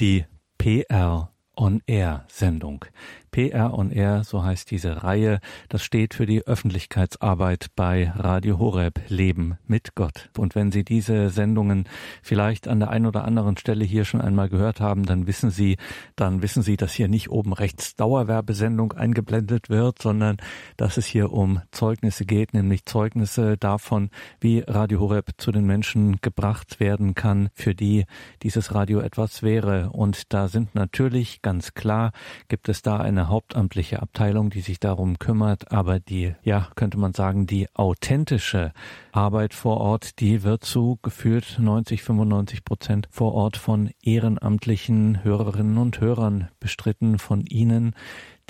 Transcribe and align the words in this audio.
Die 0.00 0.24
PR 0.58 1.32
On 1.60 1.82
Air 1.88 2.24
Sendung. 2.28 2.84
PR 3.30 3.74
on 3.74 3.90
Air, 3.90 4.24
so 4.24 4.42
heißt 4.42 4.70
diese 4.70 5.02
Reihe. 5.02 5.40
Das 5.68 5.82
steht 5.82 6.14
für 6.14 6.26
die 6.26 6.46
Öffentlichkeitsarbeit 6.46 7.66
bei 7.76 8.10
Radio 8.16 8.58
Horeb 8.58 9.00
Leben 9.08 9.58
mit 9.66 9.94
Gott. 9.94 10.30
Und 10.36 10.54
wenn 10.54 10.72
Sie 10.72 10.84
diese 10.84 11.30
Sendungen 11.30 11.84
vielleicht 12.22 12.68
an 12.68 12.80
der 12.80 12.90
einen 12.90 13.06
oder 13.06 13.24
anderen 13.24 13.56
Stelle 13.56 13.84
hier 13.84 14.04
schon 14.04 14.20
einmal 14.20 14.48
gehört 14.48 14.80
haben, 14.80 15.04
dann 15.04 15.26
wissen 15.26 15.50
Sie, 15.50 15.76
dann 16.16 16.42
wissen 16.42 16.62
Sie, 16.62 16.76
dass 16.76 16.94
hier 16.94 17.08
nicht 17.08 17.30
oben 17.30 17.52
rechts 17.52 17.96
Dauerwerbesendung 17.96 18.92
eingeblendet 18.92 19.68
wird, 19.68 20.00
sondern 20.00 20.38
dass 20.76 20.96
es 20.96 21.06
hier 21.06 21.32
um 21.32 21.60
Zeugnisse 21.70 22.24
geht, 22.24 22.54
nämlich 22.54 22.86
Zeugnisse 22.86 23.56
davon, 23.56 24.10
wie 24.40 24.60
Radio 24.66 25.00
Horeb 25.00 25.32
zu 25.36 25.52
den 25.52 25.66
Menschen 25.66 26.20
gebracht 26.22 26.80
werden 26.80 27.14
kann, 27.14 27.50
für 27.54 27.74
die 27.74 28.06
dieses 28.42 28.74
Radio 28.74 29.00
etwas 29.00 29.42
wäre. 29.42 29.90
Und 29.90 30.32
da 30.32 30.48
sind 30.48 30.74
natürlich 30.74 31.42
ganz 31.48 31.72
klar, 31.72 32.12
gibt 32.48 32.68
es 32.68 32.82
da 32.82 32.98
eine 32.98 33.28
hauptamtliche 33.30 34.02
Abteilung, 34.02 34.50
die 34.50 34.60
sich 34.60 34.80
darum 34.80 35.18
kümmert, 35.18 35.72
aber 35.72 35.98
die, 35.98 36.34
ja, 36.42 36.68
könnte 36.74 36.98
man 36.98 37.14
sagen, 37.14 37.46
die 37.46 37.68
authentische 37.72 38.74
Arbeit 39.12 39.54
vor 39.54 39.78
Ort, 39.78 40.20
die 40.20 40.42
wird 40.42 40.62
zu 40.66 40.98
gefühlt 41.00 41.56
90, 41.58 42.02
95 42.02 42.66
Prozent 42.66 43.08
vor 43.10 43.32
Ort 43.32 43.56
von 43.56 43.88
ehrenamtlichen 44.02 45.24
Hörerinnen 45.24 45.78
und 45.78 46.02
Hörern 46.02 46.50
bestritten, 46.60 47.18
von 47.18 47.46
Ihnen, 47.46 47.94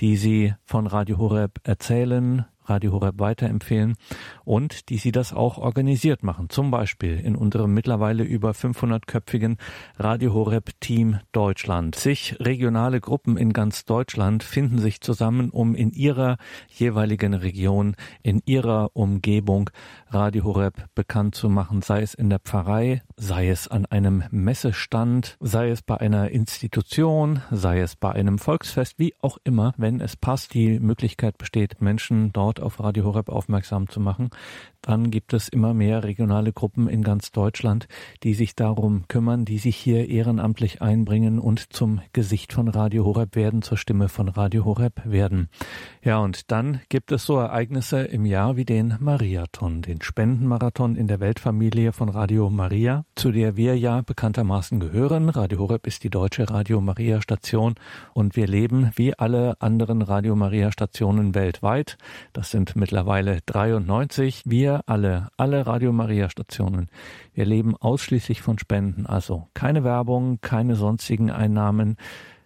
die 0.01 0.17
Sie 0.17 0.55
von 0.65 0.89
Radio 0.89 1.19
Horeb 1.19 1.61
erzählen, 1.63 2.47
Radio 2.69 2.93
Horeb 2.93 3.19
weiterempfehlen 3.19 3.97
und 4.45 4.89
die 4.89 4.99
sie 4.99 5.13
das 5.13 5.33
auch 5.33 5.59
organisiert 5.59 6.23
machen. 6.23 6.49
Zum 6.51 6.71
Beispiel 6.71 7.19
in 7.19 7.37
unserem 7.37 7.75
mittlerweile 7.75 8.25
über 8.25 8.53
500-köpfigen 8.53 9.57
Radio 9.99 10.35
Horeb 10.35 10.71
Team 10.81 11.19
Deutschland. 11.33 11.95
Zig 11.95 12.37
regionale 12.41 13.01
Gruppen 13.01 13.37
in 13.37 13.53
ganz 13.53 13.85
Deutschland 13.85 14.43
finden 14.43 14.79
sich 14.79 15.01
zusammen, 15.01 15.51
um 15.51 15.75
in 15.75 15.91
ihrer 15.91 16.37
jeweiligen 16.69 17.35
Region, 17.35 17.97
in 18.23 18.43
ihrer 18.45 18.91
Umgebung 18.95 19.71
Radio 20.09 20.45
Horeb 20.45 20.87
bekannt 20.95 21.35
zu 21.35 21.49
machen, 21.49 21.83
sei 21.83 22.03
es 22.03 22.15
in 22.15 22.31
der 22.31 22.39
Pfarrei, 22.39 23.03
sei 23.17 23.49
es 23.49 23.69
an 23.69 23.87
einem 23.87 24.25
Messestand, 24.31 25.37
sei 25.41 25.71
es 25.71 25.83
bei 25.83 25.99
einer 25.99 26.31
Institution, 26.31 27.43
sei 27.51 27.81
es 27.81 27.97
bei 27.97 28.13
einem 28.13 28.39
Volksfest, 28.39 28.99
wie 28.99 29.15
auch 29.21 29.39
immer, 29.45 29.75
wenn 29.77 30.01
es 30.01 30.17
passt, 30.17 30.55
die 30.55 30.81
Möglichkeit 30.81 31.39
besteht, 31.39 31.81
Menschen 31.81 32.33
dort 32.33 32.58
auf 32.61 32.81
Radio 32.81 33.05
Horeb 33.05 33.29
aufmerksam 33.29 33.89
zu 33.89 34.01
machen, 34.01 34.31
dann 34.83 35.11
gibt 35.11 35.33
es 35.33 35.49
immer 35.49 35.75
mehr 35.75 36.05
regionale 36.05 36.53
Gruppen 36.53 36.89
in 36.89 37.03
ganz 37.03 37.33
Deutschland, 37.33 37.89
die 38.23 38.35
sich 38.35 38.55
darum 38.55 39.07
kümmern, 39.09 39.45
die 39.45 39.59
sich 39.59 39.77
hier 39.77 40.09
ehrenamtlich 40.09 40.81
einbringen 40.83 41.39
und 41.39 41.73
zum 41.73 42.01
Gesicht 42.13 42.53
von 42.53 42.69
Radio 42.69 43.05
Horeb 43.05 43.37
werden, 43.37 43.63
zur 43.63 43.77
Stimme 43.77 44.09
von 44.09 44.29
Radio 44.29 44.65
Horeb 44.65 45.03
werden. 45.05 45.49
Ja, 46.03 46.19
und 46.19 46.51
dann 46.51 46.81
gibt 46.89 47.13
es 47.13 47.25
so 47.25 47.37
Ereignisse 47.39 48.03
im 48.03 48.25
Jahr 48.25 48.57
wie 48.57 48.65
den 48.65 48.97
Mariathon, 49.01 49.83
den 49.83 50.01
Spendenmarathon 50.01 50.97
in 50.97 51.09
der 51.09 51.21
Weltfamilie 51.21 51.93
von 51.93 52.09
Radio 52.09 52.49
Maria, 52.49 53.05
zu 53.15 53.33
der 53.33 53.57
wir 53.57 53.77
ja 53.77 54.01
bekanntermaßen 54.03 54.81
gehören. 54.81 55.29
Radio 55.29 55.59
Horeb 55.59 55.87
ist 55.87 56.05
die 56.05 56.11
deutsche 56.11 56.49
Radio 56.49 56.81
Maria 56.81 57.21
Station 57.21 57.75
und 58.15 58.37
wir 58.37 58.47
leben 58.47 58.91
wie 58.95 59.19
alle 59.19 59.61
anderen 59.61 60.03
Radio 60.03 60.37
Maria 60.37 60.73
Stationen 60.73 61.35
weltweit. 61.35 61.99
Das 62.33 62.48
sind 62.51 62.77
mittlerweile 62.77 63.41
93. 63.47 64.43
Wir 64.45 64.59
wir 64.69 64.83
alle, 64.87 65.29
alle 65.37 65.67
Radio 65.67 65.93
Maria 65.93 66.29
Stationen, 66.29 66.89
wir 67.33 67.47
leben 67.47 67.77
ausschließlich 67.77 68.43
von 68.43 68.59
Spenden. 68.59 69.07
Also 69.07 69.49
keine 69.55 69.85
Werbung, 69.85 70.41
keine 70.41 70.75
sonstigen 70.75 71.31
Einnahmen. 71.31 71.97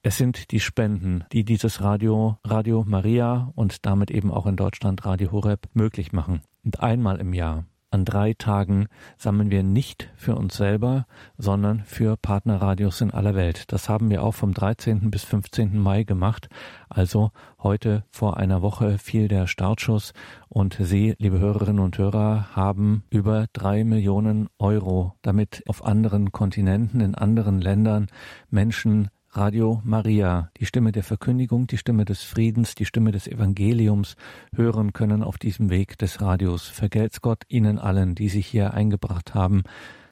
Es 0.03 0.19
sind 0.19 0.50
die 0.50 0.61
Spenden, 0.61 1.25
die 1.33 1.44
dieses 1.44 1.81
Radio, 1.81 2.36
Radio 2.44 2.84
Maria 2.86 3.50
und 3.55 3.86
damit 3.86 4.11
eben 4.11 4.31
auch 4.31 4.47
in 4.47 4.56
Deutschland 4.56 5.06
Radio 5.06 5.33
Horeb 5.33 5.69
möglich 5.72 6.12
machen. 6.12 6.42
Und 6.64 6.81
einmal 6.81 7.19
im 7.19 7.32
Jahr 7.32 7.65
an 7.92 8.04
drei 8.04 8.34
Tagen 8.34 8.86
sammeln 9.19 9.50
wir 9.50 9.62
nicht 9.62 10.10
für 10.16 10.34
uns 10.34 10.56
selber, 10.56 11.06
sondern 11.36 11.84
für 11.84 12.16
Partnerradios 12.16 13.00
in 13.00 13.10
aller 13.10 13.34
Welt. 13.34 13.70
Das 13.72 13.88
haben 13.88 14.10
wir 14.10 14.22
auch 14.22 14.32
vom 14.32 14.54
13. 14.54 15.10
bis 15.10 15.25
15. 15.25 15.78
Mai 15.78 16.04
gemacht. 16.04 16.48
Also 16.88 17.31
heute 17.62 18.04
vor 18.10 18.38
einer 18.38 18.62
Woche 18.62 18.98
fiel 18.98 19.28
der 19.28 19.47
Startschuss 19.47 20.12
und 20.48 20.76
Sie, 20.81 21.14
liebe 21.19 21.38
Hörerinnen 21.38 21.82
und 21.82 21.98
Hörer, 21.98 22.48
haben 22.54 23.04
über 23.10 23.47
drei 23.52 23.84
Millionen 23.84 24.48
Euro 24.58 25.14
damit 25.22 25.62
auf 25.66 25.84
anderen 25.84 26.32
Kontinenten, 26.32 27.00
in 27.00 27.14
anderen 27.14 27.60
Ländern 27.60 28.08
Menschen 28.50 29.10
Radio 29.34 29.81
Maria, 29.82 30.50
die 30.59 30.66
Stimme 30.66 30.93
der 30.93 31.03
Verkündigung, 31.03 31.66
die 31.66 31.78
Stimme 31.78 32.04
des 32.04 32.22
Friedens, 32.22 32.75
die 32.75 32.84
Stimme 32.84 33.12
des 33.12 33.26
Evangeliums 33.26 34.16
hören 34.54 34.93
können 34.93 35.22
auf 35.22 35.38
diesem 35.38 35.70
Weg 35.70 35.97
des 35.97 36.20
Radios. 36.20 36.69
Vergelt's 36.69 37.22
Gott 37.22 37.44
Ihnen 37.48 37.78
allen, 37.78 38.15
die 38.15 38.28
sich 38.28 38.47
hier 38.47 38.75
eingebracht 38.75 39.34
haben. 39.34 39.62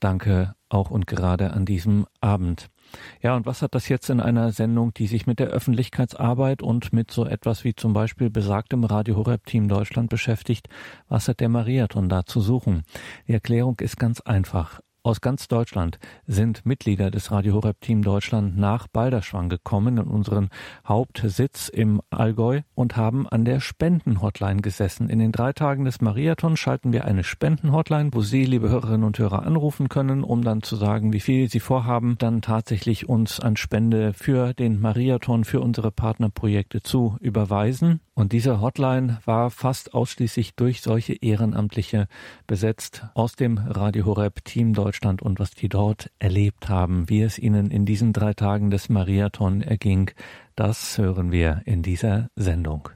Danke 0.00 0.54
auch 0.70 0.90
und 0.90 1.06
gerade 1.06 1.52
an 1.52 1.66
diesem 1.66 2.06
Abend. 2.22 2.70
Ja, 3.20 3.36
und 3.36 3.44
was 3.44 3.60
hat 3.60 3.74
das 3.74 3.90
jetzt 3.90 4.08
in 4.08 4.20
einer 4.20 4.52
Sendung, 4.52 4.94
die 4.94 5.06
sich 5.06 5.26
mit 5.26 5.38
der 5.38 5.48
Öffentlichkeitsarbeit 5.48 6.62
und 6.62 6.94
mit 6.94 7.10
so 7.10 7.26
etwas 7.26 7.62
wie 7.62 7.74
zum 7.74 7.92
Beispiel 7.92 8.30
besagtem 8.30 8.84
Radio 8.84 9.16
Horeb 9.16 9.44
Team 9.44 9.68
Deutschland 9.68 10.08
beschäftigt? 10.08 10.70
Was 11.08 11.28
hat 11.28 11.40
der 11.40 11.50
Mariathon 11.50 12.08
da 12.08 12.24
zu 12.24 12.40
suchen? 12.40 12.84
Die 13.28 13.34
Erklärung 13.34 13.78
ist 13.80 13.98
ganz 13.98 14.22
einfach 14.22 14.80
aus 15.02 15.20
ganz 15.20 15.48
Deutschland 15.48 15.98
sind 16.26 16.66
Mitglieder 16.66 17.10
des 17.10 17.30
Radio 17.30 17.54
Horeb 17.54 17.80
Team 17.80 18.02
Deutschland 18.02 18.58
nach 18.58 18.86
Balderschwang 18.88 19.48
gekommen 19.48 19.98
in 19.98 20.06
unseren 20.06 20.48
Hauptsitz 20.86 21.68
im 21.68 22.00
Allgäu 22.10 22.60
und 22.74 22.96
haben 22.96 23.28
an 23.28 23.44
der 23.44 23.60
Spendenhotline 23.60 24.62
gesessen. 24.62 25.08
In 25.08 25.18
den 25.18 25.32
drei 25.32 25.52
Tagen 25.52 25.84
des 25.84 26.00
Mariathons 26.00 26.58
schalten 26.58 26.92
wir 26.92 27.04
eine 27.04 27.24
Spendenhotline, 27.24 28.10
wo 28.12 28.20
Sie, 28.20 28.44
liebe 28.44 28.68
Hörerinnen 28.68 29.04
und 29.04 29.18
Hörer, 29.18 29.44
anrufen 29.46 29.88
können, 29.88 30.22
um 30.22 30.42
dann 30.42 30.62
zu 30.62 30.76
sagen, 30.76 31.12
wie 31.12 31.20
viel 31.20 31.48
Sie 31.48 31.60
vorhaben, 31.60 32.16
dann 32.18 32.42
tatsächlich 32.42 33.08
uns 33.08 33.40
an 33.40 33.56
Spende 33.56 34.12
für 34.12 34.54
den 34.54 34.80
Mariathon, 34.80 35.44
für 35.44 35.60
unsere 35.60 35.90
Partnerprojekte 35.90 36.82
zu 36.82 37.16
überweisen. 37.20 38.00
Und 38.20 38.32
diese 38.32 38.60
Hotline 38.60 39.18
war 39.24 39.50
fast 39.50 39.94
ausschließlich 39.94 40.54
durch 40.54 40.82
solche 40.82 41.14
Ehrenamtliche 41.14 42.06
besetzt 42.46 43.06
aus 43.14 43.34
dem 43.34 43.56
Radio 43.56 44.04
Horeb 44.04 44.44
Team 44.44 44.74
Deutschland 44.74 45.22
und 45.22 45.40
was 45.40 45.52
die 45.52 45.70
dort 45.70 46.10
erlebt 46.18 46.68
haben, 46.68 47.08
wie 47.08 47.22
es 47.22 47.38
ihnen 47.38 47.70
in 47.70 47.86
diesen 47.86 48.12
drei 48.12 48.34
Tagen 48.34 48.70
des 48.70 48.90
Mariathon 48.90 49.62
erging, 49.62 50.10
das 50.54 50.98
hören 50.98 51.32
wir 51.32 51.62
in 51.64 51.82
dieser 51.82 52.28
Sendung. 52.36 52.90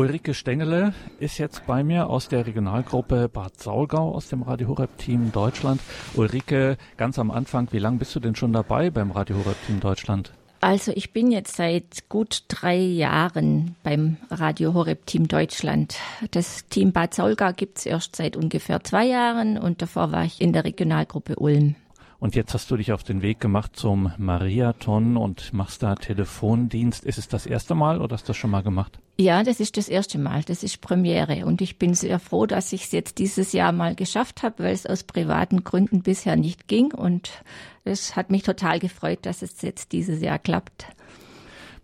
Ulrike 0.00 0.32
Stengele 0.32 0.94
ist 1.18 1.36
jetzt 1.36 1.66
bei 1.66 1.84
mir 1.84 2.08
aus 2.08 2.26
der 2.26 2.46
Regionalgruppe 2.46 3.28
Bad 3.28 3.60
Saulgau 3.60 4.14
aus 4.14 4.30
dem 4.30 4.40
Radio 4.40 4.68
Horeb 4.68 4.96
Team 4.96 5.30
Deutschland. 5.30 5.78
Ulrike, 6.14 6.78
ganz 6.96 7.18
am 7.18 7.30
Anfang, 7.30 7.68
wie 7.72 7.80
lange 7.80 7.98
bist 7.98 8.16
du 8.16 8.20
denn 8.20 8.34
schon 8.34 8.54
dabei 8.54 8.88
beim 8.88 9.10
Radio 9.10 9.36
Horeb 9.36 9.58
Team 9.66 9.78
Deutschland? 9.78 10.32
Also 10.62 10.90
ich 10.94 11.12
bin 11.12 11.30
jetzt 11.30 11.54
seit 11.54 12.08
gut 12.08 12.44
drei 12.48 12.78
Jahren 12.78 13.76
beim 13.82 14.16
Radio 14.30 14.72
Horeb 14.72 15.04
Team 15.04 15.28
Deutschland. 15.28 15.98
Das 16.30 16.66
Team 16.68 16.92
Bad 16.92 17.12
Saulgau 17.12 17.52
gibt 17.52 17.76
es 17.76 17.84
erst 17.84 18.16
seit 18.16 18.38
ungefähr 18.38 18.82
zwei 18.82 19.04
Jahren 19.04 19.58
und 19.58 19.82
davor 19.82 20.12
war 20.12 20.24
ich 20.24 20.40
in 20.40 20.54
der 20.54 20.64
Regionalgruppe 20.64 21.36
Ulm. 21.36 21.74
Und 22.20 22.34
jetzt 22.34 22.52
hast 22.52 22.70
du 22.70 22.76
dich 22.76 22.92
auf 22.92 23.02
den 23.02 23.22
Weg 23.22 23.40
gemacht 23.40 23.74
zum 23.74 24.12
Mariathon 24.18 25.16
und 25.16 25.54
machst 25.54 25.82
da 25.82 25.94
Telefondienst. 25.94 27.02
Ist 27.04 27.16
es 27.16 27.28
das 27.28 27.46
erste 27.46 27.74
Mal 27.74 28.00
oder 28.00 28.14
hast 28.14 28.24
du 28.24 28.28
das 28.28 28.36
schon 28.36 28.50
mal 28.50 28.62
gemacht? 28.62 28.98
Ja, 29.18 29.42
das 29.42 29.58
ist 29.58 29.78
das 29.78 29.88
erste 29.88 30.18
Mal. 30.18 30.42
Das 30.42 30.62
ist 30.62 30.82
Premiere. 30.82 31.46
Und 31.46 31.62
ich 31.62 31.78
bin 31.78 31.94
sehr 31.94 32.18
froh, 32.18 32.44
dass 32.44 32.74
ich 32.74 32.84
es 32.84 32.92
jetzt 32.92 33.18
dieses 33.18 33.52
Jahr 33.52 33.72
mal 33.72 33.94
geschafft 33.94 34.42
habe, 34.42 34.64
weil 34.64 34.74
es 34.74 34.86
aus 34.86 35.02
privaten 35.02 35.64
Gründen 35.64 36.02
bisher 36.02 36.36
nicht 36.36 36.68
ging. 36.68 36.92
Und 36.92 37.42
es 37.84 38.16
hat 38.16 38.30
mich 38.30 38.42
total 38.42 38.80
gefreut, 38.80 39.20
dass 39.22 39.40
es 39.40 39.62
jetzt 39.62 39.92
dieses 39.92 40.20
Jahr 40.20 40.38
klappt 40.38 40.86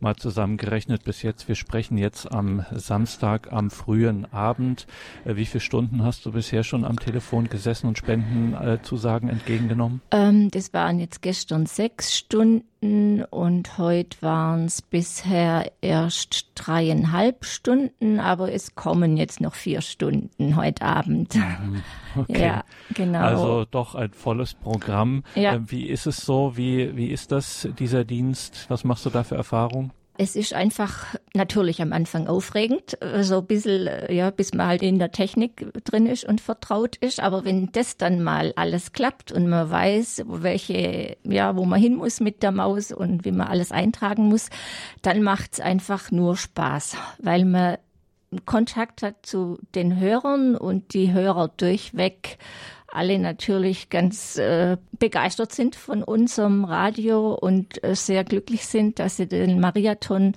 mal 0.00 0.16
zusammengerechnet 0.16 1.04
bis 1.04 1.22
jetzt. 1.22 1.48
Wir 1.48 1.54
sprechen 1.54 1.98
jetzt 1.98 2.30
am 2.30 2.64
Samstag 2.72 3.52
am 3.52 3.70
frühen 3.70 4.32
Abend. 4.32 4.86
Äh, 5.24 5.36
wie 5.36 5.46
viele 5.46 5.60
Stunden 5.60 6.04
hast 6.04 6.26
du 6.26 6.32
bisher 6.32 6.64
schon 6.64 6.84
am 6.84 6.98
Telefon 6.98 7.48
gesessen 7.48 7.86
und 7.86 7.98
Spendenzusagen 7.98 9.28
entgegengenommen? 9.28 10.00
Ähm, 10.10 10.50
das 10.50 10.72
waren 10.72 10.98
jetzt 10.98 11.22
gestern 11.22 11.66
sechs 11.66 12.16
Stunden 12.16 12.64
Stunden 12.76 13.24
und 13.24 13.78
heute 13.78 14.20
waren 14.22 14.66
es 14.66 14.82
bisher 14.82 15.70
erst 15.80 16.50
dreieinhalb 16.54 17.44
Stunden, 17.44 18.20
aber 18.20 18.52
es 18.52 18.74
kommen 18.74 19.16
jetzt 19.16 19.40
noch 19.40 19.54
vier 19.54 19.80
Stunden 19.80 20.56
heute 20.56 20.82
Abend. 20.84 21.38
Okay. 22.18 22.46
Ja, 22.46 22.64
genau. 22.94 23.18
Also 23.18 23.66
doch 23.70 23.94
ein 23.94 24.10
volles 24.10 24.54
Programm. 24.54 25.22
Ja. 25.34 25.56
Äh, 25.56 25.60
wie 25.66 25.86
ist 25.86 26.06
es 26.06 26.16
so? 26.16 26.56
Wie, 26.56 26.96
wie 26.96 27.08
ist 27.08 27.30
das, 27.30 27.68
dieser 27.78 28.04
Dienst? 28.04 28.64
Was 28.70 28.84
machst 28.84 29.04
du 29.04 29.10
da 29.10 29.22
für 29.22 29.34
Erfahrungen? 29.34 29.92
Es 30.18 30.36
ist 30.36 30.54
einfach 30.54 31.14
natürlich 31.34 31.82
am 31.82 31.92
Anfang 31.92 32.26
aufregend, 32.26 32.96
so 33.20 33.38
ein 33.38 33.46
bisschen, 33.46 33.88
ja, 34.08 34.30
bis 34.30 34.54
man 34.54 34.66
halt 34.66 34.82
in 34.82 34.98
der 34.98 35.12
Technik 35.12 35.66
drin 35.84 36.06
ist 36.06 36.24
und 36.24 36.40
vertraut 36.40 36.96
ist. 36.96 37.20
Aber 37.20 37.44
wenn 37.44 37.70
das 37.72 37.96
dann 37.96 38.22
mal 38.22 38.52
alles 38.56 38.92
klappt 38.92 39.32
und 39.32 39.48
man 39.48 39.70
weiß, 39.70 40.24
welche, 40.26 41.16
ja, 41.24 41.56
wo 41.56 41.64
man 41.64 41.80
hin 41.80 41.96
muss 41.96 42.20
mit 42.20 42.42
der 42.42 42.52
Maus 42.52 42.92
und 42.92 43.24
wie 43.24 43.32
man 43.32 43.48
alles 43.48 43.72
eintragen 43.72 44.28
muss, 44.28 44.48
dann 45.02 45.22
macht 45.22 45.54
es 45.54 45.60
einfach 45.60 46.10
nur 46.10 46.36
Spaß, 46.36 46.96
weil 47.18 47.44
man 47.44 47.76
Kontakt 48.44 49.02
hat 49.02 49.24
zu 49.24 49.58
den 49.74 49.98
Hörern 49.98 50.56
und 50.56 50.94
die 50.94 51.12
Hörer 51.12 51.48
durchweg 51.56 52.38
alle 52.96 53.18
natürlich 53.18 53.90
ganz 53.90 54.36
äh, 54.38 54.76
begeistert 54.98 55.52
sind 55.52 55.76
von 55.76 56.02
unserem 56.02 56.64
Radio 56.64 57.34
und 57.34 57.82
äh, 57.84 57.94
sehr 57.94 58.24
glücklich 58.24 58.66
sind, 58.66 58.98
dass 58.98 59.16
sie 59.16 59.26
den 59.26 59.60
Marathon 59.60 60.32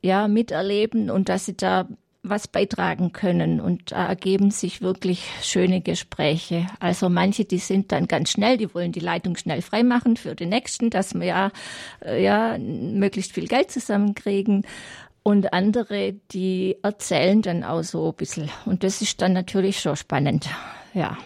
ja 0.00 0.28
miterleben 0.28 1.10
und 1.10 1.28
dass 1.28 1.46
sie 1.46 1.56
da 1.56 1.86
was 2.22 2.46
beitragen 2.46 3.12
können. 3.12 3.60
Und 3.60 3.92
da 3.92 4.06
ergeben 4.06 4.50
sich 4.50 4.80
wirklich 4.80 5.24
schöne 5.42 5.80
Gespräche. 5.80 6.66
Also 6.78 7.08
manche, 7.08 7.44
die 7.44 7.58
sind 7.58 7.90
dann 7.90 8.06
ganz 8.06 8.30
schnell, 8.30 8.56
die 8.56 8.72
wollen 8.74 8.92
die 8.92 9.00
Leitung 9.00 9.36
schnell 9.36 9.60
freimachen 9.60 10.16
für 10.16 10.34
den 10.34 10.50
nächsten, 10.50 10.90
dass 10.90 11.14
wir 11.14 11.26
ja, 11.26 11.50
äh, 12.04 12.22
ja 12.22 12.58
möglichst 12.58 13.32
viel 13.32 13.48
Geld 13.48 13.70
zusammenkriegen. 13.70 14.64
Und 15.24 15.52
andere, 15.52 16.14
die 16.32 16.76
erzählen 16.82 17.42
dann 17.42 17.64
auch 17.64 17.82
so 17.82 18.10
ein 18.10 18.16
bisschen. 18.16 18.50
Und 18.66 18.82
das 18.82 19.02
ist 19.02 19.20
dann 19.20 19.32
natürlich 19.32 19.80
schon 19.80 19.96
spannend. 19.96 20.48
Ja. 20.94 21.16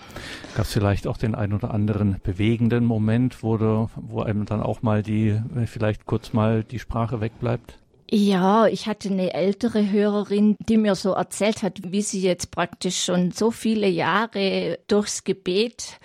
Gab 0.56 0.64
es 0.64 0.72
vielleicht 0.72 1.06
auch 1.06 1.18
den 1.18 1.34
ein 1.34 1.52
oder 1.52 1.70
anderen 1.74 2.18
bewegenden 2.22 2.86
Moment, 2.86 3.42
wo, 3.42 3.58
du, 3.58 3.90
wo 3.94 4.22
einem 4.22 4.46
dann 4.46 4.62
auch 4.62 4.80
mal 4.80 5.02
die, 5.02 5.38
vielleicht 5.66 6.06
kurz 6.06 6.32
mal 6.32 6.64
die 6.64 6.78
Sprache 6.78 7.20
wegbleibt? 7.20 7.78
Ja, 8.10 8.66
ich 8.66 8.86
hatte 8.86 9.10
eine 9.10 9.34
ältere 9.34 9.90
Hörerin, 9.90 10.56
die 10.66 10.78
mir 10.78 10.94
so 10.94 11.12
erzählt 11.12 11.62
hat, 11.62 11.92
wie 11.92 12.00
sie 12.00 12.22
jetzt 12.22 12.52
praktisch 12.52 13.04
schon 13.04 13.32
so 13.32 13.50
viele 13.50 13.86
Jahre 13.86 14.78
durchs 14.88 15.24
Gebet 15.24 15.98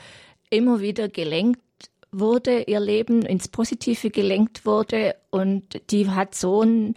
immer 0.50 0.82
wieder 0.82 1.08
gelenkt 1.08 1.62
wurde, 2.12 2.64
ihr 2.64 2.82
Leben 2.82 3.22
ins 3.22 3.48
Positive 3.48 4.10
gelenkt 4.10 4.66
wurde 4.66 5.16
und 5.30 5.80
die 5.92 6.10
hat 6.10 6.36
so 6.36 6.62
ein 6.62 6.96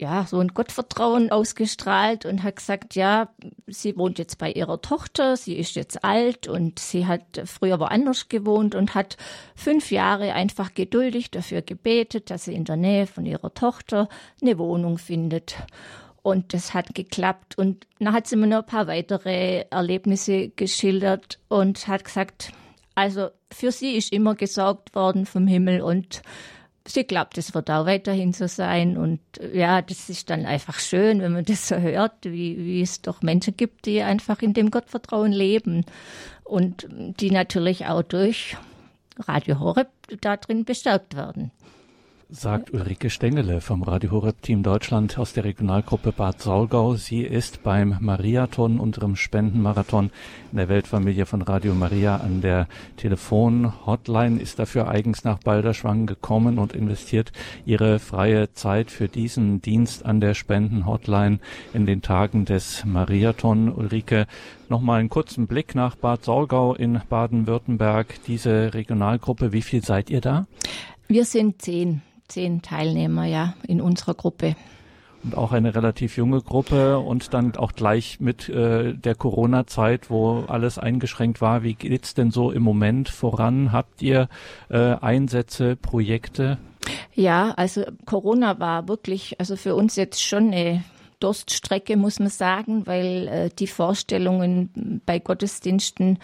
ja, 0.00 0.26
so 0.26 0.38
ein 0.38 0.48
Gottvertrauen 0.48 1.30
ausgestrahlt 1.30 2.24
und 2.24 2.42
hat 2.42 2.56
gesagt, 2.56 2.94
ja, 2.94 3.28
sie 3.66 3.96
wohnt 3.96 4.18
jetzt 4.18 4.38
bei 4.38 4.50
ihrer 4.50 4.80
Tochter, 4.80 5.36
sie 5.36 5.56
ist 5.56 5.76
jetzt 5.76 6.04
alt 6.04 6.48
und 6.48 6.78
sie 6.78 7.06
hat 7.06 7.42
früher 7.44 7.78
woanders 7.78 8.28
gewohnt 8.28 8.74
und 8.74 8.94
hat 8.94 9.16
fünf 9.54 9.90
Jahre 9.90 10.32
einfach 10.32 10.74
geduldig 10.74 11.30
dafür 11.30 11.62
gebetet, 11.62 12.30
dass 12.30 12.44
sie 12.44 12.54
in 12.54 12.64
der 12.64 12.76
Nähe 12.76 13.06
von 13.06 13.26
ihrer 13.26 13.54
Tochter 13.54 14.08
eine 14.42 14.58
Wohnung 14.58 14.98
findet. 14.98 15.56
Und 16.22 16.52
das 16.52 16.74
hat 16.74 16.94
geklappt. 16.94 17.56
Und 17.56 17.86
dann 17.98 18.12
hat 18.12 18.26
sie 18.26 18.36
mir 18.36 18.46
noch 18.46 18.58
ein 18.58 18.66
paar 18.66 18.86
weitere 18.86 19.64
Erlebnisse 19.70 20.50
geschildert 20.50 21.38
und 21.48 21.88
hat 21.88 22.04
gesagt, 22.04 22.52
also 22.94 23.28
für 23.50 23.72
sie 23.72 23.96
ist 23.96 24.12
immer 24.12 24.34
gesorgt 24.34 24.94
worden 24.94 25.24
vom 25.24 25.46
Himmel 25.46 25.80
und 25.80 26.22
sie 26.86 27.04
glaubt, 27.04 27.38
es 27.38 27.54
wird 27.54 27.70
auch 27.70 27.86
weiterhin 27.86 28.32
so 28.32 28.46
sein. 28.46 28.96
Und 28.96 29.20
ja, 29.52 29.82
das 29.82 30.08
ist 30.08 30.30
dann 30.30 30.46
einfach 30.46 30.78
schön, 30.78 31.20
wenn 31.20 31.32
man 31.32 31.44
das 31.44 31.68
so 31.68 31.76
hört, 31.76 32.24
wie, 32.24 32.58
wie 32.58 32.82
es 32.82 33.02
doch 33.02 33.22
Menschen 33.22 33.56
gibt, 33.56 33.86
die 33.86 34.02
einfach 34.02 34.42
in 34.42 34.54
dem 34.54 34.70
Gottvertrauen 34.70 35.32
leben 35.32 35.84
und 36.44 36.86
die 36.90 37.30
natürlich 37.30 37.86
auch 37.86 38.02
durch 38.02 38.56
Radio 39.18 39.60
Horeb 39.60 39.88
da 40.20 40.36
drin 40.36 40.64
bestärkt 40.64 41.14
werden 41.16 41.52
sagt 42.32 42.72
Ulrike 42.72 43.10
Stengele 43.10 43.60
vom 43.60 43.82
Radio 43.82 44.12
Horeb 44.12 44.40
Team 44.42 44.62
Deutschland 44.62 45.18
aus 45.18 45.32
der 45.32 45.44
Regionalgruppe 45.44 46.12
Bad 46.12 46.40
Saulgau. 46.40 46.94
Sie 46.94 47.22
ist 47.22 47.62
beim 47.64 47.96
Mariathon, 48.00 48.78
unserem 48.78 49.16
Spendenmarathon 49.16 50.10
in 50.52 50.58
der 50.58 50.68
Weltfamilie 50.68 51.26
von 51.26 51.42
Radio 51.42 51.74
Maria 51.74 52.16
an 52.18 52.40
der 52.40 52.68
Telefon-Hotline, 52.96 54.40
ist 54.40 54.60
dafür 54.60 54.88
eigens 54.88 55.24
nach 55.24 55.38
Balderschwang 55.40 56.06
gekommen 56.06 56.58
und 56.58 56.72
investiert 56.72 57.32
ihre 57.66 57.98
freie 57.98 58.52
Zeit 58.52 58.92
für 58.92 59.08
diesen 59.08 59.60
Dienst 59.60 60.06
an 60.06 60.20
der 60.20 60.34
Spenden-Hotline 60.34 61.40
in 61.74 61.86
den 61.86 62.00
Tagen 62.00 62.44
des 62.44 62.84
Mariathon. 62.84 63.72
Ulrike, 63.72 64.26
Nochmal 64.68 65.00
einen 65.00 65.08
kurzen 65.08 65.48
Blick 65.48 65.74
nach 65.74 65.96
Bad 65.96 66.24
Saulgau 66.24 66.76
in 66.76 67.00
Baden-Württemberg. 67.08 68.22
Diese 68.28 68.72
Regionalgruppe, 68.72 69.52
wie 69.52 69.62
viel 69.62 69.82
seid 69.82 70.10
ihr 70.10 70.20
da? 70.20 70.46
Wir 71.08 71.24
sind 71.24 71.60
zehn 71.60 72.02
zehn 72.30 72.62
Teilnehmer 72.62 73.26
ja 73.26 73.54
in 73.66 73.80
unserer 73.80 74.14
Gruppe. 74.14 74.56
Und 75.22 75.36
auch 75.36 75.52
eine 75.52 75.74
relativ 75.74 76.16
junge 76.16 76.40
Gruppe 76.40 76.98
und 76.98 77.34
dann 77.34 77.54
auch 77.56 77.72
gleich 77.72 78.20
mit 78.20 78.48
äh, 78.48 78.94
der 78.94 79.14
Corona-Zeit, 79.14 80.08
wo 80.08 80.44
alles 80.48 80.78
eingeschränkt 80.78 81.42
war. 81.42 81.62
Wie 81.62 81.74
geht's 81.74 82.14
denn 82.14 82.30
so 82.30 82.50
im 82.50 82.62
Moment 82.62 83.10
voran? 83.10 83.70
Habt 83.70 84.00
ihr 84.00 84.28
äh, 84.70 84.78
Einsätze, 84.78 85.76
Projekte? 85.76 86.56
Ja, 87.14 87.50
also 87.50 87.84
Corona 88.06 88.58
war 88.60 88.88
wirklich, 88.88 89.38
also 89.38 89.56
für 89.56 89.74
uns 89.74 89.96
jetzt 89.96 90.22
schon 90.22 90.52
eine 90.52 90.82
Durststrecke, 91.20 91.96
muss 91.96 92.18
man 92.18 92.30
sagen, 92.30 92.86
weil 92.86 93.28
äh, 93.28 93.50
die 93.50 93.66
Vorstellungen 93.66 95.02
bei 95.06 95.18
Gottesdiensten 95.18 96.18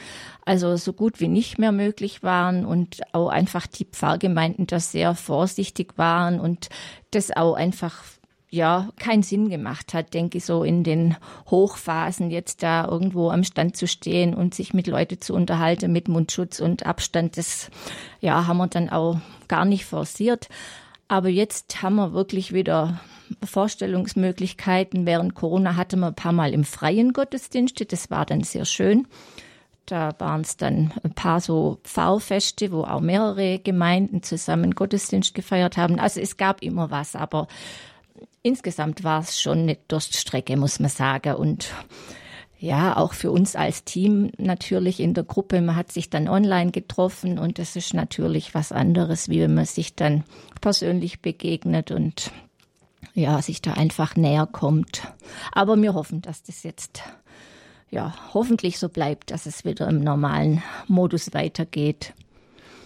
also 0.44 0.76
so 0.76 0.92
gut 0.92 1.20
wie 1.20 1.28
nicht 1.28 1.58
mehr 1.58 1.72
möglich 1.72 2.22
waren 2.22 2.64
und 2.64 3.00
auch 3.12 3.28
einfach 3.28 3.66
die 3.66 3.84
Pfarrgemeinden 3.84 4.66
da 4.66 4.80
sehr 4.80 5.14
vorsichtig 5.14 5.94
waren 5.96 6.40
und 6.40 6.68
das 7.10 7.30
auch 7.34 7.54
einfach 7.54 8.02
ja, 8.48 8.88
keinen 8.98 9.22
Sinn 9.22 9.48
gemacht 9.48 9.92
hat, 9.92 10.14
denke 10.14 10.38
ich, 10.38 10.44
so 10.44 10.62
in 10.62 10.84
den 10.84 11.16
Hochphasen 11.50 12.30
jetzt 12.30 12.62
da 12.62 12.86
irgendwo 12.86 13.30
am 13.30 13.44
Stand 13.44 13.76
zu 13.76 13.86
stehen 13.86 14.34
und 14.34 14.54
sich 14.54 14.72
mit 14.72 14.86
Leuten 14.86 15.20
zu 15.20 15.34
unterhalten 15.34 15.92
mit 15.92 16.08
Mundschutz 16.08 16.60
und 16.60 16.86
Abstand. 16.86 17.36
Das, 17.36 17.70
ja, 18.20 18.46
haben 18.46 18.58
wir 18.58 18.68
dann 18.68 18.88
auch 18.88 19.18
gar 19.48 19.64
nicht 19.64 19.84
forciert. 19.84 20.48
Aber 21.08 21.28
jetzt 21.28 21.82
haben 21.82 21.96
wir 21.96 22.12
wirklich 22.12 22.52
wieder 22.52 23.00
Vorstellungsmöglichkeiten. 23.44 25.06
Während 25.06 25.34
Corona 25.34 25.76
hatte 25.76 25.96
man 25.96 26.10
ein 26.10 26.16
paar 26.16 26.32
Mal 26.32 26.52
im 26.52 26.64
freien 26.64 27.12
Gottesdienste. 27.12 27.86
Das 27.86 28.10
war 28.10 28.26
dann 28.26 28.42
sehr 28.42 28.64
schön. 28.64 29.06
Da 29.86 30.12
waren 30.18 30.40
es 30.40 30.56
dann 30.56 30.92
ein 31.04 31.12
paar 31.12 31.40
so 31.40 31.78
Pfarrfeste, 31.84 32.72
wo 32.72 32.82
auch 32.82 33.00
mehrere 33.00 33.60
Gemeinden 33.60 34.22
zusammen 34.22 34.74
Gottesdienst 34.74 35.32
gefeiert 35.34 35.76
haben. 35.76 36.00
Also 36.00 36.20
es 36.20 36.36
gab 36.36 36.60
immer 36.60 36.90
was, 36.90 37.14
aber 37.14 37.46
insgesamt 38.42 39.04
war 39.04 39.20
es 39.20 39.40
schon 39.40 39.58
eine 39.58 39.78
Durststrecke, 39.86 40.56
muss 40.56 40.80
man 40.80 40.90
sagen. 40.90 41.36
Und 41.36 41.68
ja, 42.58 42.96
auch 42.96 43.12
für 43.12 43.30
uns 43.30 43.54
als 43.54 43.84
Team 43.84 44.30
natürlich 44.38 45.00
in 45.00 45.14
der 45.14 45.24
Gruppe. 45.24 45.60
Man 45.60 45.76
hat 45.76 45.92
sich 45.92 46.08
dann 46.08 46.28
online 46.28 46.70
getroffen 46.70 47.38
und 47.38 47.58
das 47.58 47.76
ist 47.76 47.92
natürlich 47.92 48.54
was 48.54 48.72
anderes, 48.72 49.28
wie 49.28 49.40
wenn 49.40 49.54
man 49.54 49.66
sich 49.66 49.94
dann 49.94 50.24
persönlich 50.60 51.20
begegnet 51.20 51.90
und 51.90 52.30
ja, 53.14 53.40
sich 53.42 53.62
da 53.62 53.72
einfach 53.74 54.16
näher 54.16 54.46
kommt. 54.46 55.02
Aber 55.52 55.80
wir 55.80 55.94
hoffen, 55.94 56.22
dass 56.22 56.42
das 56.42 56.62
jetzt 56.62 57.02
ja 57.90 58.14
hoffentlich 58.32 58.78
so 58.78 58.88
bleibt, 58.88 59.30
dass 59.30 59.46
es 59.46 59.64
wieder 59.64 59.88
im 59.88 60.00
normalen 60.00 60.62
Modus 60.86 61.34
weitergeht. 61.34 62.14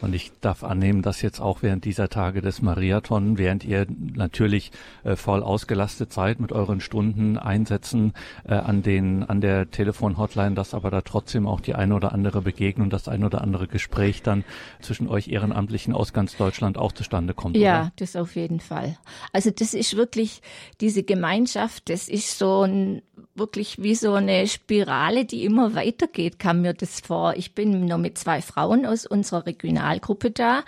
Und 0.01 0.15
ich 0.15 0.33
darf 0.41 0.65
annehmen, 0.65 1.03
dass 1.03 1.23
jetzt 1.23 1.41
auch 1.41 1.63
während 1.63 1.85
dieser 1.85 2.09
Tage 2.09 2.41
des 2.41 2.63
Mariathon, 2.63 3.39
während 3.39 3.65
ihr 3.65 3.87
natürlich 4.15 4.73
äh, 5.05 5.17
voll 5.17 5.43
ausgelastet 5.43 6.13
seid 6.13 6.41
mit 6.41 6.53
euren 6.53 6.81
Stunden 6.81 7.37
Einsätzen 7.39 8.15
äh, 8.45 8.55
an 8.55 8.83
den 8.83 9.23
an 9.25 9.41
der 9.41 9.71
Telefon-Hotline, 9.71 10.55
dass 10.55 10.75
aber 10.75 10.91
da 10.91 11.03
trotzdem 11.03 11.47
auch 11.47 11.61
die 11.61 11.75
eine 11.75 11.95
oder 11.95 12.13
andere 12.13 12.43
Begegnung, 12.43 12.91
das 12.91 13.09
ein 13.09 13.25
oder 13.25 13.43
andere 13.43 13.69
Gespräch 13.69 14.23
dann 14.23 14.45
zwischen 14.81 15.09
euch 15.09 15.29
Ehrenamtlichen 15.29 15.95
aus 15.95 16.13
ganz 16.13 16.37
Deutschland 16.37 16.79
auch 16.79 16.93
zustande 16.93 17.35
kommt. 17.35 17.57
Ja, 17.57 17.83
oder? 17.83 17.93
das 17.97 18.17
auf 18.17 18.37
jeden 18.37 18.61
Fall. 18.61 18.97
Also 19.33 19.51
das 19.51 19.75
ist 19.75 19.97
wirklich 19.97 20.41
diese 20.81 21.03
Gemeinschaft, 21.03 21.89
das 21.89 22.09
ist 22.09 22.39
so 22.39 22.63
ein 22.63 23.03
wirklich 23.35 23.83
wie 23.83 23.95
so 23.95 24.15
eine 24.15 24.47
Spirale, 24.47 25.25
die 25.25 25.45
immer 25.45 25.75
weitergeht, 25.75 26.39
kam 26.39 26.63
mir 26.63 26.75
das 26.75 27.01
vor. 27.01 27.35
Ich 27.37 27.55
bin 27.55 27.87
nur 27.87 27.99
mit 27.99 28.19
zwei 28.19 28.43
Frauen 28.43 28.87
aus 28.87 29.07
unserer 29.07 29.43
Regionalgruppe 29.91 30.31
da, 30.31 30.63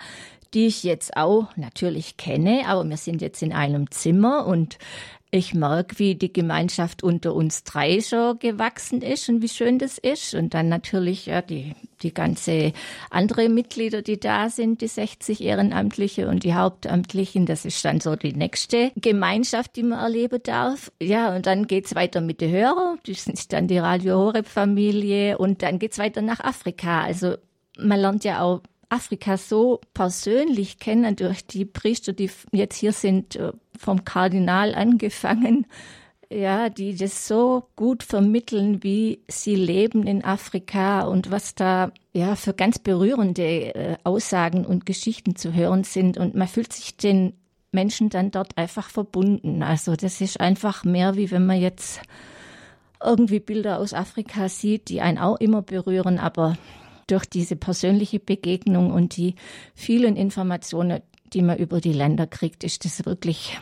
die 0.53 0.67
ich 0.67 0.83
jetzt 0.83 1.17
auch 1.17 1.47
natürlich 1.55 2.17
kenne, 2.17 2.63
aber 2.67 2.87
wir 2.87 2.97
sind 2.97 3.21
jetzt 3.21 3.41
in 3.41 3.53
einem 3.53 3.89
Zimmer 3.89 4.45
und 4.45 4.77
ich 5.31 5.55
merke, 5.55 5.97
wie 5.97 6.13
die 6.13 6.31
Gemeinschaft 6.31 7.01
unter 7.01 7.33
uns 7.33 7.63
drei 7.63 8.01
schon 8.01 8.37
gewachsen 8.37 9.01
ist 9.01 9.29
und 9.29 9.41
wie 9.41 9.49
schön 9.49 9.79
das 9.79 9.97
ist. 9.97 10.35
Und 10.35 10.53
dann 10.53 10.69
natürlich 10.69 11.25
ja, 11.25 11.41
die, 11.41 11.73
die 12.03 12.13
ganze 12.13 12.71
andere 13.09 13.49
Mitglieder, 13.49 14.03
die 14.03 14.19
da 14.19 14.51
sind, 14.51 14.81
die 14.81 14.87
60 14.87 15.41
Ehrenamtliche 15.41 16.27
und 16.27 16.43
die 16.43 16.53
Hauptamtlichen. 16.53 17.47
Das 17.47 17.65
ist 17.65 17.83
dann 17.83 17.99
so 17.99 18.15
die 18.15 18.33
nächste 18.33 18.91
Gemeinschaft, 18.95 19.75
die 19.75 19.81
man 19.81 19.97
erleben 19.97 20.39
darf. 20.43 20.91
Ja, 21.01 21.35
und 21.35 21.47
dann 21.47 21.65
geht's 21.65 21.95
weiter 21.95 22.21
mit 22.21 22.39
den 22.39 22.51
Hörern. 22.51 22.99
Das 23.07 23.25
ist 23.25 23.53
dann 23.53 23.67
die 23.67 23.79
Radio 23.79 24.19
Horeb 24.19 24.45
Familie. 24.45 25.39
Und 25.39 25.63
dann 25.63 25.79
geht's 25.79 25.97
weiter 25.97 26.21
nach 26.21 26.41
Afrika. 26.41 27.01
Also 27.01 27.37
man 27.79 27.99
lernt 27.99 28.23
ja 28.23 28.43
auch 28.43 28.61
Afrika 28.93 29.37
so 29.37 29.81
persönlich 29.93 30.77
kennen 30.77 31.15
durch 31.15 31.45
die 31.45 31.65
Priester, 31.65 32.13
die 32.13 32.29
jetzt 32.51 32.77
hier 32.77 32.93
sind, 32.93 33.35
äh, 33.35 33.51
vom 33.77 34.05
Kardinal 34.05 34.75
angefangen, 34.75 35.65
ja, 36.29 36.69
die 36.69 36.95
das 36.95 37.27
so 37.27 37.63
gut 37.75 38.03
vermitteln, 38.03 38.83
wie 38.83 39.19
sie 39.27 39.55
leben 39.55 40.05
in 40.05 40.23
Afrika 40.23 41.01
und 41.01 41.31
was 41.31 41.55
da 41.55 41.91
ja 42.13 42.35
für 42.35 42.53
ganz 42.53 42.77
berührende 42.77 43.43
äh, 43.43 43.97
Aussagen 44.03 44.65
und 44.65 44.85
Geschichten 44.85 45.35
zu 45.35 45.53
hören 45.53 45.83
sind 45.83 46.17
und 46.17 46.35
man 46.35 46.47
fühlt 46.47 46.71
sich 46.71 46.95
den 46.95 47.33
Menschen 47.71 48.09
dann 48.09 48.29
dort 48.29 48.57
einfach 48.57 48.89
verbunden. 48.91 49.63
Also 49.63 49.95
das 49.95 50.21
ist 50.21 50.39
einfach 50.39 50.83
mehr 50.83 51.15
wie 51.15 51.31
wenn 51.31 51.47
man 51.47 51.59
jetzt 51.59 51.99
irgendwie 53.03 53.39
Bilder 53.39 53.79
aus 53.79 53.93
Afrika 53.93 54.47
sieht, 54.49 54.89
die 54.89 55.01
einen 55.01 55.17
auch 55.17 55.37
immer 55.39 55.63
berühren, 55.63 56.19
aber 56.19 56.57
durch 57.07 57.25
diese 57.25 57.55
persönliche 57.55 58.19
Begegnung 58.19 58.91
und 58.91 59.17
die 59.17 59.35
vielen 59.75 60.15
Informationen, 60.15 61.01
die 61.33 61.41
man 61.41 61.57
über 61.57 61.81
die 61.81 61.93
Länder 61.93 62.27
kriegt, 62.27 62.63
ist 62.63 62.85
das 62.85 63.05
wirklich 63.05 63.57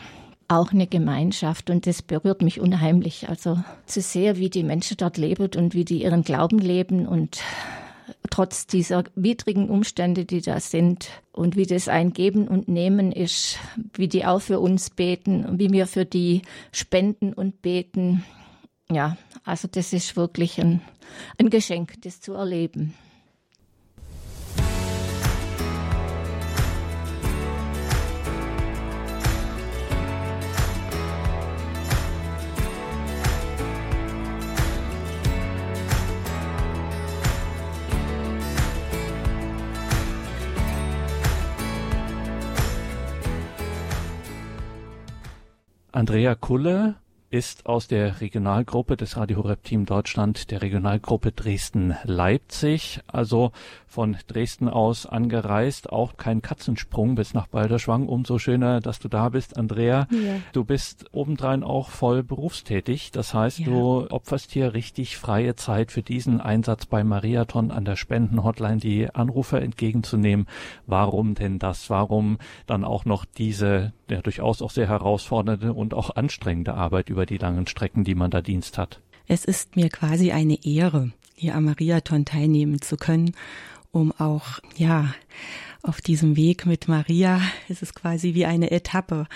auch 0.48 0.74
eine 0.74 0.88
Gemeinschaft 0.88 1.69
und 1.69 1.88
das 1.88 2.01
berührt 2.01 2.41
mich 2.41 2.60
unheimlich. 2.60 3.29
Also 3.29 3.63
zu 3.86 4.01
sehen, 4.01 4.38
wie 4.38 4.50
die 4.50 4.63
Menschen 4.63 4.98
dort 4.98 5.17
leben 5.17 5.50
und 5.55 5.74
wie 5.74 5.86
die 5.86 6.03
ihren 6.03 6.24
Glauben 6.24 6.60
leben 6.60 7.07
und 7.07 7.41
trotz 8.29 8.67
dieser 8.67 9.05
widrigen 9.15 9.69
Umstände, 9.69 10.25
die 10.25 10.41
da 10.41 10.60
sind 10.60 11.10
und 11.31 11.55
wie 11.55 11.65
das 11.65 11.88
ein 11.88 12.12
Geben 12.12 12.48
und 12.48 12.67
Nehmen 12.67 13.12
ist, 13.13 13.60
wie 13.93 14.10
die 14.10 14.25
auch 14.25 14.41
für 14.41 14.60
uns 14.60 14.89
beten 14.89 15.45
und 15.45 15.60
wie 15.60 15.71
wir 15.71 15.88
für 15.88 16.05
die 16.05 16.41
spenden 16.74 17.33
und 17.33 17.62
beten. 17.62 18.24
Ja, 18.91 19.17
also 19.45 19.69
das 19.71 19.93
ist 19.93 20.17
wirklich 20.17 20.60
ein, 20.60 20.81
ein 21.38 21.50
Geschenk, 21.50 22.01
das 22.01 22.19
zu 22.19 22.33
erleben. 22.33 22.93
Andrea 45.93 46.36
Kulle 46.36 46.95
ist 47.31 47.65
aus 47.65 47.88
der 47.88 48.19
Regionalgruppe 48.19 48.98
des 48.98 49.15
Radio 49.15 49.38
Horeb 49.38 49.63
Team 49.63 49.86
Deutschland, 49.86 50.51
der 50.51 50.62
Regionalgruppe 50.62 51.31
Dresden-Leipzig, 51.31 53.00
also 53.07 53.51
von 53.88 54.17
Dresden 54.27 54.67
aus 54.67 55.05
angereist, 55.05 55.89
auch 55.89 56.17
kein 56.17 56.41
Katzensprung 56.41 57.15
bis 57.15 57.33
nach 57.33 57.48
Balderschwang. 57.48 58.07
Umso 58.07 58.38
schöner, 58.38 58.79
dass 58.81 59.00
du 59.00 59.07
da 59.07 59.29
bist, 59.29 59.57
Andrea. 59.57 60.07
Ja. 60.12 60.36
Du 60.51 60.65
bist 60.65 61.05
obendrein 61.13 61.63
auch 61.63 61.89
voll 61.89 62.21
berufstätig. 62.21 63.12
Das 63.12 63.33
heißt, 63.33 63.60
ja. 63.60 63.65
du 63.65 64.07
opferst 64.10 64.51
hier 64.51 64.74
richtig 64.74 65.17
freie 65.17 65.55
Zeit 65.55 65.91
für 65.91 66.03
diesen 66.03 66.41
Einsatz 66.41 66.86
bei 66.86 67.03
Mariathon 67.03 67.71
an 67.71 67.86
der 67.86 67.95
Spendenhotline, 67.95 68.77
die 68.77 69.13
Anrufer 69.13 69.62
entgegenzunehmen. 69.62 70.48
Warum 70.86 71.36
denn 71.36 71.60
das? 71.60 71.89
Warum 71.89 72.39
dann 72.65 72.83
auch 72.83 73.05
noch 73.05 73.24
diese 73.24 73.93
ja, 74.12 74.22
durchaus 74.22 74.62
auch 74.62 74.72
sehr 74.72 74.88
herausfordernde 74.88 75.74
und 75.74 75.94
auch 75.94 76.15
anstrengende 76.15 76.74
Arbeit 76.74 77.10
über 77.10 77.25
die 77.25 77.38
langen 77.38 77.68
Strecken, 77.68 78.03
die 78.03 78.15
man 78.15 78.32
da 78.32 78.41
Dienst 78.41 78.77
hat. 78.77 79.00
Es 79.27 79.46
ist 79.46 79.75
mir 79.75 79.89
quasi 79.89 80.32
eine 80.32 80.63
Ehre, 80.65 81.12
hier 81.36 81.56
am 81.56 81.65
Mariathon 81.65 82.25
teilnehmen 82.25 82.82
zu 82.82 82.98
können, 82.98 83.32
um 83.91 84.12
auch, 84.13 84.60
ja, 84.77 85.13
auf 85.83 86.00
diesem 86.00 86.36
Weg 86.36 86.67
mit 86.67 86.88
Maria 86.88 87.41
ist 87.67 87.81
es 87.81 87.95
quasi 87.95 88.36
wie 88.36 88.45
eine 88.45 88.69
Etappe, 88.69 89.27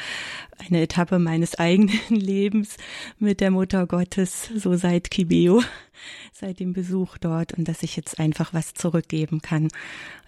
eine 0.59 0.81
Etappe 0.81 1.17
meines 1.17 1.55
eigenen 1.59 1.97
Lebens 2.09 2.77
mit 3.17 3.41
der 3.41 3.49
Mutter 3.49 3.87
Gottes, 3.87 4.49
so 4.55 4.75
seit 4.75 5.09
Kibeo, 5.09 5.63
seit 6.33 6.59
dem 6.59 6.73
Besuch 6.73 7.17
dort 7.17 7.53
und 7.53 7.67
dass 7.67 7.81
ich 7.81 7.95
jetzt 7.95 8.19
einfach 8.19 8.53
was 8.53 8.75
zurückgeben 8.75 9.41
kann, 9.41 9.69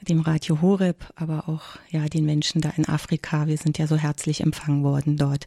dem 0.02 0.22
Radio 0.22 0.62
Horeb, 0.62 1.06
aber 1.16 1.48
auch 1.50 1.78
ja 1.92 2.08
den 2.08 2.26
Menschen 2.26 2.62
da 2.62 2.72
in 2.76 2.88
Afrika. 2.88 3.46
Wir 3.46 3.58
sind 3.58 3.78
ja 3.78 3.86
so 3.86 3.96
herzlich 3.96 4.42
empfangen 4.42 4.84
worden 4.84 5.18
dort 5.18 5.46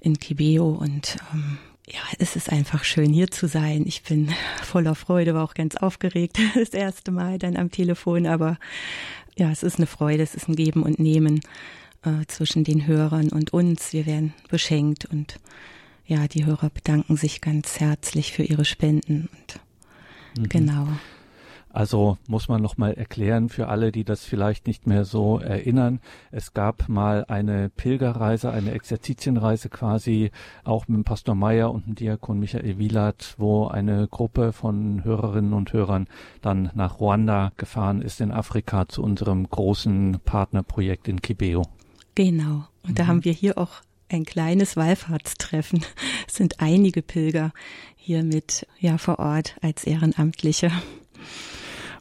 in 0.00 0.18
Kibeo 0.18 0.68
und 0.68 1.16
ähm, 1.32 1.58
ja, 1.86 2.00
es 2.18 2.36
ist 2.36 2.50
einfach 2.50 2.84
schön 2.84 3.12
hier 3.12 3.30
zu 3.30 3.48
sein. 3.48 3.84
Ich 3.86 4.02
bin 4.02 4.32
voller 4.62 4.94
Freude, 4.94 5.34
war 5.34 5.44
auch 5.44 5.54
ganz 5.54 5.76
aufgeregt 5.76 6.38
das 6.54 6.70
erste 6.70 7.10
Mal 7.10 7.38
dann 7.38 7.56
am 7.56 7.70
Telefon, 7.70 8.26
aber 8.26 8.58
ja, 9.36 9.50
es 9.50 9.62
ist 9.62 9.78
eine 9.78 9.86
Freude, 9.86 10.22
es 10.22 10.34
ist 10.34 10.48
ein 10.48 10.56
Geben 10.56 10.82
und 10.82 10.98
Nehmen 10.98 11.40
äh, 12.04 12.26
zwischen 12.28 12.64
den 12.64 12.86
Hörern 12.86 13.30
und 13.30 13.52
uns. 13.52 13.92
Wir 13.92 14.06
werden 14.06 14.34
beschenkt 14.48 15.06
und 15.06 15.40
ja, 16.06 16.28
die 16.28 16.44
Hörer 16.44 16.70
bedanken 16.70 17.16
sich 17.16 17.40
ganz 17.40 17.80
herzlich 17.80 18.32
für 18.32 18.42
ihre 18.42 18.64
Spenden 18.64 19.28
und 19.32 19.60
mhm. 20.38 20.48
genau. 20.48 20.88
Also 21.72 22.18
muss 22.28 22.48
man 22.48 22.60
noch 22.60 22.76
mal 22.76 22.92
erklären 22.92 23.48
für 23.48 23.68
alle, 23.68 23.92
die 23.92 24.04
das 24.04 24.24
vielleicht 24.24 24.66
nicht 24.66 24.86
mehr 24.86 25.04
so 25.04 25.38
erinnern. 25.38 26.00
Es 26.30 26.52
gab 26.52 26.88
mal 26.88 27.24
eine 27.28 27.70
Pilgerreise, 27.70 28.50
eine 28.50 28.72
Exerzitienreise 28.72 29.70
quasi, 29.70 30.30
auch 30.64 30.86
mit 30.88 30.98
dem 30.98 31.04
Pastor 31.04 31.34
Meyer 31.34 31.72
und 31.72 31.86
dem 31.86 31.94
Diakon 31.94 32.38
Michael 32.38 32.78
Wielert, 32.78 33.34
wo 33.38 33.66
eine 33.66 34.06
Gruppe 34.06 34.52
von 34.52 35.02
Hörerinnen 35.02 35.54
und 35.54 35.72
Hörern 35.72 36.08
dann 36.42 36.70
nach 36.74 37.00
Ruanda 37.00 37.52
gefahren 37.56 38.02
ist 38.02 38.20
in 38.20 38.32
Afrika 38.32 38.86
zu 38.88 39.02
unserem 39.02 39.48
großen 39.48 40.18
Partnerprojekt 40.24 41.08
in 41.08 41.22
Kibeo. 41.22 41.62
Genau. 42.14 42.66
Und 42.82 42.90
mhm. 42.90 42.94
da 42.96 43.06
haben 43.06 43.24
wir 43.24 43.32
hier 43.32 43.56
auch 43.56 43.80
ein 44.10 44.24
kleines 44.24 44.76
Wallfahrtstreffen. 44.76 45.84
Es 46.28 46.34
sind 46.36 46.60
einige 46.60 47.02
Pilger 47.02 47.52
hier 47.96 48.24
mit, 48.24 48.66
ja, 48.78 48.96
vor 48.96 49.18
Ort 49.18 49.56
als 49.60 49.84
Ehrenamtliche. 49.84 50.70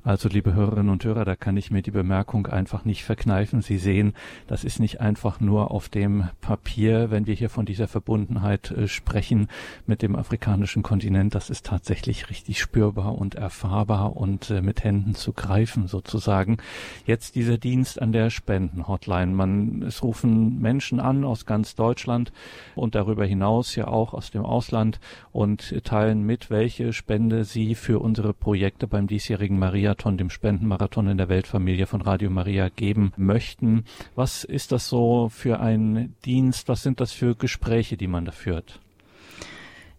Also, 0.04 0.30
liebe 0.30 0.56
Hörerinnen 0.56 0.90
und 0.90 1.04
Hörer, 1.06 1.26
da 1.26 1.36
kann 1.36 1.58
ich 1.58 1.70
mir 1.70 1.84
die 1.84 1.92
Bemerkung 1.92 2.48
einfach 2.48 2.86
nicht 2.86 3.04
verkneifen. 3.04 3.62
Sie 3.62 3.78
sehen, 3.78 4.14
das 4.48 4.64
ist 4.64 4.80
nicht 4.80 5.00
einfach 5.00 5.40
nur 5.40 5.70
auf 5.70 5.90
dem 5.90 6.28
Papier, 6.42 7.12
wenn 7.12 7.28
wir 7.28 7.36
hier 7.36 7.52
von 7.52 7.68
dieser 7.68 7.88
Verbundenheit 7.88 8.72
äh, 8.72 8.88
sprechen 8.88 9.48
mit 9.86 10.02
dem 10.02 10.16
afrikanischen 10.16 10.82
Kontinent. 10.82 11.36
Das 11.36 11.52
ist 11.52 11.68
tatsächlich 11.68 12.32
richtig 12.32 12.60
spürbar 12.60 13.16
und 13.16 13.36
erfahrbar 13.36 14.18
und 14.18 14.50
äh, 14.50 14.64
mit 14.64 14.84
Händen 14.84 15.14
zu 15.14 15.34
greifen 15.34 15.86
sozusagen. 15.86 16.58
Jetzt 17.06 17.36
dieser 17.36 17.60
Dienst 17.60 18.02
an 18.02 18.12
der 18.12 18.32
Spendenhotline. 18.32 19.32
Man, 19.32 19.84
es 19.84 20.02
rufen 20.02 20.60
Menschen 20.60 21.00
an 21.00 21.24
aus 21.24 21.46
ganz 21.46 21.76
Deutschland 21.76 22.34
und 22.74 22.96
darüber 22.96 23.24
hinaus 23.28 23.76
ja 23.76 23.88
auch 23.88 24.16
aus 24.16 24.32
dem 24.32 24.46
Ausland 24.46 25.00
und 25.32 25.84
teilen 25.84 26.24
mit, 26.24 26.50
welche 26.50 26.92
Spende 26.92 27.44
sie 27.44 27.76
für 27.76 28.00
unsere 28.00 28.34
Projekte 28.34 28.88
beim 28.88 29.06
diesjährigen 29.06 29.60
Maria 29.60 29.91
Marathon, 29.92 30.16
dem 30.16 30.30
Spendenmarathon 30.30 31.08
in 31.08 31.18
der 31.18 31.28
Weltfamilie 31.28 31.86
von 31.86 32.02
Radio 32.02 32.30
Maria 32.30 32.70
geben 32.70 33.12
möchten. 33.18 33.84
Was 34.16 34.46
ist 34.46 34.72
das 34.72 34.88
so 34.88 35.28
für 35.28 35.60
ein 35.60 36.16
Dienst? 36.24 36.70
Was 36.70 36.82
sind 36.82 37.02
das 37.02 37.12
für 37.12 37.36
Gespräche, 37.36 37.98
die 37.98 38.08
man 38.08 38.24
da 38.24 38.32
führt? 38.32 38.80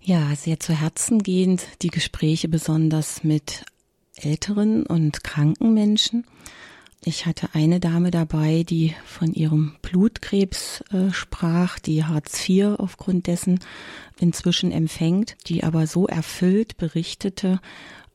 Ja, 0.00 0.34
sehr 0.34 0.58
zu 0.58 0.72
Herzen 0.72 1.22
gehend 1.22 1.66
die 1.82 1.90
Gespräche 1.90 2.48
besonders 2.48 3.22
mit 3.22 3.66
älteren 4.16 4.86
und 4.86 5.24
kranken 5.24 5.74
Menschen. 5.74 6.24
Ich 7.04 7.26
hatte 7.26 7.50
eine 7.52 7.78
Dame 7.78 8.10
dabei, 8.10 8.64
die 8.66 8.94
von 9.04 9.34
ihrem 9.34 9.74
Blutkrebs 9.82 10.84
äh, 10.90 11.12
sprach, 11.12 11.78
die 11.80 12.04
Hartz 12.04 12.48
IV 12.48 12.76
aufgrund 12.78 13.26
dessen 13.26 13.60
inzwischen 14.18 14.72
empfängt, 14.72 15.36
die 15.48 15.64
aber 15.64 15.86
so 15.86 16.06
erfüllt 16.06 16.78
berichtete 16.78 17.60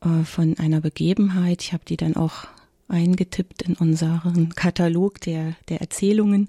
äh, 0.00 0.24
von 0.24 0.58
einer 0.58 0.80
Begebenheit. 0.80 1.62
Ich 1.62 1.72
habe 1.72 1.84
die 1.86 1.96
dann 1.96 2.16
auch 2.16 2.46
eingetippt 2.88 3.62
in 3.62 3.74
unseren 3.74 4.54
Katalog 4.54 5.20
der, 5.20 5.54
der 5.68 5.80
Erzählungen 5.80 6.48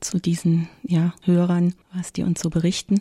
zu 0.00 0.18
diesen 0.18 0.68
ja, 0.82 1.14
Hörern, 1.22 1.74
was 1.94 2.12
die 2.12 2.22
uns 2.22 2.40
so 2.40 2.50
berichten. 2.50 3.00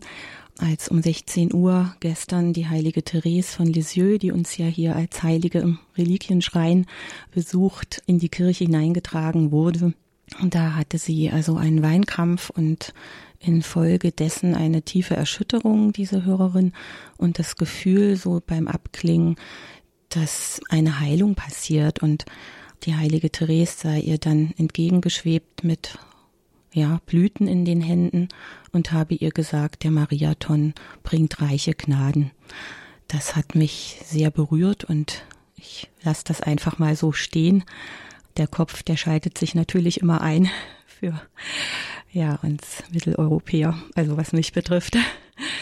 Als 0.60 0.89
um 0.89 1.01
16 1.01 1.53
Uhr 1.53 1.96
gestern 2.00 2.53
die 2.53 2.67
heilige 2.67 3.03
Therese 3.03 3.56
von 3.56 3.67
Lisieux, 3.67 4.17
die 4.20 4.32
uns 4.32 4.58
ja 4.58 4.65
hier 4.65 4.96
als 4.96 5.22
Heilige 5.22 5.60
im 5.60 5.77
Reliquienschrein 5.98 6.88
besucht, 7.32 8.01
in 8.08 8.17
die 8.17 8.29
Kirche 8.29 8.65
hineingetragen 8.65 9.51
wurde, 9.51 9.94
Und 10.41 10.56
da 10.56 10.75
hatte 10.75 10.98
sie 10.98 11.32
also 11.32 11.56
einen 11.58 11.82
Weinkrampf 11.82 12.50
und 12.50 12.94
infolgedessen 13.39 14.56
eine 14.56 14.82
tiefe 14.82 15.15
Erschütterung, 15.15 15.94
diese 15.94 16.25
Hörerin, 16.25 16.74
und 17.17 17.39
das 17.39 17.56
Gefühl 17.56 18.15
so 18.15 18.41
beim 18.46 18.67
Abklingen, 18.67 19.36
dass 20.10 20.62
eine 20.70 21.00
Heilung 21.00 21.36
passiert 21.36 22.02
und 22.02 22.26
die 22.84 22.96
heilige 22.96 23.30
Therese 23.32 23.78
sei 23.78 24.00
ihr 24.00 24.18
dann 24.18 24.54
entgegengeschwebt 24.58 25.64
mit 25.64 25.98
ja, 26.72 27.00
Blüten 27.06 27.48
in 27.48 27.66
den 27.66 27.82
Händen 27.82 28.30
und 28.72 28.92
habe 28.92 29.16
ihr 29.16 29.32
gesagt, 29.32 29.84
der 29.84 29.92
Mariathon 29.92 30.74
bringt 31.04 31.42
reiche 31.42 31.74
Gnaden. 31.74 32.32
Das 33.08 33.36
hat 33.36 33.56
mich 33.56 34.00
sehr 34.06 34.32
berührt 34.32 34.84
und 34.84 35.24
ich 35.56 35.90
lasse 36.04 36.24
das 36.26 36.42
einfach 36.42 36.78
mal 36.78 36.96
so 36.96 37.12
stehen. 37.12 37.64
Der 38.38 38.48
Kopf, 38.48 38.84
der 38.84 38.98
schaltet 38.98 39.38
sich 39.38 39.56
natürlich 39.56 40.02
immer 40.02 40.22
ein 40.22 40.50
für 40.86 41.20
ja, 42.12 42.36
uns 42.44 42.84
Mitteleuropäer, 42.92 43.76
also 43.96 44.18
was 44.18 44.34
mich 44.34 44.54
betrifft, 44.54 44.98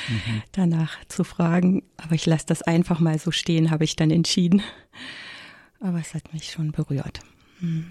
mhm. 0.07 0.41
danach 0.51 0.97
zu 1.07 1.23
fragen. 1.23 1.83
Aber 1.97 2.15
ich 2.15 2.25
lasse 2.25 2.45
das 2.47 2.61
einfach 2.61 2.99
mal 2.99 3.19
so 3.19 3.31
stehen, 3.31 3.71
habe 3.71 3.83
ich 3.83 3.95
dann 3.95 4.11
entschieden. 4.11 4.61
Aber 5.79 5.99
es 5.99 6.13
hat 6.13 6.33
mich 6.33 6.51
schon 6.51 6.71
berührt. 6.71 7.19
Mhm. 7.59 7.87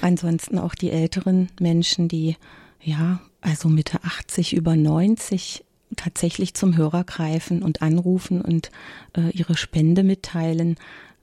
Ansonsten 0.00 0.58
auch 0.58 0.74
die 0.74 0.90
älteren 0.90 1.48
Menschen, 1.60 2.08
die 2.08 2.36
ja, 2.80 3.20
also 3.40 3.68
Mitte 3.68 4.02
80, 4.04 4.54
über 4.54 4.76
90 4.76 5.64
tatsächlich 5.96 6.54
zum 6.54 6.76
Hörer 6.76 7.04
greifen 7.04 7.62
und 7.62 7.82
anrufen 7.82 8.40
und 8.40 8.70
äh, 9.16 9.30
ihre 9.30 9.56
Spende 9.56 10.02
mitteilen, 10.02 10.76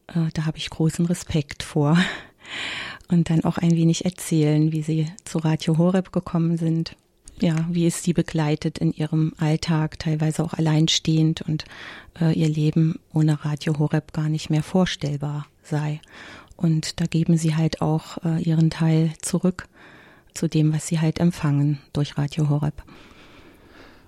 äh, 0.08 0.30
da 0.34 0.46
habe 0.46 0.58
ich 0.58 0.70
großen 0.70 1.06
Respekt 1.06 1.64
vor. 1.64 1.98
Und 3.08 3.30
dann 3.30 3.44
auch 3.44 3.58
ein 3.58 3.72
wenig 3.72 4.06
erzählen, 4.06 4.72
wie 4.72 4.84
sie 4.84 5.08
zu 5.26 5.40
Radio 5.40 5.78
Horeb 5.78 6.14
gekommen 6.14 6.58
sind. 6.58 6.96
Ja, 7.40 7.56
wie 7.70 7.88
es 7.88 8.04
sie 8.04 8.14
begleitet 8.14 8.78
in 8.78 8.94
ihrem 8.94 9.34
Alltag, 9.38 9.98
teilweise 9.98 10.44
auch 10.44 10.54
alleinstehend 10.54 11.42
und 11.42 11.66
äh, 12.20 12.34
ihr 12.34 12.50
Leben 12.50 13.00
ohne 13.14 13.44
Radio 13.44 13.80
Horeb 13.80 14.14
gar 14.14 14.30
nicht 14.30 14.50
mehr 14.50 14.64
vorstellbar 14.64 15.48
sei. 15.64 16.02
Und 16.56 17.00
da 17.00 17.06
geben 17.06 17.38
sie 17.38 17.56
halt 17.56 17.82
auch 17.82 18.18
äh, 18.24 18.42
ihren 18.42 18.70
Teil 18.70 19.12
zurück 19.22 19.68
zu 20.34 20.48
dem, 20.48 20.74
was 20.74 20.88
sie 20.88 21.00
halt 21.00 21.20
empfangen 21.20 21.80
durch 21.94 22.18
Radio 22.18 22.50
Horeb. 22.50 22.84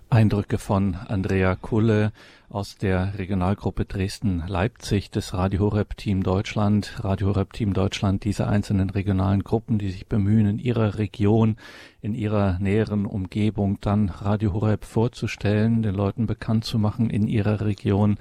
Eindrücke 0.09 0.59
von 0.59 0.95
Andrea 0.95 1.55
Kulle 1.55 2.11
aus 2.53 2.77
der 2.77 3.17
Regionalgruppe 3.17 3.85
Dresden-Leipzig 3.85 5.09
des 5.09 5.33
Radio 5.33 5.61
Horeb 5.61 5.97
Team 5.97 6.21
Deutschland. 6.21 7.03
Radio 7.03 7.29
Horeb 7.29 7.51
Team 7.51 7.73
Deutschland, 7.73 8.23
diese 8.23 8.45
einzelnen 8.45 8.91
regionalen 8.91 9.43
Gruppen, 9.43 9.79
die 9.79 9.89
sich 9.89 10.05
bemühen, 10.05 10.45
in 10.45 10.59
ihrer 10.59 10.99
Region, 10.99 11.57
in 12.01 12.13
ihrer 12.13 12.59
näheren 12.59 13.07
Umgebung 13.07 13.79
dann 13.81 14.09
Radio 14.09 14.53
Horeb 14.53 14.85
vorzustellen, 14.85 15.81
den 15.81 15.95
Leuten 15.95 16.27
bekannt 16.27 16.63
zu 16.63 16.77
machen 16.77 17.09
in 17.09 17.27
ihrer 17.27 17.61
Region. 17.61 18.17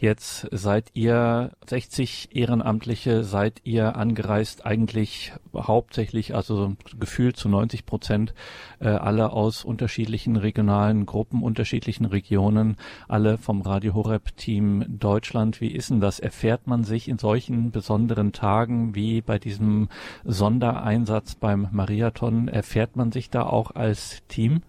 Jetzt 0.00 0.48
seid 0.50 0.90
ihr 0.94 1.52
60 1.68 2.34
Ehrenamtliche, 2.34 3.22
seid 3.22 3.60
ihr 3.62 3.94
angereist, 3.94 4.66
eigentlich 4.66 5.32
hauptsächlich, 5.54 6.34
also 6.34 6.74
gefühlt 6.98 7.36
zu 7.36 7.48
90 7.48 7.86
Prozent, 7.86 8.34
äh, 8.80 8.88
alle 8.88 9.30
aus 9.30 9.64
unterschiedlichen 9.64 10.34
regionalen 10.34 11.06
Gruppen, 11.06 11.44
unterschiedlichen 11.44 12.06
Regionen, 12.06 12.76
alle 13.06 13.38
vom 13.38 13.60
Radio 13.60 13.75
Radio 13.76 13.92
Horeb 13.92 14.34
Team 14.38 14.86
Deutschland. 14.88 15.60
Wie 15.60 15.70
ist 15.70 15.90
denn 15.90 16.00
das? 16.00 16.18
Erfährt 16.18 16.66
man 16.66 16.82
sich 16.82 17.08
in 17.08 17.18
solchen 17.18 17.72
besonderen 17.72 18.32
Tagen 18.32 18.94
wie 18.94 19.20
bei 19.20 19.38
diesem 19.38 19.90
Sondereinsatz 20.24 21.34
beim 21.34 21.68
Mariathon, 21.72 22.48
erfährt 22.48 22.96
man 22.96 23.12
sich 23.12 23.28
da 23.28 23.42
auch 23.42 23.72
als 23.72 24.22
Team? 24.28 24.62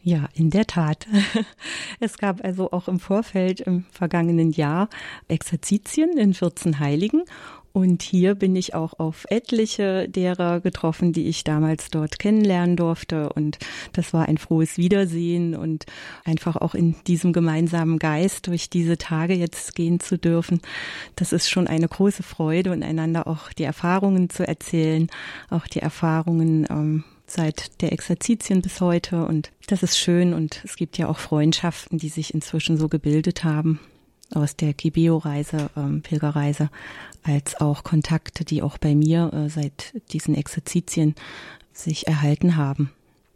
Ja, 0.00 0.30
in 0.32 0.48
der 0.48 0.66
Tat. 0.66 1.06
Es 2.00 2.16
gab 2.16 2.42
also 2.42 2.70
auch 2.70 2.88
im 2.88 3.00
Vorfeld 3.00 3.60
im 3.60 3.84
vergangenen 3.90 4.52
Jahr 4.52 4.88
Exerzitien 5.26 6.16
in 6.16 6.32
14 6.32 6.78
Heiligen 6.78 7.24
und 7.78 8.02
hier 8.02 8.34
bin 8.34 8.56
ich 8.56 8.74
auch 8.74 8.98
auf 8.98 9.24
etliche 9.30 10.08
derer 10.08 10.60
getroffen, 10.60 11.12
die 11.12 11.28
ich 11.28 11.44
damals 11.44 11.90
dort 11.90 12.18
kennenlernen 12.18 12.74
durfte. 12.74 13.28
Und 13.32 13.58
das 13.92 14.12
war 14.12 14.26
ein 14.26 14.36
frohes 14.36 14.78
Wiedersehen 14.78 15.54
und 15.54 15.86
einfach 16.24 16.56
auch 16.56 16.74
in 16.74 16.96
diesem 17.06 17.32
gemeinsamen 17.32 18.00
Geist 18.00 18.48
durch 18.48 18.68
diese 18.68 18.98
Tage 18.98 19.34
jetzt 19.34 19.76
gehen 19.76 20.00
zu 20.00 20.18
dürfen. 20.18 20.60
Das 21.14 21.32
ist 21.32 21.48
schon 21.48 21.68
eine 21.68 21.86
große 21.86 22.24
Freude 22.24 22.72
und 22.72 22.82
einander 22.82 23.28
auch 23.28 23.52
die 23.52 23.62
Erfahrungen 23.62 24.28
zu 24.28 24.44
erzählen, 24.44 25.06
auch 25.48 25.68
die 25.68 25.78
Erfahrungen, 25.78 26.66
ähm, 26.68 27.04
seit 27.28 27.80
der 27.80 27.92
Exerzitien 27.92 28.60
bis 28.60 28.80
heute. 28.80 29.24
Und 29.24 29.52
das 29.68 29.84
ist 29.84 29.96
schön. 29.96 30.34
Und 30.34 30.62
es 30.64 30.74
gibt 30.74 30.98
ja 30.98 31.06
auch 31.06 31.20
Freundschaften, 31.20 31.96
die 31.96 32.08
sich 32.08 32.34
inzwischen 32.34 32.76
so 32.76 32.88
gebildet 32.88 33.44
haben 33.44 33.78
aus 34.34 34.56
der 34.56 34.74
Kibeo-Reise, 34.74 35.70
ähm, 35.76 36.02
Pilgerreise, 36.02 36.70
als 37.22 37.60
auch 37.60 37.84
Kontakte, 37.84 38.44
die 38.44 38.62
auch 38.62 38.78
bei 38.78 38.94
mir 38.94 39.32
äh, 39.32 39.48
seit 39.48 39.94
diesen 40.12 40.34
Exerzitien 40.34 41.14
sich 41.72 42.06
erhalten 42.06 42.56
haben. 42.56 42.90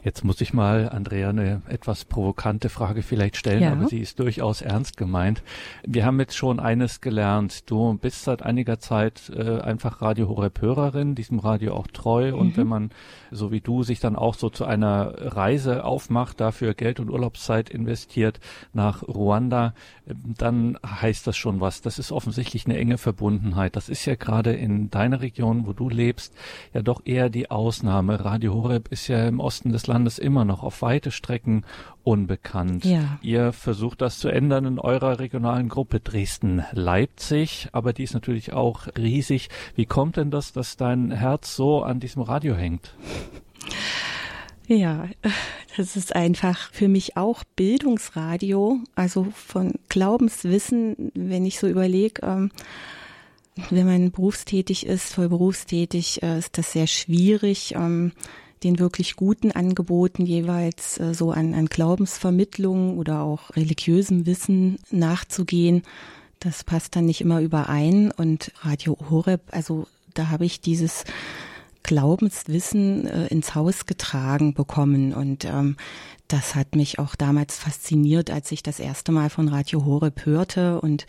Jetzt 0.05 0.25
muss 0.25 0.41
ich 0.41 0.53
mal, 0.53 0.89
Andrea, 0.89 1.31
eine 1.31 1.63
etwas 1.69 2.05
provokante 2.05 2.69
Frage 2.69 3.03
vielleicht 3.03 3.37
stellen, 3.37 3.63
ja. 3.63 3.73
aber 3.73 3.87
sie 3.87 4.01
ist 4.01 4.19
durchaus 4.19 4.61
ernst 4.61 4.97
gemeint. 4.97 5.45
Wir 5.87 6.05
haben 6.05 6.19
jetzt 6.19 6.37
schon 6.37 6.59
eines 6.59 7.01
gelernt. 7.01 7.71
Du 7.71 7.95
bist 7.95 8.25
seit 8.25 8.43
einiger 8.43 8.81
Zeit 8.81 9.31
äh, 9.33 9.61
einfach 9.61 10.03
Radio 10.03 10.29
Horeb 10.29 10.61
Hörerin, 10.61 11.15
diesem 11.15 11.39
Radio 11.39 11.75
auch 11.75 11.87
treu. 11.87 12.33
Mhm. 12.33 12.39
Und 12.39 12.57
wenn 12.57 12.67
man, 12.67 12.91
so 13.31 13.53
wie 13.53 13.61
du, 13.61 13.85
sich 13.85 14.01
dann 14.01 14.17
auch 14.17 14.35
so 14.35 14.51
zu 14.51 14.65
einer 14.65 15.37
Reise 15.37 15.85
aufmacht, 15.85 16.41
dafür 16.41 16.75
Geld 16.75 16.99
und 16.99 17.09
Urlaubszeit 17.09 17.71
investiert 17.71 18.41
nach 18.73 19.05
Ruanda, 19.05 19.73
dann 20.07 20.79
heißt 20.85 21.27
das 21.27 21.37
schon 21.37 21.61
was. 21.61 21.81
Das 21.81 21.99
ist 21.99 22.13
offensichtlich 22.13 22.67
eine 22.67 22.77
enge 22.77 22.99
Verbundenheit. 22.99 23.77
Das 23.77 23.89
ist 23.89 24.05
ja 24.05 24.15
gerade 24.17 24.53
in 24.53 24.91
deiner 24.91 25.21
Region, 25.21 25.67
wo 25.67 25.73
du 25.73 25.89
lebst, 25.89 26.35
ja 26.75 26.83
doch 26.83 27.03
eher 27.05 27.31
die 27.31 27.51
Ausnahme. 27.51 28.25
Radio 28.25 28.55
Horeb 28.55 28.89
ist 28.89 29.09
ja 29.09 29.27
im 29.27 29.41
Osten 29.41 29.71
des 29.71 29.87
Landes 29.87 30.19
immer 30.19 30.45
noch 30.45 30.63
auf 30.63 30.83
weite 30.83 31.11
Strecken 31.11 31.65
unbekannt. 32.05 32.85
Ja. 32.85 33.19
Ihr 33.23 33.53
versucht 33.53 34.01
das 34.01 34.19
zu 34.19 34.29
ändern 34.29 34.65
in 34.65 34.79
eurer 34.79 35.21
regionalen 35.21 35.69
Gruppe 35.69 36.01
Dresden-Leipzig, 36.01 37.69
aber 37.73 37.93
die 37.93 38.03
ist 38.03 38.15
natürlich 38.15 38.53
auch 38.53 38.89
riesig. 38.99 39.51
Wie 39.77 39.87
kommt 39.87 40.17
denn 40.17 40.31
das, 40.31 40.53
dass 40.53 40.77
dein 40.77 41.13
Herz 41.13 41.55
so 41.55 41.83
an 41.83 42.01
diesem 42.01 42.23
Radio 42.23 42.55
hängt? 42.55 42.95
Ja, 44.73 45.07
das 45.77 45.97
ist 45.97 46.17
einfach 46.17 46.73
für 46.73 46.89
mich 46.89 47.17
auch 47.19 47.45
Bildungsradio, 47.45 48.81
also 48.95 49.27
von 49.35 49.75
Glaubenswissen, 49.91 51.13
wenn 51.15 51.45
ich 51.45 51.59
so 51.59 51.69
überlege, 51.69 52.23
ähm, 52.27 52.51
wenn 53.69 53.87
man 53.87 54.11
berufstätig 54.13 54.87
ist, 54.87 55.13
voll 55.13 55.29
berufstätig, 55.29 56.23
äh, 56.23 56.39
ist 56.39 56.57
das 56.57 56.73
sehr 56.73 56.87
schwierig, 56.87 57.75
ähm, 57.77 58.13
den 58.65 58.79
wirklich 58.79 59.17
guten 59.17 59.53
Angeboten 59.53 60.25
jeweils 60.25 60.99
äh, 60.99 61.13
so 61.13 61.33
an, 61.33 61.53
an 61.53 61.67
Glaubensvermittlung 61.67 62.97
oder 62.97 63.21
auch 63.21 63.55
religiösem 63.55 64.25
Wissen 64.25 64.79
nachzugehen. 64.91 65.83
Das 66.41 66.65
passt 66.65 66.97
dann 66.97 67.05
nicht 67.05 67.21
immer 67.21 67.43
überein. 67.43 68.11
Und 68.11 68.53
Radio 68.63 68.97
Horeb, 69.11 69.43
also 69.51 69.87
da 70.15 70.31
habe 70.31 70.47
ich 70.47 70.63
dieses 70.63 71.05
Glaubenswissen 71.83 73.07
äh, 73.07 73.27
ins 73.27 73.55
Haus 73.55 73.87
getragen 73.87 74.55
bekommen. 74.55 75.13
Und 75.13 75.45
ähm, 75.45 75.77
das 76.29 76.55
hat 76.55 76.75
mich 76.75 76.99
auch 76.99 77.15
damals 77.15 77.59
fasziniert, 77.59 78.31
als 78.31 78.53
ich 78.53 78.63
das 78.63 78.81
erste 78.81 79.13
Mal 79.13 79.31
von 79.31 79.49
Radio 79.49 79.85
Horeb 79.85 80.25
hörte. 80.25 80.81
Und 80.81 81.07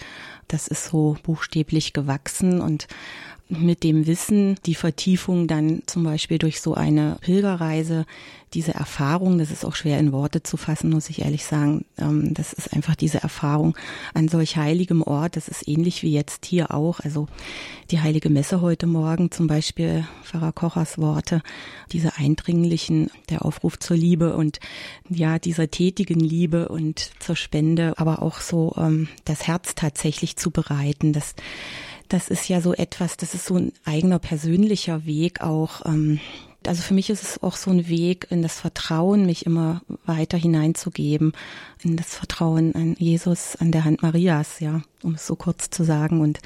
das 0.48 0.68
ist 0.68 0.86
so 0.86 1.18
buchstäblich 1.24 1.94
gewachsen. 1.94 2.62
Und 2.62 2.88
mit 3.60 3.84
dem 3.84 4.08
Wissen, 4.08 4.56
die 4.66 4.76
Vertiefung 4.76 5.48
dann 5.48 5.84
zum 5.86 6.04
Beispiel 6.04 6.38
durch 6.38 6.62
so 6.62 6.74
eine 6.74 7.18
Pilgerreise, 7.22 8.06
diese 8.54 8.74
Erfahrung, 8.74 9.40
das 9.40 9.52
ist 9.52 9.66
auch 9.66 9.76
schwer 9.76 10.00
in 10.00 10.12
Worte 10.12 10.44
zu 10.44 10.58
fassen, 10.58 10.92
muss 10.92 11.10
ich 11.10 11.24
ehrlich 11.24 11.44
sagen, 11.44 11.86
ähm, 11.98 12.34
das 12.34 12.54
ist 12.54 12.74
einfach 12.74 12.96
diese 12.96 13.22
Erfahrung 13.22 13.76
an 14.14 14.28
solch 14.28 14.58
heiligem 14.58 15.02
Ort, 15.02 15.36
das 15.36 15.48
ist 15.48 15.68
ähnlich 15.68 16.04
wie 16.04 16.12
jetzt 16.12 16.46
hier 16.46 16.72
auch, 16.72 17.00
also 17.00 17.28
die 17.90 18.00
heilige 18.00 18.30
Messe 18.30 18.62
heute 18.62 18.86
Morgen 18.86 19.32
zum 19.32 19.48
Beispiel, 19.48 20.06
Pfarrer 20.24 20.52
Kochers 20.52 20.98
Worte, 20.98 21.42
diese 21.92 22.18
eindringlichen, 22.18 23.10
der 23.30 23.44
Aufruf 23.44 23.80
zur 23.80 23.98
Liebe 23.98 24.36
und 24.36 24.60
ja, 25.10 25.40
dieser 25.40 25.72
tätigen 25.72 26.20
Liebe 26.20 26.70
und 26.70 27.12
zur 27.20 27.36
Spende, 27.36 27.94
aber 27.98 28.22
auch 28.22 28.40
so 28.40 28.76
ähm, 28.78 29.08
das 29.26 29.48
Herz 29.48 29.74
tatsächlich 29.76 30.38
zu 30.38 30.52
bereiten, 30.52 31.14
das 31.14 31.34
das 32.10 32.30
ist 32.30 32.48
ja 32.48 32.62
so 32.62 32.74
etwas, 32.74 33.18
das 33.18 33.34
ist 33.34 33.46
so 33.46 33.56
ein 33.56 33.72
eigener 33.86 34.20
persönlicher 34.20 35.06
Weg 35.06 35.42
auch. 35.42 35.86
Ähm, 35.86 36.20
also 36.66 36.82
für 36.82 36.94
mich 36.94 37.10
ist 37.10 37.24
es 37.24 37.44
auch 37.44 37.56
so 37.56 37.72
ein 37.72 37.88
Weg 37.90 38.28
in 38.30 38.42
das 38.42 38.60
Vertrauen, 38.60 39.26
mich 39.26 39.46
immer 39.46 39.82
weiter 40.06 40.38
hineinzugeben, 40.38 41.34
in 41.84 41.98
das 41.98 42.16
Vertrauen 42.16 42.74
an 42.76 42.96
Jesus, 42.98 43.56
an 43.58 43.72
der 43.72 43.84
Hand 43.84 44.02
Marias, 44.02 44.60
ja, 44.60 44.82
um 45.02 45.16
es 45.16 45.28
so 45.28 45.36
kurz 45.36 45.70
zu 45.70 45.84
sagen. 45.84 46.22
Und 46.22 46.40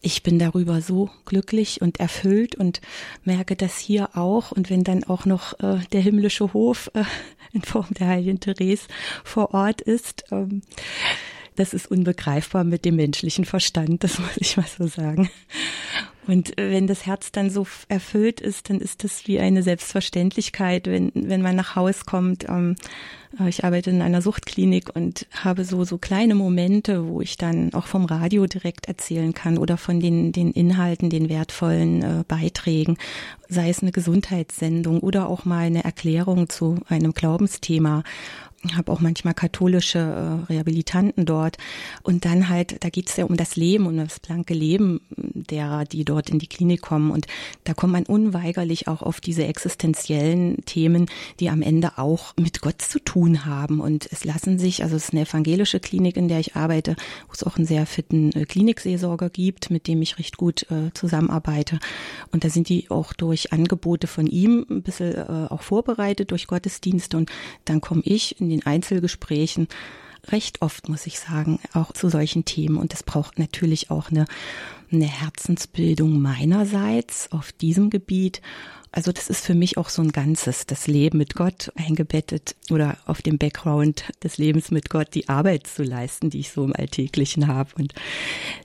ich 0.00 0.22
bin 0.22 0.38
darüber 0.38 0.80
so 0.80 1.10
glücklich 1.26 1.82
und 1.82 2.00
erfüllt 2.00 2.54
und 2.54 2.80
merke 3.24 3.56
das 3.56 3.78
hier 3.78 4.16
auch. 4.16 4.52
Und 4.52 4.70
wenn 4.70 4.84
dann 4.84 5.04
auch 5.04 5.26
noch 5.26 5.58
äh, 5.60 5.80
der 5.92 6.00
himmlische 6.00 6.52
Hof 6.54 6.90
äh, 6.94 7.04
in 7.52 7.62
Form 7.62 7.88
der 7.90 8.08
Heiligen 8.08 8.40
Therese 8.40 8.86
vor 9.24 9.52
Ort 9.52 9.80
ist, 9.82 10.24
ähm, 10.30 10.62
das 11.56 11.74
ist 11.74 11.90
unbegreifbar 11.90 12.64
mit 12.64 12.84
dem 12.84 12.96
menschlichen 12.96 13.44
Verstand, 13.44 14.04
das 14.04 14.18
muss 14.20 14.36
ich 14.36 14.56
mal 14.56 14.66
so 14.66 14.86
sagen. 14.86 15.30
Und 16.26 16.52
wenn 16.56 16.86
das 16.86 17.06
Herz 17.06 17.32
dann 17.32 17.50
so 17.50 17.66
erfüllt 17.88 18.40
ist, 18.40 18.70
dann 18.70 18.78
ist 18.78 19.02
das 19.04 19.26
wie 19.26 19.40
eine 19.40 19.62
Selbstverständlichkeit, 19.62 20.86
wenn, 20.86 21.10
wenn 21.14 21.42
man 21.42 21.56
nach 21.56 21.74
Haus 21.74 22.06
kommt. 22.06 22.48
Ähm, 22.48 22.76
äh, 23.38 23.48
ich 23.48 23.64
arbeite 23.64 23.90
in 23.90 24.02
einer 24.02 24.22
Suchtklinik 24.22 24.94
und 24.94 25.26
habe 25.32 25.64
so, 25.64 25.84
so 25.84 25.98
kleine 25.98 26.34
Momente, 26.34 27.08
wo 27.08 27.20
ich 27.20 27.36
dann 27.36 27.72
auch 27.74 27.86
vom 27.86 28.04
Radio 28.04 28.46
direkt 28.46 28.86
erzählen 28.86 29.34
kann 29.34 29.58
oder 29.58 29.76
von 29.76 29.98
den, 29.98 30.30
den 30.30 30.52
Inhalten, 30.52 31.10
den 31.10 31.28
wertvollen 31.28 32.02
äh, 32.02 32.24
Beiträgen, 32.28 32.96
sei 33.48 33.70
es 33.70 33.82
eine 33.82 33.92
Gesundheitssendung 33.92 35.00
oder 35.00 35.28
auch 35.28 35.44
mal 35.44 35.66
eine 35.66 35.84
Erklärung 35.84 36.48
zu 36.48 36.78
einem 36.88 37.12
Glaubensthema 37.12 38.04
habe 38.76 38.92
auch 38.92 39.00
manchmal 39.00 39.32
katholische 39.32 39.98
äh, 39.98 40.52
Rehabilitanten 40.52 41.24
dort. 41.24 41.56
Und 42.02 42.24
dann 42.24 42.48
halt, 42.48 42.84
da 42.84 42.90
geht 42.90 43.08
es 43.08 43.16
ja 43.16 43.24
um 43.24 43.36
das 43.36 43.56
Leben, 43.56 43.86
um 43.86 43.96
das 43.96 44.20
blanke 44.20 44.52
Leben 44.52 45.00
derer, 45.16 45.84
die 45.84 46.04
dort 46.04 46.28
in 46.28 46.38
die 46.38 46.46
Klinik 46.46 46.82
kommen. 46.82 47.10
Und 47.10 47.26
da 47.64 47.72
kommt 47.72 47.94
man 47.94 48.04
unweigerlich 48.04 48.86
auch 48.86 49.00
auf 49.02 49.20
diese 49.20 49.46
existenziellen 49.46 50.64
Themen, 50.66 51.06
die 51.40 51.48
am 51.48 51.62
Ende 51.62 51.96
auch 51.96 52.34
mit 52.38 52.60
Gott 52.60 52.82
zu 52.82 52.98
tun 53.00 53.46
haben. 53.46 53.80
Und 53.80 54.08
es 54.12 54.24
lassen 54.24 54.58
sich, 54.58 54.82
also 54.82 54.96
es 54.96 55.04
ist 55.04 55.12
eine 55.14 55.22
evangelische 55.22 55.80
Klinik, 55.80 56.18
in 56.18 56.28
der 56.28 56.40
ich 56.40 56.54
arbeite, 56.54 56.96
wo 57.28 57.32
es 57.32 57.42
auch 57.42 57.56
einen 57.56 57.66
sehr 57.66 57.86
fitten 57.86 58.30
äh, 58.32 58.44
Klinikseelsorger 58.44 59.30
gibt, 59.30 59.70
mit 59.70 59.86
dem 59.86 60.02
ich 60.02 60.18
recht 60.18 60.36
gut 60.36 60.70
äh, 60.70 60.92
zusammenarbeite. 60.92 61.78
Und 62.30 62.44
da 62.44 62.50
sind 62.50 62.68
die 62.68 62.90
auch 62.90 63.14
durch 63.14 63.54
Angebote 63.54 64.06
von 64.06 64.26
ihm 64.26 64.66
ein 64.68 64.82
bisschen 64.82 65.14
äh, 65.14 65.46
auch 65.48 65.62
vorbereitet, 65.62 66.30
durch 66.30 66.46
Gottesdienste. 66.46 67.16
Und 67.16 67.30
dann 67.64 67.80
komme 67.80 68.02
ich 68.04 68.36
den 68.50 68.66
Einzelgesprächen 68.66 69.68
recht 70.28 70.62
oft, 70.62 70.88
muss 70.88 71.06
ich 71.06 71.18
sagen, 71.18 71.58
auch 71.72 71.92
zu 71.92 72.08
solchen 72.08 72.44
Themen. 72.44 72.76
Und 72.76 72.92
es 72.92 73.02
braucht 73.02 73.38
natürlich 73.38 73.90
auch 73.90 74.10
eine, 74.10 74.26
eine 74.92 75.06
Herzensbildung 75.06 76.20
meinerseits 76.20 77.32
auf 77.32 77.52
diesem 77.52 77.90
Gebiet. 77.90 78.40
Also 78.92 79.12
das 79.12 79.30
ist 79.30 79.44
für 79.44 79.54
mich 79.54 79.78
auch 79.78 79.88
so 79.88 80.02
ein 80.02 80.10
Ganzes, 80.10 80.66
das 80.66 80.88
Leben 80.88 81.18
mit 81.18 81.34
Gott 81.34 81.72
eingebettet 81.76 82.56
oder 82.70 82.98
auf 83.06 83.22
dem 83.22 83.38
Background 83.38 84.04
des 84.24 84.36
Lebens 84.36 84.72
mit 84.72 84.90
Gott 84.90 85.14
die 85.14 85.28
Arbeit 85.28 85.68
zu 85.68 85.84
leisten, 85.84 86.28
die 86.28 86.40
ich 86.40 86.50
so 86.50 86.64
im 86.64 86.74
Alltäglichen 86.74 87.46
habe. 87.46 87.70
Und 87.76 87.94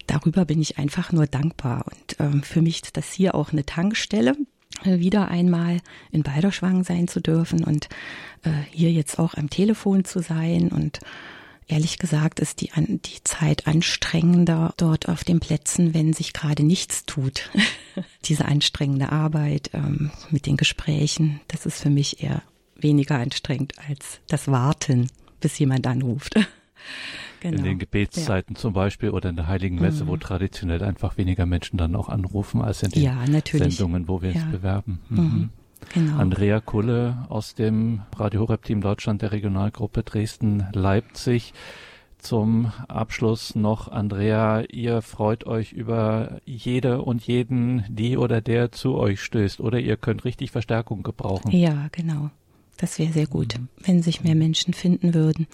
darüber 0.08 0.45
bin 0.45 0.62
ich 0.62 0.80
einfach 0.80 1.12
nur 1.12 1.28
dankbar. 1.28 1.86
Und 1.86 2.19
ähm, 2.19 2.41
für 2.41 2.63
mich 2.63 2.82
ist 2.82 2.98
das 2.98 3.12
hier 3.12 3.36
auch 3.36 3.52
eine 3.52 3.65
Tankstelle, 3.65 4.36
wieder 4.83 5.29
einmal 5.29 5.79
in 6.11 6.23
Balderschwang 6.23 6.83
sein 6.83 7.07
zu 7.07 7.21
dürfen 7.21 7.63
und 7.63 7.89
äh, 8.43 8.49
hier 8.71 8.91
jetzt 8.91 9.19
auch 9.19 9.35
am 9.35 9.49
Telefon 9.49 10.05
zu 10.05 10.19
sein 10.19 10.69
und 10.69 10.99
Ehrlich 11.67 11.97
gesagt 11.97 12.39
ist 12.39 12.61
die, 12.61 12.69
die 12.77 13.23
Zeit 13.23 13.65
anstrengender 13.65 14.73
dort 14.77 15.09
auf 15.09 15.23
den 15.23 15.39
Plätzen, 15.39 15.95
wenn 15.95 16.13
sich 16.13 16.31
gerade 16.31 16.61
nichts 16.61 17.05
tut. 17.05 17.49
Diese 18.25 18.45
anstrengende 18.45 19.11
Arbeit 19.11 19.71
ähm, 19.73 20.11
mit 20.29 20.45
den 20.45 20.57
Gesprächen, 20.57 21.41
das 21.47 21.65
ist 21.65 21.81
für 21.81 21.89
mich 21.89 22.21
eher 22.21 22.43
weniger 22.75 23.15
anstrengend 23.15 23.73
als 23.89 24.19
das 24.27 24.47
Warten, 24.47 25.09
bis 25.39 25.57
jemand 25.57 25.88
anruft. 25.88 26.35
Genau. 27.45 27.60
In 27.60 27.63
den 27.63 27.79
Gebetszeiten 27.79 28.55
ja. 28.55 28.60
zum 28.60 28.73
Beispiel 28.73 29.12
oder 29.12 29.29
in 29.29 29.36
der 29.36 29.45
Heiligen 29.45 29.79
Messe, 29.79 30.05
mhm. 30.05 30.08
wo 30.08 30.17
traditionell 30.17 30.81
einfach 30.84 31.17
weniger 31.17 31.45
Menschen 31.45 31.77
dann 31.77 31.95
auch 31.95 32.10
anrufen, 32.10 32.63
als 32.63 32.81
in 32.81 32.89
den 32.89 33.03
ja, 33.03 33.23
Sendungen, 33.45 34.08
wo 34.08 34.23
wir 34.23 34.31
ja. 34.31 34.41
uns 34.41 34.51
bewerben. 34.51 34.99
Mhm. 35.10 35.19
Mhm. 35.19 35.49
Genau. 35.93 36.17
Andrea 36.17 36.60
Kulle 36.60 37.27
aus 37.29 37.53
dem 37.53 38.01
Radio 38.15 38.41
Horeb 38.41 38.63
Team 38.63 38.81
Deutschland 38.81 39.21
der 39.21 39.31
Regionalgruppe 39.31 40.01
Dresden-Leipzig. 40.01 41.53
Zum 42.17 42.71
Abschluss 42.88 43.53
noch, 43.53 43.89
Andrea, 43.89 44.63
ihr 44.71 45.03
freut 45.03 45.45
euch 45.45 45.73
über 45.73 46.39
jede 46.45 47.03
und 47.03 47.27
jeden, 47.27 47.86
die 47.89 48.17
oder 48.17 48.41
der 48.41 48.71
zu 48.71 48.95
euch 48.95 49.21
stößt, 49.21 49.60
oder 49.60 49.79
ihr 49.79 49.97
könnt 49.97 50.25
richtig 50.25 50.49
Verstärkung 50.49 51.03
gebrauchen. 51.03 51.51
Ja, 51.51 51.89
genau. 51.91 52.31
Das 52.77 52.99
wäre 52.99 53.13
sehr 53.13 53.27
gut, 53.27 53.57
mhm. 53.57 53.69
wenn 53.79 54.01
sich 54.01 54.23
mehr 54.23 54.35
Menschen 54.35 54.73
finden 54.73 55.13
würden, 55.13 55.47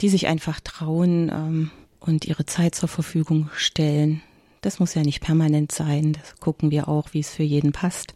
die 0.00 0.08
sich 0.08 0.26
einfach 0.26 0.60
trauen 0.60 1.30
ähm, 1.32 1.70
und 1.98 2.24
ihre 2.24 2.46
Zeit 2.46 2.74
zur 2.74 2.88
Verfügung 2.88 3.50
stellen. 3.54 4.22
Das 4.60 4.78
muss 4.78 4.94
ja 4.94 5.02
nicht 5.02 5.20
permanent 5.20 5.72
sein. 5.72 6.12
Das 6.12 6.38
gucken 6.38 6.70
wir 6.70 6.88
auch, 6.88 7.12
wie 7.12 7.20
es 7.20 7.30
für 7.30 7.42
jeden 7.42 7.72
passt. 7.72 8.14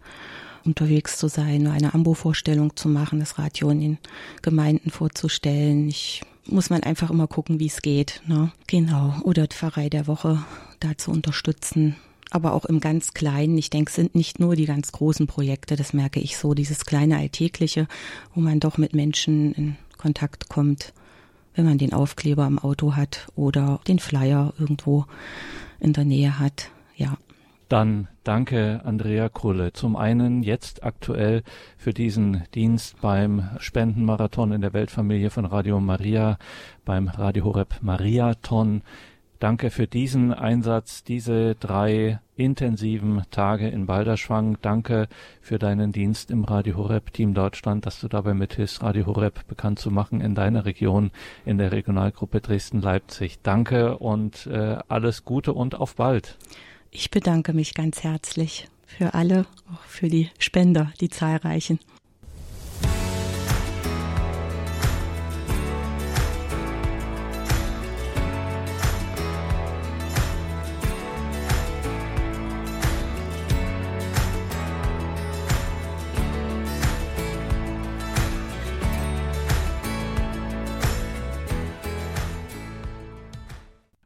Unterwegs 0.65 1.19
zu 1.19 1.29
sein, 1.29 1.63
nur 1.63 1.73
eine 1.73 1.93
Ambo-Vorstellung 1.93 2.75
zu 2.75 2.89
machen, 2.89 3.21
das 3.21 3.39
Radio 3.39 3.69
in 3.71 3.81
den 3.81 3.99
Gemeinden 4.41 4.91
vorzustellen. 4.91 5.89
Ich 5.89 6.23
muss 6.47 6.71
man 6.71 6.83
einfach 6.83 7.11
immer 7.11 7.27
gucken, 7.27 7.61
wie 7.61 7.67
es 7.67 7.83
geht. 7.83 8.23
Ne? 8.27 8.51
Genau. 8.67 9.15
Oder 9.23 9.47
Pfarrei 9.47 9.91
der 9.91 10.07
Woche 10.07 10.43
da 10.81 10.97
zu 10.97 11.11
unterstützen 11.11 11.97
aber 12.31 12.53
auch 12.53 12.65
im 12.65 12.81
ganz 12.81 13.15
Kleinen. 13.15 13.57
Ich 13.59 13.71
denke, 13.71 13.91
es 13.91 13.97
sind 13.97 14.15
nicht 14.15 14.41
nur 14.41 14.57
die 14.57 14.67
ganz 14.67 14.93
großen 14.93 15.27
Projekte, 15.27 15.77
das 15.77 15.93
merke 15.93 16.21
ich 16.21 16.37
so, 16.37 16.55
dieses 16.55 16.85
kleine 16.85 17.19
Alltägliche, 17.19 17.87
wo 18.35 18.41
man 18.41 18.61
doch 18.61 18.79
mit 18.79 18.95
Menschen 18.95 19.53
in 19.53 19.77
Kontakt 19.97 20.49
kommt, 20.49 20.93
wenn 21.55 21.65
man 21.65 21.79
den 21.79 21.93
Aufkleber 21.93 22.47
im 22.47 22.59
Auto 22.59 22.97
hat 22.97 23.29
oder 23.37 23.81
den 23.87 23.99
Flyer 23.99 24.53
irgendwo 24.59 25.07
in 25.81 25.93
der 25.93 26.05
Nähe 26.05 26.39
hat. 26.39 26.71
Ja. 26.97 27.17
Dann 27.69 28.09
danke 28.25 28.83
Andrea 28.85 29.29
Krulle. 29.29 29.73
Zum 29.73 29.97
einen 29.97 30.43
jetzt 30.43 30.85
aktuell 30.85 31.43
für 31.79 31.95
diesen 31.95 32.43
Dienst 32.55 33.01
beim 33.01 33.49
Spendenmarathon 33.59 34.53
in 34.53 34.61
der 34.61 34.75
Weltfamilie 34.75 35.31
von 35.31 35.47
Radio 35.47 35.81
Maria, 35.81 36.39
beim 36.85 37.09
Radio 37.09 37.45
Horeb 37.45 37.79
Mariathon. 37.81 38.83
Danke 39.45 39.69
für 39.69 39.87
diesen 39.87 40.33
Einsatz, 40.33 41.05
diese 41.05 41.55
drei 41.55 42.19
intensiven 42.35 43.25
Tage 43.31 43.69
in 43.69 43.85
Balderschwang. 43.85 44.57
Danke 44.63 45.07
für 45.43 45.59
deinen 45.59 45.93
Dienst 45.93 46.31
im 46.31 46.45
Radio 46.45 46.79
Horeb 46.79 47.13
Team 47.13 47.35
Deutschland, 47.35 47.85
dass 47.85 48.01
du 48.01 48.09
dabei 48.09 48.33
mithilfst, 48.33 48.83
Radio 48.83 49.05
Horeb 49.05 49.47
bekannt 49.47 49.81
zu 49.81 49.91
machen 49.91 50.23
in 50.23 50.35
deiner 50.35 50.65
Region, 50.65 51.11
in 51.45 51.59
der 51.59 51.73
Regionalgruppe 51.73 52.41
Dresden-Leipzig. 52.41 53.41
Danke 53.43 53.99
und 53.99 54.47
äh, 54.47 54.79
alles 54.89 55.27
Gute 55.27 55.53
und 55.53 55.75
auf 55.75 55.97
bald. 55.97 56.39
Ich 56.91 57.11
bedanke 57.11 57.53
mich 57.53 57.75
ganz 57.75 58.03
herzlich 58.03 58.69
für 58.87 59.13
alle, 59.13 59.45
auch 59.71 59.83
für 59.83 60.09
die 60.09 60.31
Spender, 60.39 60.91
die 61.03 61.11
zahlreichen. 61.11 61.79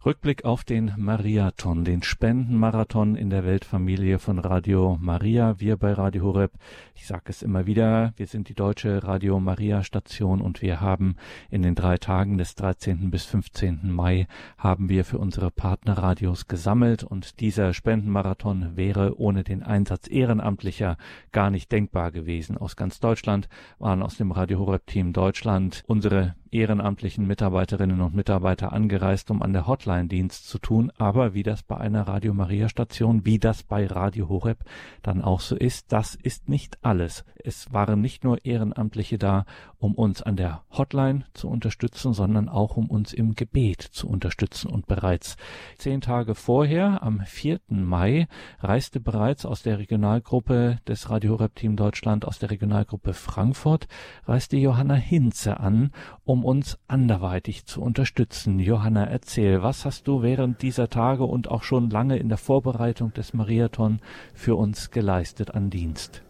Rückblick 0.08 0.46
auf 0.46 0.64
den 0.64 0.94
Mariathon, 0.96 1.84
den 1.84 2.02
Spendenmarathon 2.02 3.14
in 3.14 3.28
der 3.28 3.44
Weltfamilie 3.44 4.18
von 4.18 4.38
Radio 4.38 4.96
Maria. 4.98 5.60
Wir 5.60 5.76
bei 5.76 5.92
Radio 5.92 6.24
Horeb, 6.24 6.52
ich 6.94 7.06
sage 7.06 7.24
es 7.26 7.42
immer 7.42 7.66
wieder, 7.66 8.14
wir 8.16 8.26
sind 8.26 8.48
die 8.48 8.54
deutsche 8.54 9.04
Radio 9.04 9.38
Maria 9.38 9.84
Station 9.84 10.40
und 10.40 10.62
wir 10.62 10.80
haben 10.80 11.16
in 11.50 11.60
den 11.60 11.74
drei 11.74 11.98
Tagen 11.98 12.38
des 12.38 12.54
13. 12.54 13.10
bis 13.10 13.26
15. 13.26 13.80
Mai 13.92 14.28
haben 14.56 14.88
wir 14.88 15.04
für 15.04 15.18
unsere 15.18 15.50
Partnerradios 15.50 16.48
gesammelt 16.48 17.04
und 17.04 17.40
dieser 17.40 17.74
Spendenmarathon 17.74 18.78
wäre 18.78 19.20
ohne 19.20 19.44
den 19.44 19.62
Einsatz 19.62 20.08
Ehrenamtlicher 20.08 20.96
gar 21.32 21.50
nicht 21.50 21.70
denkbar 21.70 22.12
gewesen. 22.12 22.56
Aus 22.56 22.76
ganz 22.76 22.98
Deutschland 22.98 23.50
waren 23.78 24.02
aus 24.02 24.16
dem 24.16 24.32
Radio 24.32 24.60
Horeb 24.60 24.86
Team 24.86 25.12
Deutschland 25.12 25.84
unsere 25.86 26.34
ehrenamtlichen 26.50 27.26
Mitarbeiterinnen 27.26 28.00
und 28.00 28.14
Mitarbeiter 28.14 28.72
angereist, 28.72 29.30
um 29.30 29.42
an 29.42 29.52
der 29.52 29.66
Hotline 29.66 30.08
Dienst 30.08 30.48
zu 30.48 30.58
tun, 30.58 30.90
aber 30.98 31.34
wie 31.34 31.42
das 31.42 31.62
bei 31.62 31.76
einer 31.76 32.08
Radio 32.08 32.34
Maria 32.34 32.68
Station, 32.68 33.24
wie 33.24 33.38
das 33.38 33.62
bei 33.62 33.86
Radio 33.86 34.28
Horeb 34.28 34.58
dann 35.02 35.22
auch 35.22 35.40
so 35.40 35.56
ist, 35.56 35.92
das 35.92 36.14
ist 36.14 36.48
nicht 36.48 36.78
alles. 36.82 37.24
Es 37.36 37.72
waren 37.72 38.00
nicht 38.00 38.24
nur 38.24 38.44
Ehrenamtliche 38.44 39.18
da, 39.18 39.44
um 39.78 39.94
uns 39.94 40.22
an 40.22 40.36
der 40.36 40.62
Hotline 40.70 41.24
zu 41.34 41.48
unterstützen, 41.48 42.14
sondern 42.14 42.48
auch 42.48 42.76
um 42.76 42.88
uns 42.88 43.12
im 43.12 43.34
Gebet 43.34 43.82
zu 43.82 44.08
unterstützen. 44.08 44.70
Und 44.70 44.86
bereits 44.86 45.36
zehn 45.76 46.00
Tage 46.00 46.34
vorher, 46.34 47.02
am 47.02 47.20
4. 47.20 47.60
Mai, 47.68 48.26
reiste 48.60 49.00
bereits 49.00 49.44
aus 49.44 49.62
der 49.62 49.78
Regionalgruppe 49.78 50.78
des 50.88 51.10
Radio 51.10 51.32
Horeb 51.32 51.56
Team 51.56 51.76
Deutschland, 51.76 52.24
aus 52.24 52.38
der 52.38 52.50
Regionalgruppe 52.50 53.12
Frankfurt, 53.12 53.86
reiste 54.26 54.56
Johanna 54.56 54.94
Hinze 54.94 55.60
an, 55.60 55.90
um 56.24 56.38
um 56.38 56.44
uns 56.44 56.78
anderweitig 56.86 57.66
zu 57.66 57.82
unterstützen. 57.82 58.60
Johanna, 58.60 59.04
erzähl, 59.04 59.60
was 59.60 59.84
hast 59.84 60.06
du 60.06 60.22
während 60.22 60.62
dieser 60.62 60.88
Tage 60.88 61.24
und 61.24 61.50
auch 61.50 61.64
schon 61.64 61.90
lange 61.90 62.16
in 62.16 62.28
der 62.28 62.38
Vorbereitung 62.38 63.12
des 63.12 63.34
Mariathon 63.34 63.98
für 64.34 64.54
uns 64.54 64.92
geleistet 64.92 65.52
an 65.52 65.68
Dienst? 65.68 66.22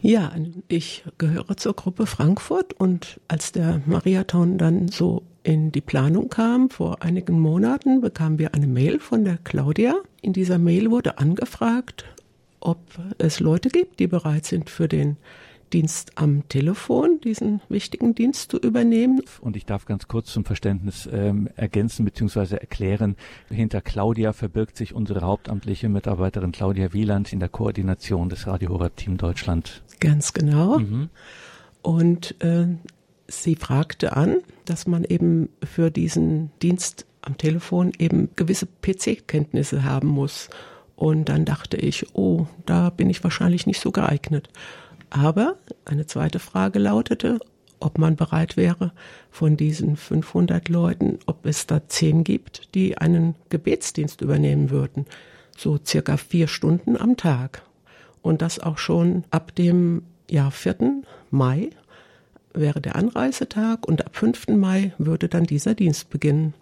Ja, 0.00 0.32
ich 0.68 1.04
gehöre 1.18 1.56
zur 1.56 1.74
Gruppe 1.74 2.06
Frankfurt 2.06 2.72
und 2.72 3.20
als 3.26 3.50
der 3.50 3.82
Mariathon 3.84 4.56
dann 4.56 4.88
so 4.88 5.24
in 5.42 5.72
die 5.72 5.80
Planung 5.80 6.28
kam, 6.28 6.70
vor 6.70 7.02
einigen 7.02 7.40
Monaten, 7.40 8.00
bekamen 8.00 8.38
wir 8.38 8.54
eine 8.54 8.66
Mail 8.66 9.00
von 9.00 9.24
der 9.24 9.38
Claudia. 9.38 9.94
In 10.22 10.32
dieser 10.32 10.58
Mail 10.58 10.90
wurde 10.90 11.18
angefragt, 11.18 12.04
ob 12.60 12.78
es 13.18 13.40
Leute 13.40 13.70
gibt, 13.70 13.98
die 13.98 14.06
bereit 14.06 14.44
sind 14.44 14.70
für 14.70 14.88
den 14.88 15.16
Dienst 15.72 16.12
am 16.14 16.48
Telefon, 16.48 17.20
diesen 17.22 17.60
wichtigen 17.68 18.14
Dienst 18.14 18.50
zu 18.50 18.58
übernehmen. 18.58 19.20
Und 19.40 19.56
ich 19.56 19.66
darf 19.66 19.84
ganz 19.84 20.08
kurz 20.08 20.32
zum 20.32 20.44
Verständnis 20.44 21.08
ähm, 21.12 21.48
ergänzen 21.56 22.04
bzw. 22.04 22.56
erklären, 22.56 23.16
hinter 23.50 23.80
Claudia 23.80 24.32
verbirgt 24.32 24.76
sich 24.76 24.94
unsere 24.94 25.22
hauptamtliche 25.22 25.88
Mitarbeiterin 25.88 26.52
Claudia 26.52 26.92
Wieland 26.92 27.32
in 27.32 27.40
der 27.40 27.48
Koordination 27.48 28.28
des 28.28 28.46
Radio 28.46 28.70
Horeb 28.70 28.96
Team 28.96 29.18
Deutschland. 29.18 29.82
Ganz 30.00 30.32
genau. 30.32 30.78
Mhm. 30.78 31.10
Und 31.82 32.42
äh, 32.42 32.66
sie 33.26 33.56
fragte 33.56 34.16
an, 34.16 34.38
dass 34.64 34.86
man 34.86 35.04
eben 35.04 35.48
für 35.62 35.90
diesen 35.90 36.50
Dienst 36.62 37.06
am 37.22 37.36
Telefon 37.36 37.92
eben 37.98 38.30
gewisse 38.36 38.66
PC-Kenntnisse 38.66 39.84
haben 39.84 40.08
muss. 40.08 40.48
Und 40.96 41.28
dann 41.28 41.44
dachte 41.44 41.76
ich, 41.76 42.14
oh, 42.14 42.46
da 42.66 42.90
bin 42.90 43.10
ich 43.10 43.22
wahrscheinlich 43.22 43.66
nicht 43.66 43.80
so 43.80 43.92
geeignet. 43.92 44.48
Aber 45.10 45.56
eine 45.84 46.06
zweite 46.06 46.38
Frage 46.38 46.78
lautete, 46.78 47.38
ob 47.80 47.98
man 47.98 48.16
bereit 48.16 48.56
wäre, 48.56 48.92
von 49.30 49.56
diesen 49.56 49.96
500 49.96 50.68
Leuten, 50.68 51.18
ob 51.26 51.46
es 51.46 51.66
da 51.66 51.86
zehn 51.86 52.24
gibt, 52.24 52.74
die 52.74 52.98
einen 52.98 53.36
Gebetsdienst 53.50 54.20
übernehmen 54.20 54.70
würden. 54.70 55.06
So 55.56 55.78
circa 55.84 56.16
vier 56.16 56.48
Stunden 56.48 56.96
am 56.96 57.16
Tag. 57.16 57.62
Und 58.22 58.42
das 58.42 58.58
auch 58.58 58.78
schon 58.78 59.24
ab 59.30 59.54
dem 59.54 60.02
ja, 60.30 60.50
4. 60.50 61.02
Mai 61.30 61.70
wäre 62.52 62.80
der 62.80 62.96
Anreisetag 62.96 63.86
und 63.86 64.04
ab 64.04 64.16
5. 64.16 64.48
Mai 64.48 64.92
würde 64.98 65.28
dann 65.28 65.44
dieser 65.44 65.74
Dienst 65.74 66.10
beginnen. 66.10 66.54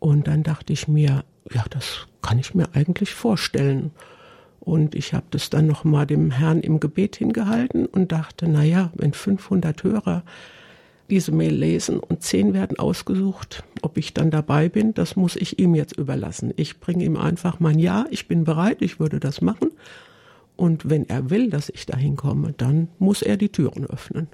Und 0.00 0.28
dann 0.28 0.42
dachte 0.42 0.72
ich 0.72 0.88
mir, 0.88 1.24
ja, 1.52 1.64
das 1.70 2.06
kann 2.22 2.38
ich 2.38 2.54
mir 2.54 2.68
eigentlich 2.74 3.14
vorstellen. 3.14 3.90
Und 4.60 4.94
ich 4.94 5.14
habe 5.14 5.26
das 5.30 5.50
dann 5.50 5.66
nochmal 5.66 6.06
dem 6.06 6.30
Herrn 6.30 6.60
im 6.60 6.80
Gebet 6.80 7.16
hingehalten 7.16 7.86
und 7.86 8.12
dachte, 8.12 8.46
na 8.48 8.64
ja, 8.64 8.90
wenn 8.94 9.12
500 9.12 9.82
Hörer 9.82 10.24
diese 11.10 11.32
Mail 11.32 11.54
lesen 11.54 12.00
und 12.00 12.22
zehn 12.22 12.52
werden 12.52 12.78
ausgesucht, 12.78 13.64
ob 13.80 13.96
ich 13.96 14.12
dann 14.12 14.30
dabei 14.30 14.68
bin, 14.68 14.92
das 14.92 15.16
muss 15.16 15.36
ich 15.36 15.58
ihm 15.58 15.74
jetzt 15.74 15.96
überlassen. 15.96 16.52
Ich 16.56 16.80
bringe 16.80 17.04
ihm 17.04 17.16
einfach 17.16 17.60
mein 17.60 17.78
Ja, 17.78 18.04
ich 18.10 18.28
bin 18.28 18.44
bereit, 18.44 18.82
ich 18.82 19.00
würde 19.00 19.20
das 19.20 19.40
machen. 19.40 19.70
Und 20.58 20.90
wenn 20.90 21.08
er 21.08 21.30
will, 21.30 21.50
dass 21.50 21.68
ich 21.68 21.86
dahin 21.86 22.16
komme, 22.16 22.52
dann 22.52 22.88
muss 22.98 23.22
er 23.22 23.36
die 23.36 23.50
Türen 23.50 23.86
öffnen. 23.86 24.26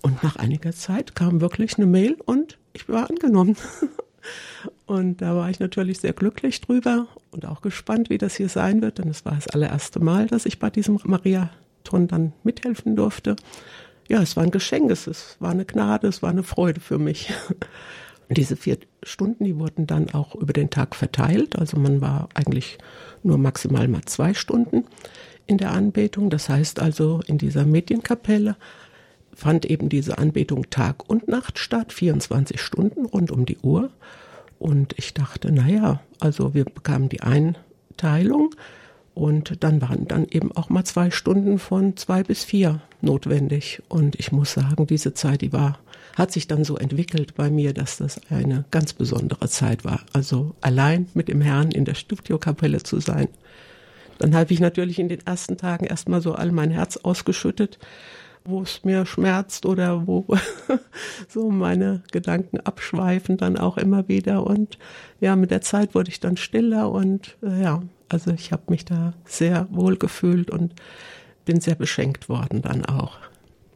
Und 0.00 0.22
nach 0.22 0.36
einiger 0.36 0.70
Zeit 0.70 1.16
kam 1.16 1.40
wirklich 1.40 1.76
eine 1.76 1.86
Mail 1.86 2.16
und 2.24 2.56
ich 2.72 2.88
war 2.88 3.10
angenommen. 3.10 3.56
Und 4.86 5.20
da 5.20 5.36
war 5.36 5.50
ich 5.50 5.60
natürlich 5.60 5.98
sehr 5.98 6.14
glücklich 6.14 6.62
drüber 6.62 7.08
und 7.30 7.44
auch 7.44 7.60
gespannt, 7.60 8.08
wie 8.08 8.16
das 8.16 8.34
hier 8.36 8.48
sein 8.48 8.80
wird, 8.80 8.96
denn 8.96 9.08
es 9.08 9.26
war 9.26 9.34
das 9.34 9.48
allererste 9.48 10.00
Mal, 10.00 10.28
dass 10.28 10.46
ich 10.46 10.58
bei 10.58 10.70
diesem 10.70 10.98
Mariathon 11.04 12.08
dann 12.08 12.32
mithelfen 12.42 12.96
durfte. 12.96 13.36
Ja, 14.08 14.22
es 14.22 14.34
war 14.34 14.44
ein 14.44 14.50
Geschenk, 14.50 14.90
es 14.90 15.36
war 15.40 15.50
eine 15.50 15.66
Gnade, 15.66 16.06
es 16.06 16.22
war 16.22 16.30
eine 16.30 16.42
Freude 16.42 16.80
für 16.80 16.98
mich. 16.98 17.34
Diese 18.34 18.56
vier 18.56 18.78
Stunden, 19.02 19.44
die 19.44 19.58
wurden 19.58 19.86
dann 19.86 20.10
auch 20.10 20.34
über 20.34 20.52
den 20.52 20.70
Tag 20.70 20.94
verteilt. 20.94 21.56
Also 21.58 21.78
man 21.78 22.00
war 22.00 22.28
eigentlich 22.34 22.78
nur 23.22 23.38
maximal 23.38 23.88
mal 23.88 24.02
zwei 24.04 24.34
Stunden 24.34 24.84
in 25.46 25.58
der 25.58 25.72
Anbetung. 25.72 26.30
Das 26.30 26.48
heißt 26.48 26.80
also 26.80 27.20
in 27.26 27.38
dieser 27.38 27.64
Medienkapelle 27.64 28.56
fand 29.34 29.64
eben 29.66 29.88
diese 29.88 30.18
Anbetung 30.18 30.70
Tag 30.70 31.08
und 31.08 31.28
Nacht 31.28 31.58
statt, 31.58 31.92
24 31.92 32.60
Stunden 32.60 33.04
rund 33.06 33.30
um 33.30 33.46
die 33.46 33.58
Uhr. 33.58 33.90
Und 34.58 34.94
ich 34.96 35.12
dachte, 35.12 35.50
naja, 35.52 36.00
also 36.20 36.54
wir 36.54 36.64
bekamen 36.64 37.08
die 37.08 37.20
Einteilung 37.22 38.54
und 39.14 39.62
dann 39.62 39.80
waren 39.80 40.08
dann 40.08 40.26
eben 40.28 40.52
auch 40.52 40.70
mal 40.70 40.84
zwei 40.84 41.10
Stunden 41.10 41.58
von 41.58 41.96
zwei 41.96 42.22
bis 42.22 42.44
vier 42.44 42.80
notwendig. 43.00 43.82
Und 43.88 44.18
ich 44.18 44.32
muss 44.32 44.52
sagen, 44.52 44.86
diese 44.86 45.14
Zeit, 45.14 45.40
die 45.42 45.52
war, 45.52 45.78
hat 46.16 46.32
sich 46.32 46.46
dann 46.46 46.64
so 46.64 46.76
entwickelt 46.76 47.34
bei 47.34 47.50
mir, 47.50 47.72
dass 47.74 47.96
das 47.96 48.20
eine 48.30 48.64
ganz 48.70 48.92
besondere 48.92 49.48
Zeit 49.48 49.84
war. 49.84 50.00
Also 50.12 50.54
allein 50.60 51.08
mit 51.14 51.28
dem 51.28 51.40
Herrn 51.40 51.70
in 51.70 51.84
der 51.84 51.94
Studiokapelle 51.94 52.82
zu 52.82 53.00
sein. 53.00 53.28
Dann 54.18 54.34
habe 54.34 54.52
ich 54.52 54.60
natürlich 54.60 54.98
in 54.98 55.08
den 55.08 55.26
ersten 55.26 55.56
Tagen 55.56 55.86
erstmal 55.86 56.20
so 56.20 56.34
all 56.34 56.52
mein 56.52 56.70
Herz 56.70 56.96
ausgeschüttet 56.98 57.78
wo 58.44 58.62
es 58.62 58.84
mir 58.84 59.06
schmerzt 59.06 59.64
oder 59.64 60.06
wo 60.06 60.26
so 61.28 61.50
meine 61.50 62.02
Gedanken 62.12 62.60
abschweifen 62.60 63.36
dann 63.36 63.56
auch 63.56 63.78
immer 63.78 64.08
wieder. 64.08 64.46
Und 64.46 64.78
ja, 65.20 65.34
mit 65.34 65.50
der 65.50 65.62
Zeit 65.62 65.94
wurde 65.94 66.10
ich 66.10 66.20
dann 66.20 66.36
stiller 66.36 66.90
und 66.90 67.36
äh, 67.42 67.62
ja, 67.62 67.82
also 68.08 68.32
ich 68.32 68.52
habe 68.52 68.64
mich 68.68 68.84
da 68.84 69.14
sehr 69.24 69.66
wohl 69.70 69.96
gefühlt 69.96 70.50
und 70.50 70.74
bin 71.44 71.60
sehr 71.60 71.74
beschenkt 71.74 72.28
worden 72.28 72.62
dann 72.62 72.84
auch. 72.84 73.18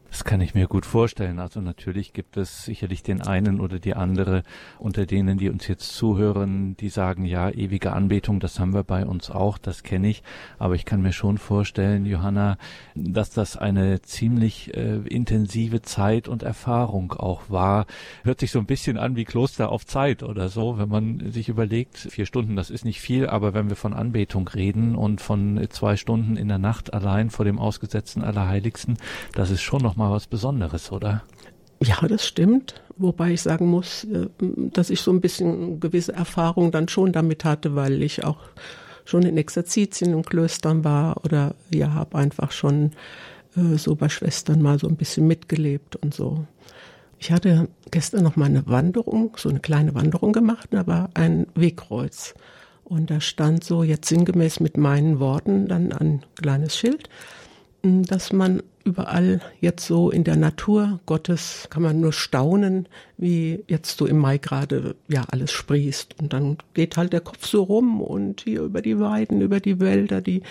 Das 0.09 0.23
kann 0.23 0.41
ich 0.41 0.55
mir 0.55 0.67
gut 0.67 0.85
vorstellen. 0.85 1.39
Also 1.39 1.61
natürlich 1.61 2.13
gibt 2.13 2.35
es 2.35 2.65
sicherlich 2.65 3.03
den 3.03 3.21
einen 3.21 3.59
oder 3.59 3.79
die 3.79 3.93
andere 3.93 4.43
unter 4.79 5.05
denen, 5.05 5.37
die 5.37 5.49
uns 5.49 5.67
jetzt 5.67 5.95
zuhören, 5.95 6.75
die 6.77 6.89
sagen, 6.89 7.25
ja, 7.25 7.49
ewige 7.49 7.93
Anbetung, 7.93 8.39
das 8.39 8.59
haben 8.59 8.73
wir 8.73 8.83
bei 8.83 9.05
uns 9.05 9.29
auch, 9.29 9.57
das 9.57 9.83
kenne 9.83 10.09
ich. 10.09 10.23
Aber 10.57 10.73
ich 10.75 10.85
kann 10.85 11.01
mir 11.01 11.13
schon 11.13 11.37
vorstellen, 11.37 12.05
Johanna, 12.05 12.57
dass 12.95 13.29
das 13.29 13.55
eine 13.55 14.01
ziemlich 14.01 14.75
äh, 14.75 14.97
intensive 15.07 15.81
Zeit 15.83 16.27
und 16.27 16.41
Erfahrung 16.41 17.13
auch 17.13 17.43
war. 17.49 17.85
Hört 18.23 18.39
sich 18.39 18.51
so 18.51 18.59
ein 18.59 18.65
bisschen 18.65 18.97
an 18.97 19.15
wie 19.15 19.25
Kloster 19.25 19.71
auf 19.71 19.85
Zeit 19.85 20.23
oder 20.23 20.49
so, 20.49 20.79
wenn 20.79 20.89
man 20.89 21.31
sich 21.31 21.49
überlegt, 21.49 21.97
vier 21.97 22.25
Stunden, 22.25 22.55
das 22.55 22.71
ist 22.71 22.83
nicht 22.83 22.99
viel, 22.99 23.27
aber 23.27 23.53
wenn 23.53 23.69
wir 23.69 23.75
von 23.75 23.93
Anbetung 23.93 24.47
reden 24.47 24.95
und 24.95 25.21
von 25.21 25.67
zwei 25.69 25.97
Stunden 25.97 26.35
in 26.35 26.47
der 26.47 26.57
Nacht 26.57 26.93
allein 26.93 27.29
vor 27.29 27.45
dem 27.45 27.59
ausgesetzten 27.59 28.23
Allerheiligsten, 28.23 28.97
das 29.33 29.51
ist 29.51 29.61
schon 29.61 29.81
noch 29.81 29.98
mal 29.99 30.11
was 30.11 30.25
Besonderes, 30.27 30.91
oder? 30.91 31.23
Ja, 31.83 32.07
das 32.07 32.25
stimmt. 32.25 32.81
Wobei 32.97 33.31
ich 33.31 33.41
sagen 33.41 33.67
muss, 33.67 34.03
äh, 34.05 34.27
dass 34.39 34.89
ich 34.89 35.01
so 35.01 35.11
ein 35.11 35.21
bisschen 35.21 35.79
gewisse 35.79 36.13
Erfahrung 36.13 36.71
dann 36.71 36.87
schon 36.87 37.11
damit 37.11 37.45
hatte, 37.45 37.75
weil 37.75 38.01
ich 38.01 38.25
auch 38.25 38.39
schon 39.05 39.23
in 39.23 39.37
Exerzitien 39.37 40.13
und 40.15 40.25
Klöstern 40.25 40.83
war 40.83 41.23
oder 41.23 41.55
ja, 41.73 41.93
habe 41.93 42.17
einfach 42.17 42.51
schon 42.51 42.91
äh, 43.55 43.77
so 43.77 43.95
bei 43.95 44.09
Schwestern 44.09 44.61
mal 44.61 44.79
so 44.79 44.87
ein 44.87 44.97
bisschen 44.97 45.27
mitgelebt 45.27 45.95
und 45.95 46.13
so. 46.13 46.45
Ich 47.17 47.31
hatte 47.31 47.67
gestern 47.91 48.23
noch 48.23 48.35
mal 48.35 48.45
eine 48.45 48.65
Wanderung, 48.67 49.35
so 49.37 49.49
eine 49.49 49.59
kleine 49.59 49.93
Wanderung 49.93 50.31
gemacht, 50.31 50.69
da 50.71 50.87
war 50.87 51.09
ein 51.13 51.47
Wegkreuz. 51.55 52.33
Und 52.83 53.11
da 53.11 53.21
stand 53.21 53.63
so 53.63 53.83
jetzt 53.83 54.09
sinngemäß 54.09 54.61
mit 54.61 54.77
meinen 54.77 55.19
Worten 55.19 55.67
dann 55.67 55.91
ein 55.91 56.25
kleines 56.35 56.75
Schild, 56.75 57.09
dass 57.83 58.33
man 58.33 58.63
überall 58.89 59.39
jetzt 59.61 59.85
so 59.85 60.09
in 60.09 60.23
der 60.23 60.35
Natur 60.35 60.99
Gottes 61.05 61.67
kann 61.69 61.83
man 61.83 62.01
nur 62.01 62.11
staunen, 62.11 62.87
wie 63.17 63.63
jetzt 63.67 63.97
so 63.97 64.05
im 64.07 64.17
Mai 64.17 64.39
gerade 64.39 64.95
ja 65.07 65.23
alles 65.29 65.51
sprießt. 65.51 66.15
Und 66.19 66.33
dann 66.33 66.57
geht 66.73 66.97
halt 66.97 67.13
der 67.13 67.21
Kopf 67.21 67.45
so 67.45 67.63
rum 67.63 68.01
und 68.01 68.41
hier 68.41 68.63
über 68.63 68.81
die 68.81 68.99
Weiden, 68.99 69.41
über 69.41 69.59
die 69.59 69.79
Wälder, 69.79 70.21
die 70.21 70.41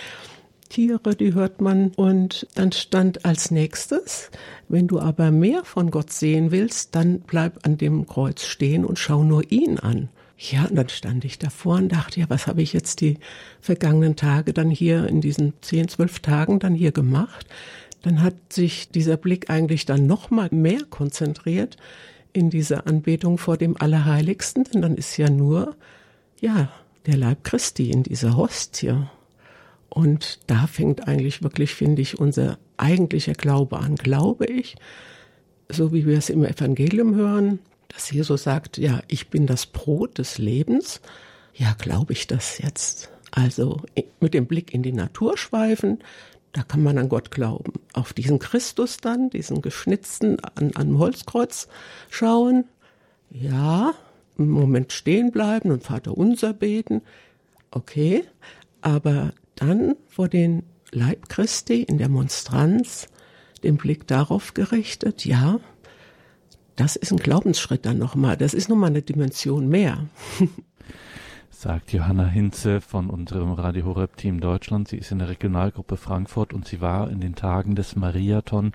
Tiere, 0.69 1.15
die 1.15 1.33
hört 1.33 1.59
man. 1.59 1.91
Und 1.95 2.47
dann 2.55 2.71
stand 2.71 3.25
als 3.25 3.51
nächstes, 3.51 4.31
wenn 4.69 4.87
du 4.87 4.99
aber 4.99 5.31
mehr 5.31 5.65
von 5.65 5.91
Gott 5.91 6.11
sehen 6.11 6.51
willst, 6.51 6.95
dann 6.95 7.19
bleib 7.19 7.65
an 7.65 7.77
dem 7.77 8.07
Kreuz 8.07 8.45
stehen 8.45 8.85
und 8.85 8.97
schau 8.97 9.23
nur 9.23 9.51
ihn 9.51 9.79
an. 9.79 10.09
Ja, 10.41 10.67
und 10.67 10.75
dann 10.75 10.87
stand 10.87 11.25
ich 11.25 11.37
davor 11.37 11.75
und 11.75 11.91
dachte, 11.91 12.21
ja, 12.21 12.29
was 12.29 12.47
habe 12.47 12.61
ich 12.61 12.71
jetzt 12.71 13.01
die 13.01 13.17
vergangenen 13.59 14.15
Tage 14.15 14.53
dann 14.53 14.69
hier 14.69 15.05
in 15.05 15.19
diesen 15.19 15.51
zehn, 15.59 15.89
zwölf 15.89 16.21
Tagen 16.21 16.59
dann 16.59 16.73
hier 16.73 16.93
gemacht? 16.93 17.45
Dann 18.01 18.21
hat 18.21 18.53
sich 18.53 18.89
dieser 18.89 19.17
Blick 19.17 19.49
eigentlich 19.49 19.85
dann 19.85 20.07
noch 20.07 20.29
mal 20.29 20.49
mehr 20.51 20.83
konzentriert 20.89 21.77
in 22.31 22.49
diese 22.49 22.85
Anbetung 22.85 23.37
vor 23.37 23.57
dem 23.57 23.75
Allerheiligsten, 23.79 24.63
denn 24.63 24.81
dann 24.81 24.95
ist 24.95 25.17
ja 25.17 25.29
nur, 25.29 25.75
ja, 26.39 26.71
der 27.05 27.17
Leib 27.17 27.43
Christi 27.43 27.91
in 27.91 28.03
dieser 28.03 28.37
Hostie. 28.37 28.95
Und 29.89 30.39
da 30.47 30.67
fängt 30.67 31.07
eigentlich 31.07 31.41
wirklich, 31.41 31.73
finde 31.73 32.01
ich, 32.01 32.19
unser 32.19 32.59
eigentlicher 32.77 33.33
Glaube 33.33 33.79
an. 33.79 33.95
Glaube 33.95 34.45
ich, 34.45 34.75
so 35.69 35.91
wie 35.91 36.05
wir 36.05 36.17
es 36.17 36.29
im 36.29 36.43
Evangelium 36.43 37.15
hören, 37.15 37.59
dass 37.87 38.11
Jesus 38.11 38.43
sagt, 38.43 38.77
ja, 38.77 39.01
ich 39.07 39.29
bin 39.29 39.47
das 39.47 39.65
Brot 39.65 40.17
des 40.19 40.37
Lebens. 40.37 41.01
Ja, 41.55 41.75
glaube 41.77 42.13
ich 42.13 42.27
das 42.27 42.59
jetzt? 42.59 43.09
Also 43.31 43.81
mit 44.19 44.33
dem 44.33 44.45
Blick 44.45 44.73
in 44.73 44.83
die 44.83 44.93
Natur 44.93 45.37
schweifen, 45.37 45.99
da 46.53 46.63
kann 46.63 46.81
man 46.83 46.97
an 46.97 47.09
Gott 47.09 47.31
glauben. 47.31 47.73
Auf 47.93 48.13
diesen 48.13 48.39
Christus 48.39 48.97
dann, 48.97 49.29
diesen 49.29 49.61
geschnitzten 49.61 50.39
an 50.39 50.75
einem 50.75 50.97
Holzkreuz 50.97 51.67
schauen. 52.09 52.65
Ja, 53.29 53.93
einen 54.37 54.49
Moment 54.49 54.91
stehen 54.93 55.31
bleiben 55.31 55.71
und 55.71 55.83
Vater 55.83 56.17
unser 56.17 56.53
beten. 56.53 57.01
Okay, 57.71 58.23
aber 58.81 59.33
dann 59.55 59.95
vor 60.07 60.27
den 60.27 60.63
Leib 60.91 61.29
Christi 61.29 61.83
in 61.83 61.99
der 61.99 62.09
Monstranz 62.09 63.07
den 63.63 63.77
Blick 63.77 64.07
darauf 64.07 64.53
gerichtet, 64.53 65.25
ja, 65.25 65.59
das 66.75 66.95
ist 66.95 67.11
ein 67.11 67.17
Glaubensschritt 67.17 67.85
dann 67.85 67.97
nochmal. 67.97 68.37
Das 68.37 68.53
ist 68.53 68.69
nochmal 68.69 68.89
eine 68.89 69.01
Dimension 69.01 69.67
mehr. 69.67 70.07
sagt 71.59 71.91
Johanna 71.91 72.25
Hinze 72.25 72.79
von 72.79 73.09
unserem 73.09 73.51
Radio 73.51 73.83
Horeb 73.83 74.15
Team 74.15 74.39
Deutschland. 74.39 74.87
Sie 74.87 74.95
ist 74.95 75.11
in 75.11 75.19
der 75.19 75.27
Regionalgruppe 75.27 75.97
Frankfurt 75.97 76.53
und 76.53 76.65
sie 76.65 76.79
war 76.79 77.11
in 77.11 77.19
den 77.19 77.35
Tagen 77.35 77.75
des 77.75 77.97
Mariathon, 77.97 78.71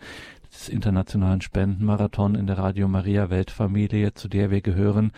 des 0.52 0.68
internationalen 0.68 1.40
Spendenmarathon 1.40 2.34
in 2.34 2.46
der 2.46 2.58
Radio 2.58 2.86
Maria 2.86 3.30
Weltfamilie, 3.30 4.12
zu 4.12 4.28
der 4.28 4.50
wir 4.50 4.60
gehören, 4.60 5.12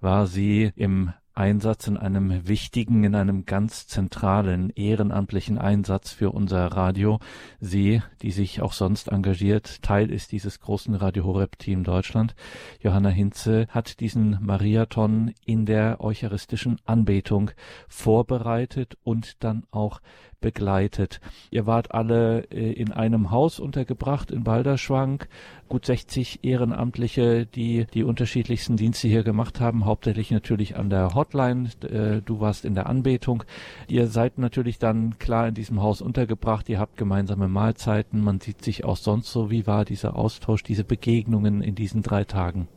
war 0.00 0.26
sie 0.26 0.72
im 0.74 1.12
Einsatz 1.34 1.86
in 1.86 1.96
einem 1.96 2.46
wichtigen, 2.46 3.04
in 3.04 3.14
einem 3.14 3.46
ganz 3.46 3.86
zentralen 3.86 4.70
ehrenamtlichen 4.70 5.58
Einsatz 5.58 6.12
für 6.12 6.30
unser 6.30 6.66
Radio. 6.66 7.18
Sie, 7.60 8.02
die 8.22 8.30
sich 8.30 8.60
auch 8.60 8.72
sonst 8.72 9.08
engagiert, 9.08 9.82
Teil 9.82 10.10
ist 10.10 10.32
dieses 10.32 10.60
großen 10.60 10.94
Radio 10.94 11.24
Horeb 11.24 11.58
Team 11.58 11.84
Deutschland. 11.84 12.34
Johanna 12.80 13.08
Hinze 13.08 13.66
hat 13.68 14.00
diesen 14.00 14.38
Mariathon 14.40 15.34
in 15.44 15.66
der 15.66 16.00
eucharistischen 16.00 16.78
Anbetung 16.84 17.50
vorbereitet 17.88 18.96
und 19.02 19.42
dann 19.42 19.64
auch 19.70 20.00
begleitet. 20.42 21.22
Ihr 21.50 21.66
wart 21.66 21.94
alle 21.94 22.42
äh, 22.50 22.72
in 22.72 22.92
einem 22.92 23.30
Haus 23.30 23.58
untergebracht 23.58 24.30
in 24.30 24.44
Balderschwank, 24.44 25.28
gut 25.70 25.86
60 25.86 26.44
Ehrenamtliche, 26.44 27.46
die 27.46 27.86
die 27.94 28.04
unterschiedlichsten 28.04 28.76
Dienste 28.76 29.08
hier 29.08 29.22
gemacht 29.22 29.58
haben, 29.60 29.86
hauptsächlich 29.86 30.30
natürlich 30.30 30.76
an 30.76 30.90
der 30.90 31.14
Hotline. 31.14 31.70
Äh, 31.80 32.20
du 32.22 32.40
warst 32.40 32.66
in 32.66 32.74
der 32.74 32.86
Anbetung. 32.86 33.44
Ihr 33.88 34.08
seid 34.08 34.36
natürlich 34.36 34.78
dann 34.78 35.18
klar 35.18 35.48
in 35.48 35.54
diesem 35.54 35.80
Haus 35.80 36.02
untergebracht. 36.02 36.68
Ihr 36.68 36.78
habt 36.78 36.98
gemeinsame 36.98 37.48
Mahlzeiten. 37.48 38.20
Man 38.20 38.40
sieht 38.40 38.62
sich 38.62 38.84
auch 38.84 38.98
sonst 38.98 39.32
so. 39.32 39.50
Wie 39.50 39.66
war 39.66 39.86
dieser 39.86 40.14
Austausch, 40.16 40.62
diese 40.62 40.84
Begegnungen 40.84 41.62
in 41.62 41.74
diesen 41.74 42.02
drei 42.02 42.24
Tagen? 42.24 42.68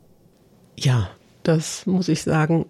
Ja, 0.78 1.10
das 1.47 1.86
muss 1.86 2.10
ich 2.10 2.23
sagen, 2.23 2.65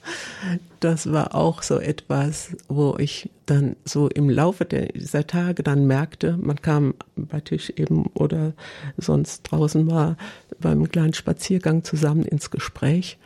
das 0.80 1.12
war 1.12 1.34
auch 1.34 1.62
so 1.62 1.78
etwas, 1.78 2.56
wo 2.68 2.96
ich 2.98 3.30
dann 3.46 3.76
so 3.84 4.08
im 4.08 4.28
Laufe 4.28 4.64
dieser 4.64 5.26
Tage 5.26 5.62
dann 5.62 5.86
merkte, 5.86 6.36
man 6.36 6.60
kam 6.60 6.94
bei 7.14 7.40
Tisch 7.40 7.70
eben 7.76 8.06
oder 8.14 8.52
sonst 8.96 9.42
draußen 9.44 9.86
mal 9.86 10.16
beim 10.58 10.90
kleinen 10.90 11.14
Spaziergang 11.14 11.84
zusammen 11.84 12.24
ins 12.24 12.50
Gespräch. 12.50 13.16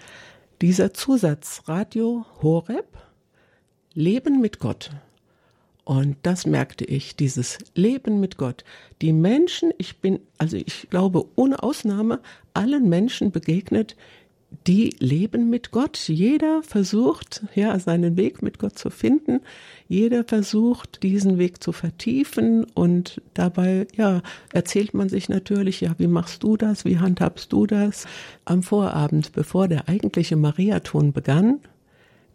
Dieser 0.61 0.92
Zusatz 0.92 1.62
Radio 1.66 2.27
Horeb, 2.42 2.87
Leben 3.94 4.42
mit 4.42 4.59
Gott. 4.59 4.90
Und 5.85 6.16
das 6.23 6.47
merkte 6.47 6.85
ich, 6.85 7.16
dieses 7.16 7.59
Leben 7.75 8.20
mit 8.20 8.37
Gott. 8.37 8.64
Die 9.03 9.12
Menschen, 9.12 9.73
ich 9.79 9.99
bin, 9.99 10.20
also 10.38 10.57
ich 10.57 10.88
glaube, 10.90 11.27
ohne 11.37 11.62
Ausnahme, 11.62 12.20
allen 12.55 12.88
Menschen 12.88 13.31
begegnet, 13.33 13.97
die 14.67 14.95
leben 14.99 15.51
mit 15.51 15.71
Gott. 15.71 16.09
Jeder 16.09 16.62
versucht, 16.62 17.45
ja, 17.55 17.79
seinen 17.79 18.17
Weg 18.17 18.43
mit 18.43 18.59
Gott 18.59 18.79
zu 18.79 18.90
finden. 18.90 19.40
Jeder 19.88 20.25
versucht, 20.25 21.03
diesen 21.03 21.38
Weg 21.38 21.62
zu 21.62 21.73
vertiefen 21.73 22.64
und 22.75 23.21
dabei, 23.35 23.87
ja, 23.97 24.23
erzählt 24.53 24.95
man 24.95 25.09
sich 25.09 25.29
natürlich, 25.29 25.81
ja, 25.81 25.95
wie 25.99 26.07
machst 26.07 26.43
du 26.43 26.57
das? 26.57 26.85
Wie 26.85 26.99
handhabst 26.99 27.53
du 27.53 27.67
das? 27.67 28.07
Am 28.45 28.62
Vorabend, 28.62 29.33
bevor 29.33 29.69
der 29.69 29.88
eigentliche 29.88 30.37
Mariathon 30.37 31.12
begann, 31.12 31.61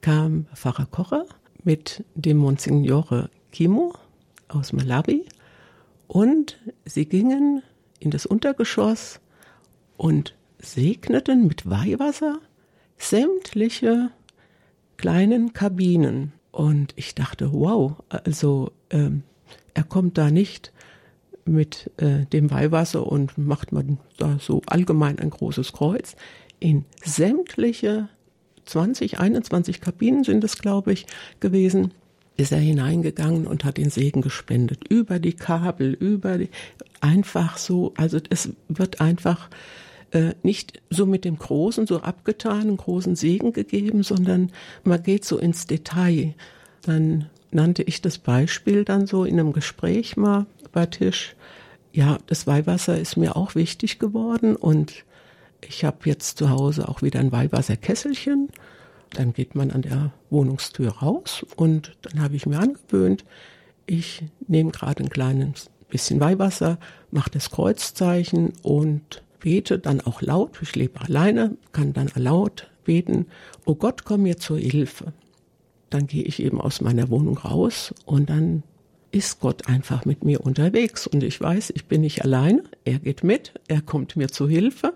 kam 0.01 0.45
Pfarrer 0.53 0.85
Kocher 0.85 1.25
mit 1.63 2.03
dem 2.15 2.37
Monsignore 2.37 3.29
Kimo 3.51 3.93
aus 4.47 4.73
Malawi 4.73 5.25
und 6.07 6.57
sie 6.85 7.05
gingen 7.05 7.61
in 7.99 8.11
das 8.11 8.25
Untergeschoss 8.25 9.19
und 9.97 10.33
segneten 10.59 11.47
mit 11.47 11.69
Weihwasser 11.69 12.39
sämtliche 12.97 14.11
kleinen 14.97 15.53
Kabinen. 15.53 16.33
Und 16.51 16.93
ich 16.95 17.15
dachte, 17.15 17.53
wow, 17.53 17.93
also 18.09 18.71
ähm, 18.89 19.23
er 19.73 19.83
kommt 19.83 20.17
da 20.17 20.29
nicht 20.29 20.73
mit 21.45 21.89
äh, 21.97 22.25
dem 22.25 22.51
Weihwasser 22.51 23.07
und 23.07 23.37
macht 23.37 23.71
man 23.71 23.97
da 24.17 24.37
so 24.39 24.61
allgemein 24.65 25.19
ein 25.19 25.29
großes 25.29 25.73
Kreuz. 25.73 26.15
In 26.59 26.85
sämtliche 27.03 28.09
20, 28.65 29.19
21 29.19 29.81
Kabinen 29.81 30.23
sind 30.23 30.43
es, 30.43 30.57
glaube 30.57 30.91
ich, 30.93 31.05
gewesen, 31.39 31.91
ist 32.37 32.51
er 32.51 32.59
hineingegangen 32.59 33.47
und 33.47 33.63
hat 33.63 33.77
den 33.77 33.89
Segen 33.89 34.21
gespendet. 34.21 34.87
Über 34.87 35.19
die 35.19 35.33
Kabel, 35.33 35.93
über 35.93 36.37
die, 36.37 36.49
einfach 37.01 37.57
so, 37.57 37.93
also 37.97 38.19
es 38.29 38.49
wird 38.67 39.01
einfach 39.01 39.49
äh, 40.11 40.33
nicht 40.43 40.81
so 40.89 41.05
mit 41.05 41.25
dem 41.25 41.37
großen, 41.37 41.87
so 41.87 42.01
abgetanen 42.01 42.77
großen 42.77 43.15
Segen 43.15 43.53
gegeben, 43.53 44.03
sondern 44.03 44.51
man 44.83 45.01
geht 45.03 45.25
so 45.25 45.37
ins 45.37 45.67
Detail. 45.67 46.33
Dann 46.83 47.29
nannte 47.51 47.83
ich 47.83 48.01
das 48.01 48.17
Beispiel 48.17 48.85
dann 48.85 49.07
so 49.07 49.25
in 49.25 49.39
einem 49.39 49.53
Gespräch 49.53 50.17
mal 50.17 50.45
bei 50.71 50.85
Tisch. 50.85 51.35
Ja, 51.91 52.19
das 52.27 52.47
Weihwasser 52.47 52.99
ist 52.99 53.17
mir 53.17 53.35
auch 53.35 53.55
wichtig 53.55 53.99
geworden 53.99 54.55
und 54.55 55.05
ich 55.67 55.83
habe 55.83 55.97
jetzt 56.05 56.37
zu 56.37 56.49
Hause 56.49 56.87
auch 56.87 57.01
wieder 57.01 57.19
ein 57.19 57.31
Weihwasserkesselchen. 57.31 58.49
Dann 59.11 59.33
geht 59.33 59.55
man 59.55 59.71
an 59.71 59.81
der 59.81 60.11
Wohnungstür 60.29 60.89
raus 60.89 61.45
und 61.55 61.97
dann 62.03 62.21
habe 62.21 62.35
ich 62.35 62.45
mir 62.45 62.59
angewöhnt, 62.59 63.25
ich 63.87 64.23
nehme 64.47 64.69
gerade 64.69 65.03
ein 65.03 65.09
kleines 65.09 65.71
bisschen 65.89 66.19
Weihwasser, 66.19 66.77
mache 67.09 67.31
das 67.31 67.49
Kreuzzeichen 67.49 68.53
und 68.61 69.23
bete 69.39 69.79
dann 69.79 70.01
auch 70.01 70.21
laut, 70.21 70.59
ich 70.61 70.75
lebe 70.75 71.01
alleine, 71.01 71.57
kann 71.71 71.93
dann 71.93 72.11
laut 72.15 72.69
beten, 72.83 73.27
oh 73.65 73.75
Gott, 73.75 74.03
komm 74.03 74.23
mir 74.23 74.37
zur 74.37 74.57
Hilfe. 74.57 75.13
Dann 75.89 76.07
gehe 76.07 76.23
ich 76.23 76.41
eben 76.41 76.61
aus 76.61 76.81
meiner 76.81 77.09
Wohnung 77.09 77.37
raus 77.37 77.93
und 78.05 78.29
dann 78.29 78.63
ist 79.11 79.39
Gott 79.39 79.67
einfach 79.67 80.05
mit 80.05 80.23
mir 80.23 80.41
unterwegs 80.41 81.07
und 81.07 81.23
ich 81.23 81.41
weiß, 81.41 81.71
ich 81.75 81.85
bin 81.85 82.01
nicht 82.01 82.23
alleine, 82.23 82.63
er 82.85 82.99
geht 82.99 83.23
mit, 83.23 83.53
er 83.67 83.81
kommt 83.81 84.15
mir 84.15 84.27
zu 84.27 84.47
Hilfe. 84.47 84.93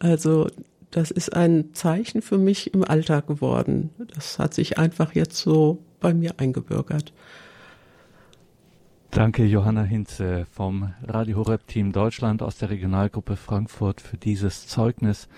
Also 0.00 0.48
das 0.90 1.10
ist 1.10 1.34
ein 1.34 1.74
Zeichen 1.74 2.22
für 2.22 2.38
mich 2.38 2.72
im 2.74 2.84
Alltag 2.84 3.26
geworden. 3.26 3.90
Das 4.14 4.38
hat 4.38 4.54
sich 4.54 4.78
einfach 4.78 5.14
jetzt 5.14 5.36
so 5.36 5.78
bei 6.00 6.14
mir 6.14 6.34
eingebürgert. 6.38 7.12
Danke 9.14 9.44
Johanna 9.44 9.84
Hinze 9.84 10.44
vom 10.50 10.92
Radio 11.06 11.36
Horeb 11.36 11.68
Team 11.68 11.92
Deutschland 11.92 12.42
aus 12.42 12.58
der 12.58 12.70
Regionalgruppe 12.70 13.36
Frankfurt 13.36 14.00
für 14.00 14.16
dieses 14.16 14.66
Zeugnis, 14.66 15.28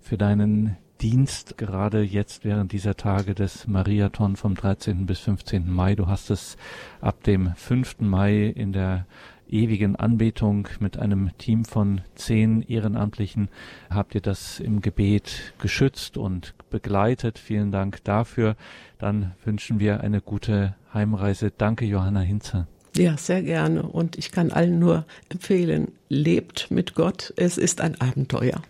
für 0.00 0.16
deinen 0.16 0.78
Dienst 1.02 1.58
gerade 1.58 2.00
jetzt 2.00 2.46
während 2.46 2.72
dieser 2.72 2.96
Tage 2.96 3.34
des 3.34 3.66
Mariathon 3.66 4.36
vom 4.36 4.54
13. 4.54 5.04
bis 5.04 5.20
15. 5.20 5.70
Mai. 5.70 5.94
Du 5.94 6.06
hast 6.06 6.30
es 6.30 6.56
ab 7.02 7.22
dem 7.22 7.52
5. 7.54 8.00
Mai 8.00 8.46
in 8.46 8.72
der 8.72 9.04
ewigen 9.46 9.94
Anbetung 9.94 10.66
mit 10.80 10.98
einem 10.98 11.36
Team 11.36 11.66
von 11.66 12.00
zehn 12.14 12.62
Ehrenamtlichen 12.62 13.50
habt 13.90 14.14
ihr 14.14 14.22
das 14.22 14.58
im 14.58 14.80
Gebet 14.80 15.52
geschützt 15.58 16.16
und 16.16 16.54
begleitet. 16.70 17.38
Vielen 17.38 17.72
Dank 17.72 18.02
dafür. 18.04 18.56
Dann 18.96 19.32
wünschen 19.44 19.80
wir 19.80 20.00
eine 20.00 20.22
gute 20.22 20.76
Heimreise. 20.94 21.50
Danke, 21.50 21.84
Johanna 21.84 22.20
Hinze. 22.20 22.66
Ja, 22.98 23.16
sehr 23.16 23.42
gerne. 23.42 23.82
Und 23.84 24.18
ich 24.18 24.32
kann 24.32 24.50
allen 24.50 24.80
nur 24.80 25.04
empfehlen, 25.28 25.92
lebt 26.08 26.68
mit 26.72 26.96
Gott. 26.96 27.32
Es 27.36 27.56
ist 27.56 27.80
ein 27.80 28.00
Abenteuer. 28.00 28.60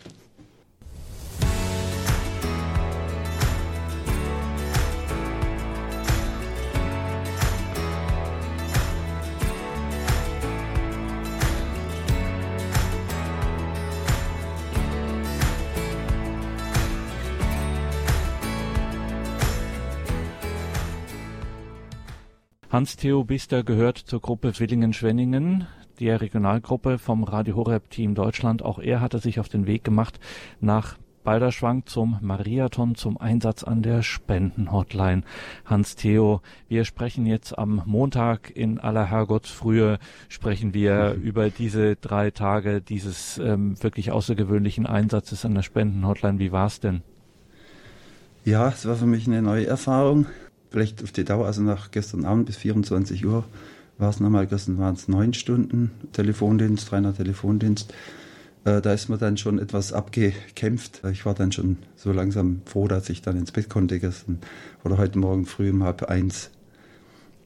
Hans-Theo 22.71 23.25
Bister 23.25 23.65
gehört 23.65 23.97
zur 23.97 24.21
Gruppe 24.21 24.53
Villingen-Schwenningen, 24.53 25.67
der 26.01 26.21
Regionalgruppe 26.21 26.99
vom 26.99 27.25
Radio 27.25 27.57
Horeb 27.57 27.89
Team 27.89 28.15
Deutschland. 28.15 28.63
Auch 28.63 28.79
er 28.79 29.01
hatte 29.01 29.21
sich 29.21 29.41
auf 29.41 29.49
den 29.49 29.67
Weg 29.67 29.85
gemacht 29.85 30.21
nach 30.61 30.99
Balderschwang 31.25 31.87
zum 31.87 32.19
Mariathon, 32.21 32.95
zum 32.95 33.17
Einsatz 33.17 33.65
an 33.65 33.81
der 33.81 34.03
Spendenhotline. 34.03 35.23
Hans-Theo, 35.65 36.43
wir 36.69 36.85
sprechen 36.85 37.25
jetzt 37.25 37.59
am 37.59 37.81
Montag 37.87 38.55
in 38.55 38.79
aller 38.79 39.07
Herrgottsfrühe, 39.07 39.99
sprechen 40.29 40.75
wir 40.75 41.15
über 41.15 41.49
diese 41.49 41.97
drei 41.97 42.31
Tage 42.31 42.83
dieses 42.83 43.39
ähm, 43.39 43.83
wirklich 43.83 44.13
außergewöhnlichen 44.13 44.85
Einsatzes 44.85 45.47
an 45.47 45.55
der 45.55 45.63
Spendenhotline. 45.63 46.39
Wie 46.39 46.53
war 46.53 46.67
es 46.67 46.81
denn? 46.81 47.01
Ja, 48.45 48.69
es 48.69 48.87
war 48.87 48.97
für 48.97 49.07
mich 49.07 49.27
eine 49.27 49.41
neue 49.41 49.67
Erfahrung. 49.67 50.27
Vielleicht 50.71 51.03
auf 51.03 51.13
die 51.13 51.25
Dauer, 51.25 51.47
also 51.47 51.63
nach 51.63 51.91
gestern 51.91 52.25
Abend 52.25 52.47
bis 52.47 52.57
24 52.57 53.25
Uhr 53.25 53.45
war 53.97 54.11
es 54.11 54.21
nochmal, 54.21 54.47
gestern 54.47 54.79
waren 54.79 54.95
es 54.95 55.09
neun 55.09 55.35
Stunden 55.35 55.91
Telefondienst, 56.13 56.93
reiner 56.93 57.15
Telefondienst. 57.15 57.93
Äh, 58.65 58.81
da 58.81 58.93
ist 58.93 59.09
man 59.09 59.19
dann 59.19 59.37
schon 59.37 59.59
etwas 59.59 59.93
abgekämpft. 59.93 61.03
Ich 61.11 61.27
war 61.27 61.35
dann 61.35 61.53
schon 61.53 61.79
so 61.97 62.13
langsam 62.13 62.63
froh, 62.65 62.87
dass 62.87 63.09
ich 63.09 63.23
dann 63.23 63.37
ins 63.37 63.53
Bett 63.53 63.69
konnte 63.69 63.99
gestern 63.99 64.39
oder 64.85 64.99
heute 64.99 65.19
Morgen 65.19 65.47
früh 65.47 65.71
um 65.71 65.83
halb 65.83 66.05
eins. 66.05 66.51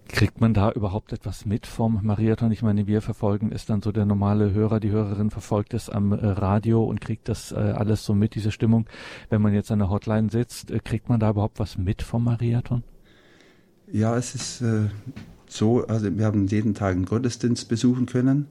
Kriegt 0.09 0.41
man 0.43 0.53
da 0.53 0.71
überhaupt 0.71 1.13
etwas 1.13 1.47
mit 1.47 1.67
vom 1.67 2.01
Mariathon? 2.03 2.53
Ich 2.53 2.63
meine, 2.63 2.87
wir 2.87 3.01
verfolgen 3.01 3.51
es 3.51 3.65
dann 3.65 3.81
so, 3.81 3.93
der 3.93 4.05
normale 4.05 4.53
Hörer, 4.53 4.79
die 4.79 4.91
Hörerin 4.91 5.31
verfolgt 5.31 5.73
es 5.73 5.89
am 5.89 6.13
äh, 6.13 6.27
Radio 6.27 6.85
und 6.85 7.01
kriegt 7.01 7.29
das 7.29 7.53
äh, 7.53 7.55
alles 7.55 8.05
so 8.05 8.13
mit, 8.15 8.35
diese 8.35 8.51
Stimmung. 8.51 8.87
Wenn 9.31 9.41
man 9.41 9.55
jetzt 9.55 9.71
an 9.71 9.79
der 9.79 9.89
Hotline 9.89 10.29
sitzt, 10.29 10.71
äh, 10.71 10.81
kriegt 10.81 11.09
man 11.09 11.19
da 11.19 11.31
überhaupt 11.31 11.59
was 11.59 11.79
mit 11.79 12.03
vom 12.03 12.25
Mariathon? 12.25 12.83
Ja, 13.93 14.17
es 14.17 14.35
ist 14.35 14.63
äh, 14.63 14.89
so, 15.47 15.87
also 15.87 16.17
wir 16.17 16.25
haben 16.25 16.47
jeden 16.47 16.73
Tag 16.73 16.93
einen 16.93 17.05
Gottesdienst 17.05 17.69
besuchen 17.69 18.07
können. 18.07 18.47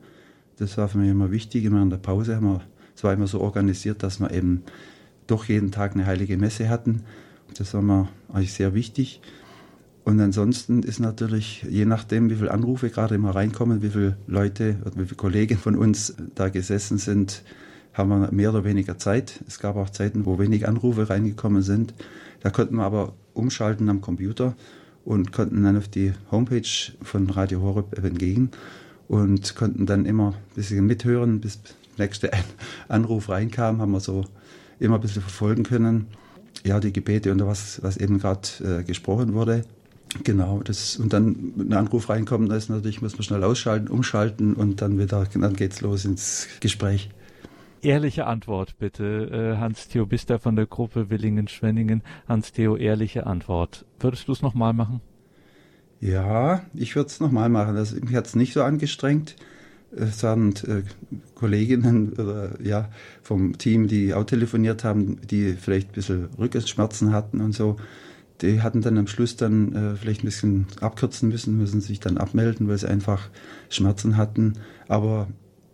Das 0.57 0.77
war 0.77 0.87
für 0.87 0.99
mich 0.99 1.09
immer 1.09 1.31
wichtig. 1.31 1.65
Immer 1.65 1.81
in 1.81 1.89
der 1.89 1.97
Pause 1.97 2.35
haben 2.35 2.45
wir, 2.45 2.61
es 2.95 3.03
war 3.03 3.11
immer 3.11 3.25
so 3.25 3.41
organisiert, 3.41 4.03
dass 4.03 4.19
wir 4.19 4.29
eben 4.31 4.61
doch 5.25 5.45
jeden 5.45 5.71
Tag 5.71 5.93
eine 5.93 6.05
heilige 6.05 6.37
Messe 6.37 6.69
hatten. 6.69 7.01
Das 7.57 7.73
war 7.73 7.81
mir 7.81 8.07
eigentlich 8.31 8.53
sehr 8.53 8.75
wichtig. 8.75 9.19
Und 10.03 10.19
ansonsten 10.19 10.83
ist 10.83 10.99
natürlich, 10.99 11.65
je 11.67 11.85
nachdem, 11.85 12.29
wie 12.29 12.35
viele 12.35 12.51
Anrufe 12.51 12.91
gerade 12.91 13.15
immer 13.15 13.33
reinkommen, 13.33 13.81
wie 13.81 13.89
viele 13.89 14.17
Leute 14.27 14.75
oder 14.81 14.97
wie 14.97 15.05
viele 15.05 15.15
Kollegen 15.15 15.57
von 15.57 15.75
uns 15.75 16.15
da 16.35 16.49
gesessen 16.49 16.99
sind, 16.99 17.43
haben 17.93 18.09
wir 18.09 18.31
mehr 18.31 18.51
oder 18.51 18.63
weniger 18.63 18.99
Zeit. 18.99 19.43
Es 19.47 19.59
gab 19.59 19.75
auch 19.75 19.89
Zeiten, 19.89 20.27
wo 20.27 20.37
wenig 20.37 20.67
Anrufe 20.67 21.09
reingekommen 21.09 21.63
sind. 21.63 21.95
Da 22.41 22.51
konnten 22.51 22.75
wir 22.75 22.83
aber 22.83 23.15
umschalten 23.33 23.89
am 23.89 24.01
Computer 24.01 24.55
und 25.05 25.31
konnten 25.31 25.63
dann 25.63 25.77
auf 25.77 25.87
die 25.87 26.13
Homepage 26.31 26.91
von 27.01 27.29
Radio 27.29 27.61
Horeb 27.61 28.03
entgegen 28.03 28.51
und 29.07 29.55
konnten 29.55 29.85
dann 29.85 30.05
immer 30.05 30.29
ein 30.29 30.55
bisschen 30.55 30.85
mithören, 30.85 31.41
bis 31.41 31.59
der 31.61 32.05
nächste 32.05 32.31
Anruf 32.87 33.29
reinkam, 33.29 33.81
haben 33.81 33.91
wir 33.91 33.99
so 33.99 34.25
immer 34.79 34.95
ein 34.95 35.01
bisschen 35.01 35.21
verfolgen 35.21 35.63
können. 35.63 36.07
Ja, 36.63 36.79
die 36.79 36.93
Gebete 36.93 37.31
und 37.31 37.45
was, 37.45 37.81
was 37.83 37.97
eben 37.97 38.19
gerade 38.19 38.47
äh, 38.63 38.83
gesprochen 38.83 39.33
wurde. 39.33 39.63
Genau, 40.23 40.61
das, 40.63 40.97
und 40.97 41.13
dann 41.13 41.53
ein 41.57 41.73
Anruf 41.73 42.09
reinkommt, 42.09 42.51
da 42.51 42.55
ist 42.55 42.69
natürlich, 42.69 43.01
muss 43.01 43.13
man 43.13 43.23
schnell 43.23 43.43
ausschalten, 43.43 43.87
umschalten 43.87 44.53
und 44.53 44.81
dann 44.81 44.99
wieder, 44.99 45.25
dann 45.33 45.55
geht's 45.55 45.81
los 45.81 46.05
ins 46.05 46.47
Gespräch. 46.59 47.09
Ehrliche 47.83 48.27
Antwort 48.27 48.77
bitte, 48.77 49.55
äh, 49.55 49.57
Hans-Theo 49.57 50.05
Bister 50.05 50.37
von 50.37 50.55
der 50.55 50.67
Gruppe 50.67 51.09
Willingen-Schwenningen. 51.09 52.03
Hans-Theo, 52.27 52.77
ehrliche 52.77 53.25
Antwort. 53.25 53.85
Würdest 53.99 54.27
du 54.27 54.33
es 54.33 54.43
nochmal 54.43 54.73
machen? 54.73 55.01
Ja, 55.99 56.63
ich 56.75 56.95
würde 56.95 57.07
es 57.07 57.19
nochmal 57.19 57.49
machen. 57.49 57.75
Also, 57.77 57.95
mich 57.95 58.15
hat 58.15 58.27
es 58.27 58.35
nicht 58.35 58.53
so 58.53 58.61
angestrengt. 58.61 59.35
Es 59.95 60.21
waren 60.23 60.53
äh, 60.67 60.83
Kolleginnen 61.35 62.13
oder, 62.13 62.61
ja, 62.61 62.89
vom 63.23 63.57
Team, 63.57 63.87
die 63.87 64.13
auch 64.13 64.25
telefoniert 64.25 64.83
haben, 64.83 65.19
die 65.29 65.53
vielleicht 65.53 65.89
ein 65.89 65.93
bisschen 65.93 66.29
Rückenschmerzen 66.37 67.13
hatten 67.13 67.41
und 67.41 67.53
so. 67.53 67.77
Die 68.41 68.61
hatten 68.61 68.81
dann 68.81 68.97
am 68.97 69.07
Schluss 69.07 69.35
dann 69.35 69.75
äh, 69.75 69.95
vielleicht 69.95 70.21
ein 70.21 70.25
bisschen 70.25 70.67
abkürzen 70.81 71.29
müssen, 71.29 71.57
müssen 71.57 71.81
sich 71.81 71.99
dann 71.99 72.17
abmelden, 72.17 72.67
weil 72.67 72.77
sie 72.77 72.89
einfach 72.89 73.29
Schmerzen 73.69 74.17
hatten. 74.17 74.53
Aber 74.87 75.27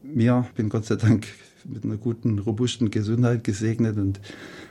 mir 0.04 0.48
bin 0.56 0.70
Gott 0.70 0.86
sei 0.86 0.96
Dank 0.96 1.28
mit 1.66 1.84
einer 1.84 1.98
guten, 1.98 2.40
robusten 2.40 2.92
Gesundheit 2.92 3.44
gesegnet 3.44 3.98
und 3.98 4.20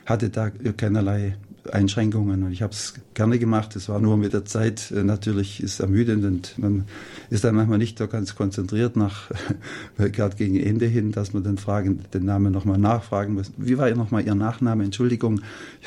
hatte 0.05 0.29
da 0.29 0.49
keinerlei 0.49 1.35
Einschränkungen. 1.73 2.43
Und 2.43 2.51
ich 2.51 2.61
habe 2.61 2.73
es 2.73 2.93
gerne 3.13 3.39
gemacht. 3.39 3.75
Es 3.75 3.89
war 3.89 3.99
nur 3.99 4.17
mit 4.17 4.33
der 4.33 4.45
Zeit 4.45 4.91
äh, 4.91 5.03
natürlich 5.03 5.61
ist 5.61 5.79
ermüdend 5.79 6.25
und 6.25 6.57
man 6.57 6.85
ist 7.29 7.43
dann 7.43 7.55
manchmal 7.55 7.77
nicht 7.77 7.97
so 7.97 8.07
ganz 8.07 8.35
konzentriert 8.35 8.95
nach 8.95 9.29
gerade 9.97 10.35
gegen 10.35 10.59
Ende 10.59 10.85
hin, 10.85 11.11
dass 11.11 11.33
man 11.33 11.43
den 11.43 11.57
Fragen 11.57 12.03
den 12.13 12.25
Namen 12.25 12.51
nochmal 12.53 12.77
nachfragen 12.77 13.33
muss. 13.33 13.51
Wie 13.57 13.77
war 13.77 13.89
nochmal 13.91 14.25
Ihr 14.25 14.35
Nachname? 14.35 14.83
Entschuldigung, 14.83 15.41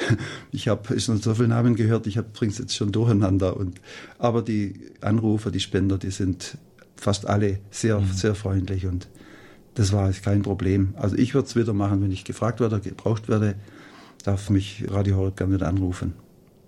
ich 0.53 0.69
habe 0.69 0.99
schon 1.01 1.21
so 1.21 1.35
viele 1.35 1.49
Namen 1.49 1.75
gehört. 1.75 2.07
Ich 2.07 2.21
bringe 2.21 2.53
es 2.53 2.59
jetzt 2.59 2.75
schon 2.75 2.93
durcheinander. 2.93 3.57
Und 3.57 3.81
aber 4.19 4.43
die 4.43 4.75
Anrufer, 5.01 5.51
die 5.51 5.61
Spender, 5.61 5.99
die 5.99 6.11
sind 6.11 6.59
fast 6.97 7.27
alle 7.27 7.61
sehr 7.71 8.01
mhm. 8.01 8.13
sehr 8.13 8.35
freundlich 8.35 8.87
und 8.87 9.09
das 9.75 9.93
war 9.93 10.11
kein 10.13 10.43
Problem. 10.43 10.95
Also 10.97 11.17
ich 11.17 11.35
würde 11.35 11.47
es 11.47 11.57
wieder 11.57 11.73
machen, 11.73 12.03
wenn 12.03 12.13
ich 12.13 12.25
gefragt 12.25 12.61
werde, 12.61 12.81
gebraucht 12.81 13.29
werde 13.29 13.55
darf 14.25 14.51
mich 14.51 14.85
Radio 14.89 15.17
Horeb 15.17 15.37
gerne 15.37 15.55
wieder 15.55 15.69
anrufen. 15.69 16.15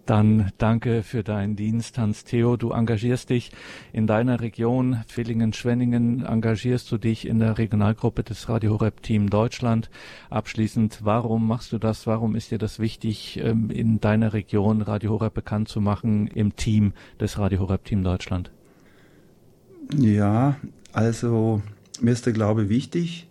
Dann 0.05 0.51
danke 0.59 1.05
für 1.05 1.23
deinen 1.23 1.55
Dienst, 1.55 1.97
Hans-Theo. 1.97 2.57
Du 2.57 2.73
engagierst 2.73 3.31
dich 3.31 3.53
in 3.93 4.09
deiner 4.09 4.41
Region, 4.41 5.05
Villingen-Schwenningen, 5.07 6.27
engagierst 6.27 6.91
du 6.91 6.99
dich 6.99 7.27
in 7.27 7.39
der 7.39 7.57
Regionalgruppe 7.57 8.25
des 8.25 8.49
Radio 8.49 8.73
Horeb 8.73 9.03
Team 9.03 9.31
Deutschland. 9.31 9.91
Abschließend, 10.29 11.01
warum 11.05 11.47
machst 11.47 11.71
du 11.71 11.79
das? 11.79 12.09
Warum 12.09 12.35
ist 12.35 12.51
dir 12.51 12.59
das 12.59 12.81
wichtig, 12.81 13.41
ähm, 13.45 13.71
in 13.71 14.01
deiner 14.01 14.33
Region 14.33 14.83
Radio 14.83 15.13
Horeb 15.13 15.35
bekannt 15.35 15.69
zu 15.69 15.81
machen 15.81 16.27
im 16.27 16.57
Team 16.57 16.95
des 17.21 17.39
Radio 17.39 17.61
Horeb 17.61 17.85
Team 17.85 18.03
Deutschland? 18.03 18.51
Ja, 19.97 20.57
also 20.93 21.63
mir 22.03 22.13
ist 22.13 22.27
der 22.27 22.33
Glaube 22.33 22.69
wichtig 22.69 23.29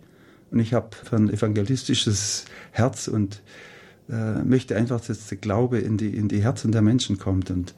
und 0.50 0.58
ich 0.58 0.74
habe 0.74 0.90
ein 1.12 1.30
evangelistisches 1.30 2.44
Herz 2.72 3.08
und 3.08 3.42
äh, 4.08 4.42
möchte 4.42 4.76
einfach, 4.76 5.00
dass 5.00 5.28
der 5.28 5.38
Glaube 5.38 5.78
in 5.78 5.96
die, 5.96 6.14
in 6.14 6.28
die 6.28 6.42
Herzen 6.42 6.72
der 6.72 6.82
Menschen 6.82 7.18
kommt. 7.18 7.50
Und 7.50 7.74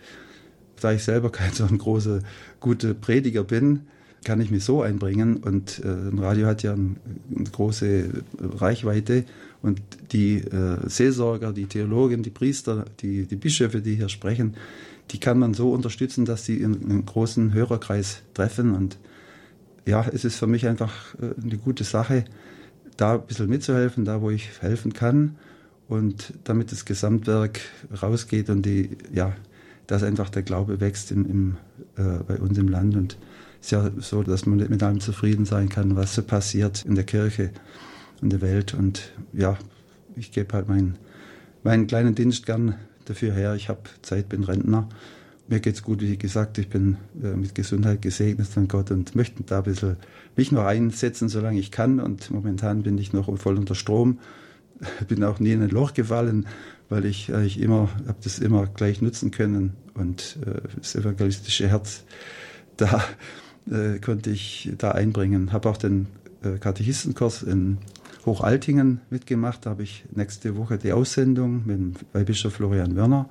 da 0.81 0.93
ich 0.93 1.05
selber 1.05 1.31
kein 1.31 1.53
so 1.53 1.65
ein 1.65 1.79
großer, 1.79 2.21
guter 2.61 2.95
Prediger 2.95 3.45
bin, 3.45 3.81
kann 4.25 4.41
ich 4.41 4.51
mich 4.51 4.65
so 4.65 4.83
einbringen. 4.83 5.37
Und 5.37 5.81
äh, 5.85 5.89
ein 5.89 6.19
Radio 6.19 6.47
hat 6.47 6.63
ja 6.63 6.73
ein, 6.73 6.97
eine 7.35 7.45
große 7.45 8.25
Reichweite. 8.41 9.25
Und 9.63 9.81
die 10.13 10.39
äh, 10.39 10.89
Seelsorger, 10.89 11.53
die 11.53 11.67
Theologen, 11.67 12.23
die 12.23 12.31
Priester, 12.31 12.87
die, 13.01 13.27
die 13.27 13.37
Bischöfe, 13.37 13.81
die 13.81 13.95
hier 13.95 14.09
sprechen, 14.09 14.57
die 15.11 15.21
kann 15.21 15.39
man 15.39 15.55
so 15.55 15.73
unterstützen, 15.73 16.25
dass 16.25 16.45
sie 16.45 16.57
in, 16.57 16.83
einen 16.83 17.07
großen 17.07 17.53
Hörerkreis 17.53 18.23
treffen. 18.35 18.75
Und 18.75 18.99
ja, 19.87 20.07
es 20.13 20.25
ist 20.25 20.37
für 20.37 20.47
mich 20.47 20.67
einfach 20.67 21.15
äh, 21.17 21.35
eine 21.43 21.57
gute 21.59 21.85
Sache, 21.85 22.25
da 22.97 23.15
ein 23.15 23.27
bisschen 23.27 23.49
mitzuhelfen, 23.49 24.05
da 24.05 24.21
wo 24.21 24.31
ich 24.31 24.63
helfen 24.63 24.93
kann 24.93 25.37
und 25.89 26.33
damit 26.45 26.73
das 26.73 26.85
Gesamtwerk 26.85 27.61
rausgeht 28.03 28.51
und 28.51 28.63
die, 28.63 28.97
ja, 29.13 29.35
dass 29.87 30.03
einfach 30.03 30.31
der 30.31 30.43
Glaube 30.43 30.81
wächst 30.81 31.11
im, 31.11 31.27
im, 31.29 31.57
äh, 31.97 32.23
bei 32.25 32.39
uns 32.39 32.57
im 32.59 32.69
Land. 32.69 32.97
Und 32.97 33.19
es 33.61 33.67
ist 33.67 33.71
ja 33.73 33.91
so, 33.99 34.23
dass 34.23 34.47
man 34.47 34.59
nicht 34.59 34.71
mit 34.71 34.83
allem 34.83 35.01
zufrieden 35.01 35.45
sein 35.45 35.69
kann, 35.69 35.97
was 35.97 36.15
so 36.15 36.23
passiert 36.23 36.85
in 36.85 36.95
der 36.95 37.05
Kirche 37.05 37.51
und 38.23 38.33
der 38.33 38.41
Welt. 38.41 38.75
Und 38.75 39.13
ja, 39.33 39.59
ich 40.17 40.33
gebe 40.33 40.55
halt 40.55 40.69
meinen, 40.69 40.97
meinen 41.63 41.87
kleinen 41.87 42.15
Dienst 42.15 42.47
gern 42.47 42.77
dafür 43.05 43.33
her. 43.33 43.55
Ich 43.55 43.69
habe 43.69 43.81
Zeit, 44.03 44.29
bin 44.29 44.45
Rentner. 44.45 44.89
Mir 45.47 45.61
geht's 45.61 45.83
gut, 45.83 46.01
wie 46.01 46.17
gesagt, 46.17 46.57
ich 46.59 46.69
bin 46.69 46.97
äh, 47.23 47.37
mit 47.37 47.55
Gesundheit 47.55 48.01
gesegnet 48.01 48.47
von 48.47 48.67
Gott 48.67 48.91
und 48.91 49.15
möchte 49.15 49.43
da 49.43 49.59
ein 49.59 49.65
bisschen 49.65 49.97
mich 50.37 50.53
noch 50.53 50.65
einsetzen, 50.65 51.29
solange 51.29 51.59
ich 51.59 51.71
kann. 51.71 52.01
Und 52.01 52.31
momentan 52.31 52.83
bin 52.83 52.97
ich 52.97 53.13
noch 53.13 53.37
voll 53.39 53.59
unter 53.59 53.75
Strom 53.75 54.19
bin 55.09 55.25
auch 55.25 55.39
nie 55.39 55.53
in 55.53 55.63
ein 55.63 55.71
Loch 55.71 55.95
gefallen, 55.95 56.47
weil 56.89 57.05
ich 57.05 57.33
eigentlich 57.33 57.61
immer, 57.61 57.89
habe 58.07 58.19
das 58.23 58.39
immer 58.39 58.67
gleich 58.67 59.03
nutzen 59.03 59.31
können 59.31 59.75
und 59.95 60.39
äh, 60.47 60.61
das 60.77 60.95
evangelistische 60.95 61.69
Herz, 61.69 62.05
da 62.77 63.05
äh, 63.71 63.99
konnte 63.99 64.31
ich 64.31 64.73
da 64.79 64.93
einbringen. 64.93 65.53
Habe 65.53 65.69
auch 65.69 65.77
den 65.77 66.07
äh, 66.43 66.59
Katechistenkurs 66.59 67.43
in 67.43 67.79
Hochaltingen 68.27 69.01
mitgemacht. 69.11 69.67
Da 69.67 69.71
habe 69.71 69.83
ich 69.83 70.05
nächste 70.15 70.57
Woche 70.57 70.79
die 70.79 70.93
Aussendung 70.93 71.63
mit 71.67 71.77
dem 71.77 71.95
Weihbischof 72.13 72.55
Florian 72.55 72.97
Werner 72.97 73.29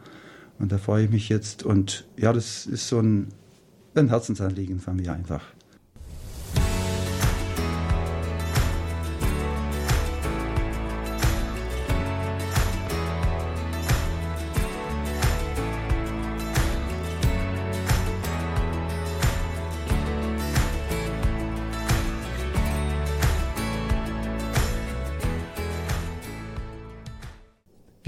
und 0.60 0.72
da 0.72 0.78
freue 0.78 1.06
ich 1.06 1.10
mich 1.10 1.30
jetzt. 1.30 1.64
Und 1.64 2.06
ja, 2.18 2.34
das 2.34 2.66
ist 2.66 2.88
so 2.88 3.00
ein, 3.00 3.30
ein 3.96 4.10
Herzensanliegen 4.10 4.80
von 4.80 4.96
mir 4.96 5.14
einfach. 5.14 5.44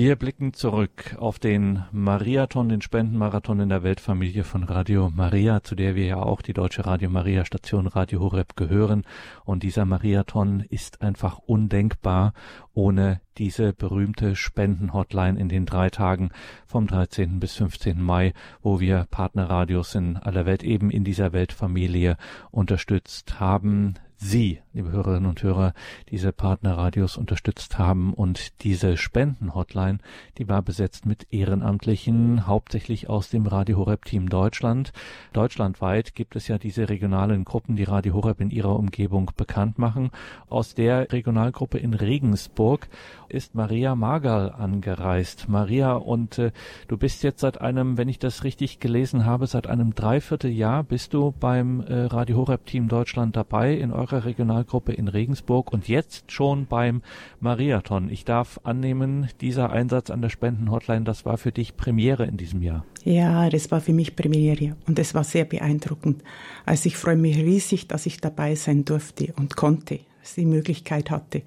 Wir 0.05 0.17
blicken 0.17 0.53
zurück 0.53 1.15
auf 1.17 1.39
den 1.39 1.83
Mariathon, 1.91 2.69
den 2.69 2.83
Spendenmarathon 2.83 3.59
in 3.59 3.69
der 3.69 3.81
Weltfamilie 3.81 4.43
von 4.43 4.63
Radio 4.63 5.09
Maria, 5.09 5.63
zu 5.63 5.73
der 5.73 5.95
wir 5.95 6.05
ja 6.05 6.17
auch 6.17 6.43
die 6.43 6.53
deutsche 6.53 6.85
Radio 6.85 7.09
Maria 7.09 7.43
Station 7.43 7.87
Radio 7.87 8.19
Horeb 8.19 8.55
gehören. 8.55 9.01
Und 9.45 9.63
dieser 9.63 9.83
Mariathon 9.85 10.63
ist 10.69 11.01
einfach 11.01 11.39
undenkbar 11.39 12.33
ohne 12.75 13.19
diese 13.39 13.73
berühmte 13.73 14.35
Spendenhotline 14.35 15.39
in 15.39 15.49
den 15.49 15.65
drei 15.65 15.89
Tagen 15.89 16.29
vom 16.67 16.85
13. 16.85 17.39
bis 17.39 17.55
15. 17.55 17.99
Mai, 17.99 18.33
wo 18.61 18.79
wir 18.79 19.07
Partnerradios 19.09 19.95
in 19.95 20.17
aller 20.17 20.45
Welt 20.45 20.61
eben 20.61 20.91
in 20.91 21.03
dieser 21.03 21.33
Weltfamilie 21.33 22.17
unterstützt 22.51 23.39
haben. 23.39 23.95
Sie, 24.17 24.61
liebe 24.71 24.91
Hörerinnen 24.91 25.29
und 25.29 25.43
Hörer, 25.43 25.73
diese 26.09 26.31
Partnerradios 26.31 27.17
unterstützt 27.17 27.77
haben 27.77 28.13
und 28.13 28.63
diese 28.63 28.95
Spendenhotline, 28.95 29.97
die 30.37 30.47
war 30.47 30.61
besetzt 30.61 31.05
mit 31.05 31.27
Ehrenamtlichen, 31.33 32.47
hauptsächlich 32.47 33.09
aus 33.09 33.29
dem 33.29 33.45
Radio 33.45 33.77
Horeb 33.77 34.05
Team 34.05 34.29
Deutschland. 34.29 34.93
Deutschlandweit 35.33 36.15
gibt 36.15 36.37
es 36.37 36.47
ja 36.47 36.57
diese 36.57 36.87
regionalen 36.87 37.43
Gruppen, 37.43 37.75
die 37.75 37.83
Radio 37.83 38.13
Horeb 38.13 38.39
in 38.39 38.51
ihrer 38.51 38.79
Umgebung 38.79 39.31
bekannt 39.35 39.79
machen. 39.79 40.11
Aus 40.47 40.75
der 40.75 41.11
Regionalgruppe 41.11 41.77
in 41.77 41.93
Regensburg 41.93 42.87
ist 43.27 43.53
Maria 43.53 43.95
Magal 43.95 44.49
angereist. 44.49 45.49
Maria, 45.49 45.93
und 45.93 46.39
äh, 46.39 46.51
du 46.87 46.95
bist 46.95 47.21
jetzt 47.23 47.41
seit 47.41 47.59
einem, 47.59 47.97
wenn 47.97 48.07
ich 48.07 48.19
das 48.19 48.45
richtig 48.45 48.79
gelesen 48.79 49.25
habe, 49.25 49.45
seit 49.45 49.67
einem 49.67 49.93
Dreivierteljahr 49.93 50.83
bist 50.83 51.13
du 51.13 51.33
beim 51.37 51.81
äh, 51.81 52.05
Radio 52.05 52.37
Horeb 52.37 52.65
Team 52.65 52.87
Deutschland 52.87 53.35
dabei 53.35 53.73
in 53.73 53.91
eurer 53.91 54.04
Regionalgruppe 54.13 54.93
in 54.93 55.07
Regensburg 55.07 55.73
und 55.73 55.87
jetzt 55.87 56.31
schon 56.31 56.67
beim 56.67 57.01
Mariathon. 57.39 58.09
Ich 58.09 58.25
darf 58.25 58.59
annehmen, 58.63 59.29
dieser 59.41 59.71
Einsatz 59.71 60.09
an 60.09 60.21
der 60.21 60.29
Spendenhotline, 60.29 61.03
das 61.03 61.25
war 61.25 61.37
für 61.37 61.51
dich 61.51 61.75
Premiere 61.75 62.25
in 62.25 62.37
diesem 62.37 62.61
Jahr. 62.61 62.85
Ja, 63.03 63.49
das 63.49 63.71
war 63.71 63.81
für 63.81 63.93
mich 63.93 64.15
Premiere 64.15 64.75
und 64.87 64.99
es 64.99 65.13
war 65.13 65.23
sehr 65.23 65.45
beeindruckend. 65.45 66.23
Also 66.65 66.87
ich 66.87 66.97
freue 66.97 67.17
mich 67.17 67.37
riesig, 67.37 67.87
dass 67.87 68.05
ich 68.05 68.21
dabei 68.21 68.55
sein 68.55 68.85
durfte 68.85 69.33
und 69.37 69.55
konnte, 69.55 69.99
dass 70.21 70.37
ich 70.37 70.43
die 70.43 70.45
Möglichkeit 70.45 71.09
hatte. 71.09 71.41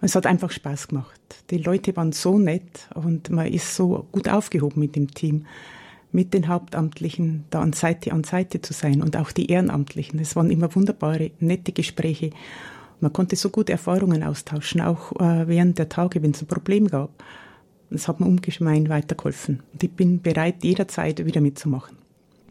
Es 0.00 0.16
hat 0.16 0.26
einfach 0.26 0.50
Spaß 0.50 0.88
gemacht. 0.88 1.20
Die 1.50 1.58
Leute 1.58 1.96
waren 1.96 2.12
so 2.12 2.38
nett 2.38 2.88
und 2.94 3.30
man 3.30 3.46
ist 3.46 3.74
so 3.74 4.06
gut 4.10 4.28
aufgehoben 4.28 4.80
mit 4.80 4.96
dem 4.96 5.12
Team 5.12 5.46
mit 6.12 6.34
den 6.34 6.48
Hauptamtlichen 6.48 7.44
da 7.50 7.60
an 7.60 7.72
Seite 7.72 8.12
an 8.12 8.24
Seite 8.24 8.60
zu 8.60 8.72
sein 8.72 9.02
und 9.02 9.16
auch 9.16 9.32
die 9.32 9.50
Ehrenamtlichen. 9.50 10.20
Es 10.20 10.36
waren 10.36 10.50
immer 10.50 10.74
wunderbare, 10.74 11.30
nette 11.40 11.72
Gespräche. 11.72 12.30
Man 13.00 13.12
konnte 13.12 13.34
so 13.36 13.50
gute 13.50 13.72
Erfahrungen 13.72 14.22
austauschen, 14.22 14.80
auch 14.80 15.12
äh, 15.20 15.48
während 15.48 15.78
der 15.78 15.88
Tage, 15.88 16.22
wenn 16.22 16.32
es 16.32 16.42
ein 16.42 16.46
Problem 16.46 16.86
gab. 16.86 17.10
Das 17.90 18.08
hat 18.08 18.20
mir 18.20 18.26
ungemein 18.26 18.88
weitergeholfen. 18.88 19.62
Und 19.72 19.82
ich 19.82 19.90
bin 19.90 20.22
bereit, 20.22 20.62
jederzeit 20.62 21.24
wieder 21.24 21.40
mitzumachen. 21.40 22.01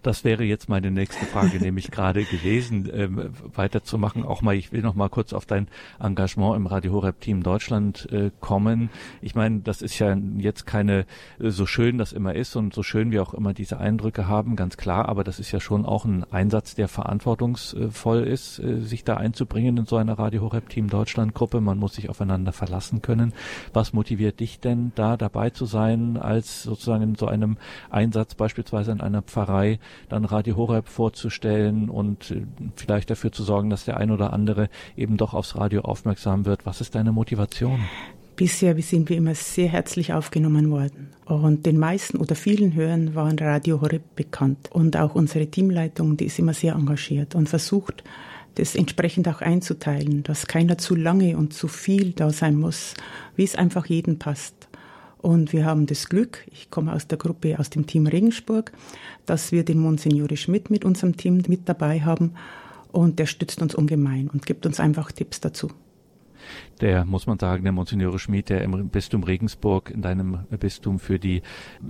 Das 0.03 0.23
wäre 0.23 0.43
jetzt 0.43 0.67
meine 0.67 0.89
nächste 0.89 1.25
Frage, 1.25 1.59
nämlich 1.59 1.91
gerade 1.91 2.23
gewesen, 2.23 2.89
ähm, 2.91 3.29
weiterzumachen. 3.53 4.25
Auch 4.25 4.41
mal, 4.41 4.55
ich 4.55 4.71
will 4.71 4.81
noch 4.81 4.95
mal 4.95 5.09
kurz 5.09 5.31
auf 5.31 5.45
dein 5.45 5.67
Engagement 5.99 6.55
im 6.55 6.65
Radio 6.65 6.93
Horeb 6.93 7.21
Team 7.21 7.43
Deutschland 7.43 8.07
äh, 8.11 8.31
kommen. 8.39 8.89
Ich 9.21 9.35
meine, 9.35 9.59
das 9.59 9.83
ist 9.83 9.99
ja 9.99 10.17
jetzt 10.37 10.65
keine, 10.65 11.05
äh, 11.39 11.49
so 11.49 11.67
schön 11.67 11.99
das 11.99 12.13
immer 12.13 12.33
ist 12.33 12.55
und 12.55 12.73
so 12.73 12.81
schön 12.81 13.11
wir 13.11 13.21
auch 13.21 13.35
immer 13.35 13.53
diese 13.53 13.79
Eindrücke 13.79 14.27
haben, 14.27 14.55
ganz 14.55 14.75
klar, 14.75 15.07
aber 15.07 15.23
das 15.23 15.39
ist 15.39 15.51
ja 15.51 15.59
schon 15.59 15.85
auch 15.85 16.05
ein 16.05 16.25
Einsatz, 16.31 16.73
der 16.73 16.87
verantwortungsvoll 16.87 18.23
ist, 18.23 18.57
äh, 18.57 18.81
sich 18.81 19.03
da 19.03 19.17
einzubringen 19.17 19.77
in 19.77 19.85
so 19.85 19.97
einer 19.97 20.17
Radio 20.17 20.41
Horeb 20.41 20.69
Team 20.69 20.89
Deutschland 20.89 21.35
Gruppe. 21.35 21.61
Man 21.61 21.77
muss 21.77 21.93
sich 21.93 22.09
aufeinander 22.09 22.53
verlassen 22.53 23.03
können. 23.03 23.33
Was 23.71 23.93
motiviert 23.93 24.39
dich 24.39 24.59
denn 24.59 24.93
da 24.95 25.15
dabei 25.15 25.51
zu 25.51 25.65
sein, 25.65 26.17
als 26.17 26.63
sozusagen 26.63 27.03
in 27.03 27.15
so 27.15 27.27
einem 27.27 27.57
Einsatz 27.91 28.33
beispielsweise 28.33 28.91
in 28.91 29.01
einer 29.01 29.21
Pfarrei 29.21 29.79
dann 30.09 30.25
Radio 30.25 30.55
Horeb 30.57 30.87
vorzustellen 30.87 31.89
und 31.89 32.31
äh, 32.31 32.43
vielleicht 32.75 33.09
dafür 33.09 33.31
zu 33.31 33.43
sorgen, 33.43 33.69
dass 33.69 33.85
der 33.85 33.97
ein 33.97 34.11
oder 34.11 34.33
andere 34.33 34.69
eben 34.95 35.17
doch 35.17 35.33
aufs 35.33 35.55
Radio 35.55 35.81
aufmerksam 35.81 36.45
wird. 36.45 36.65
Was 36.65 36.81
ist 36.81 36.95
deine 36.95 37.11
Motivation? 37.11 37.79
Bisher 38.35 38.75
sind 38.81 39.09
wir 39.09 39.17
immer 39.17 39.35
sehr 39.35 39.69
herzlich 39.69 40.13
aufgenommen 40.13 40.71
worden. 40.71 41.09
Und 41.25 41.65
den 41.65 41.77
meisten 41.77 42.17
oder 42.17 42.35
vielen 42.35 42.73
Hörern 42.73 43.13
waren 43.13 43.37
Radio 43.37 43.81
Horeb 43.81 44.15
bekannt. 44.15 44.71
Und 44.71 44.97
auch 44.97 45.13
unsere 45.15 45.47
Teamleitung, 45.47 46.17
die 46.17 46.25
ist 46.25 46.39
immer 46.39 46.53
sehr 46.53 46.73
engagiert 46.73 47.35
und 47.35 47.49
versucht, 47.49 48.03
das 48.55 48.75
entsprechend 48.75 49.27
auch 49.27 49.41
einzuteilen, 49.41 50.23
dass 50.23 50.47
keiner 50.47 50.77
zu 50.77 50.95
lange 50.95 51.37
und 51.37 51.53
zu 51.53 51.67
viel 51.67 52.11
da 52.13 52.31
sein 52.31 52.55
muss, 52.55 52.95
wie 53.35 53.43
es 53.43 53.55
einfach 53.55 53.85
jedem 53.85 54.17
passt. 54.19 54.60
Und 55.21 55.53
wir 55.53 55.65
haben 55.65 55.85
das 55.85 56.09
Glück, 56.09 56.47
ich 56.51 56.71
komme 56.71 56.93
aus 56.93 57.07
der 57.07 57.17
Gruppe, 57.17 57.59
aus 57.59 57.69
dem 57.69 57.85
Team 57.85 58.07
Regensburg, 58.07 58.71
dass 59.25 59.51
wir 59.51 59.63
den 59.63 59.79
Monsignore 59.79 60.35
Schmidt 60.35 60.69
mit 60.71 60.83
unserem 60.83 61.15
Team 61.15 61.43
mit 61.47 61.69
dabei 61.69 62.01
haben. 62.01 62.33
Und 62.91 63.19
der 63.19 63.27
stützt 63.27 63.61
uns 63.61 63.75
ungemein 63.75 64.29
und 64.29 64.45
gibt 64.45 64.65
uns 64.65 64.79
einfach 64.79 65.11
Tipps 65.11 65.39
dazu. 65.39 65.69
Der, 66.81 67.05
muss 67.05 67.27
man 67.27 67.37
sagen, 67.37 67.63
der 67.63 67.71
Monsignore 67.71 68.17
Schmid, 68.17 68.49
der 68.49 68.63
im 68.63 68.89
Bistum 68.89 69.23
Regensburg, 69.23 69.91
in 69.91 70.01
deinem 70.01 70.39
Bistum 70.59 70.99
für 70.99 71.19
die 71.19 71.43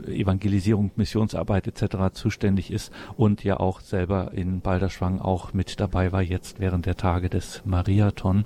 Evangelisierung, 0.05 0.91
Missionsarbeit 0.97 1.67
etc. 1.67 2.13
zuständig 2.13 2.71
ist 2.71 2.91
und 3.15 3.43
ja 3.43 3.59
auch 3.59 3.79
selber 3.79 4.31
in 4.33 4.59
Balderschwang 4.59 5.19
auch 5.19 5.53
mit 5.53 5.79
dabei 5.79 6.11
war, 6.11 6.21
jetzt 6.21 6.59
während 6.59 6.85
der 6.85 6.97
Tage 6.97 7.29
des 7.29 7.61
Mariathon. 7.65 8.45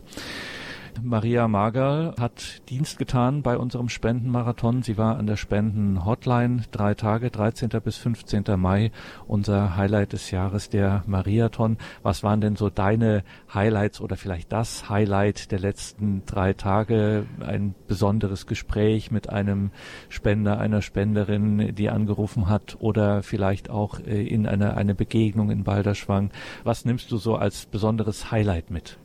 Maria 1.04 1.48
Magerl 1.48 2.14
hat 2.20 2.62
Dienst 2.70 2.98
getan 2.98 3.41
bei 3.41 3.58
unserem 3.58 3.89
Spendenmarathon. 3.89 4.84
Sie 4.84 4.98
war 4.98 5.18
an 5.18 5.28
der 5.28 5.38
Spenden-Hotline 5.38 6.64
drei 6.72 6.93
Tage, 6.93 7.32
13. 7.32 7.70
bis 7.84 7.98
15. 7.98 8.43
Mai, 8.58 8.91
unser 9.28 9.76
Highlight 9.76 10.14
des 10.14 10.32
Jahres, 10.32 10.70
der 10.70 11.04
Mariathon. 11.08 11.78
Was 12.04 12.24
waren 12.24 12.41
denn 12.41 12.56
so 12.56 12.70
deine 12.70 13.24
Highlights 13.54 14.02
oder 14.02 14.18
vielleicht 14.18 14.52
das 14.52 14.89
Highlight 14.89 15.52
der 15.52 15.60
letzten 15.60 16.24
drei 16.26 16.54
Tage? 16.54 17.26
Ein 17.39 17.76
besonderes 17.88 18.48
Gespräch 18.48 19.12
mit 19.12 19.30
einem 19.30 19.72
Spender, 20.10 20.60
einer 20.60 20.82
Spenderin, 20.82 21.76
die 21.76 21.89
angerufen 21.89 22.50
hat 22.50 22.78
oder 22.80 23.24
vielleicht 23.24 23.70
auch 23.70 24.00
äh, 24.00 24.26
in 24.28 24.48
eine, 24.48 24.76
eine 24.78 24.96
Begegnung 24.96 25.52
in 25.52 25.64
Balderschwang. 25.64 26.32
Was 26.64 26.86
nimmst 26.86 27.12
du 27.12 27.18
so 27.18 27.36
als 27.36 27.66
besonderes 27.66 28.32
Highlight 28.32 28.72
mit? 28.72 28.98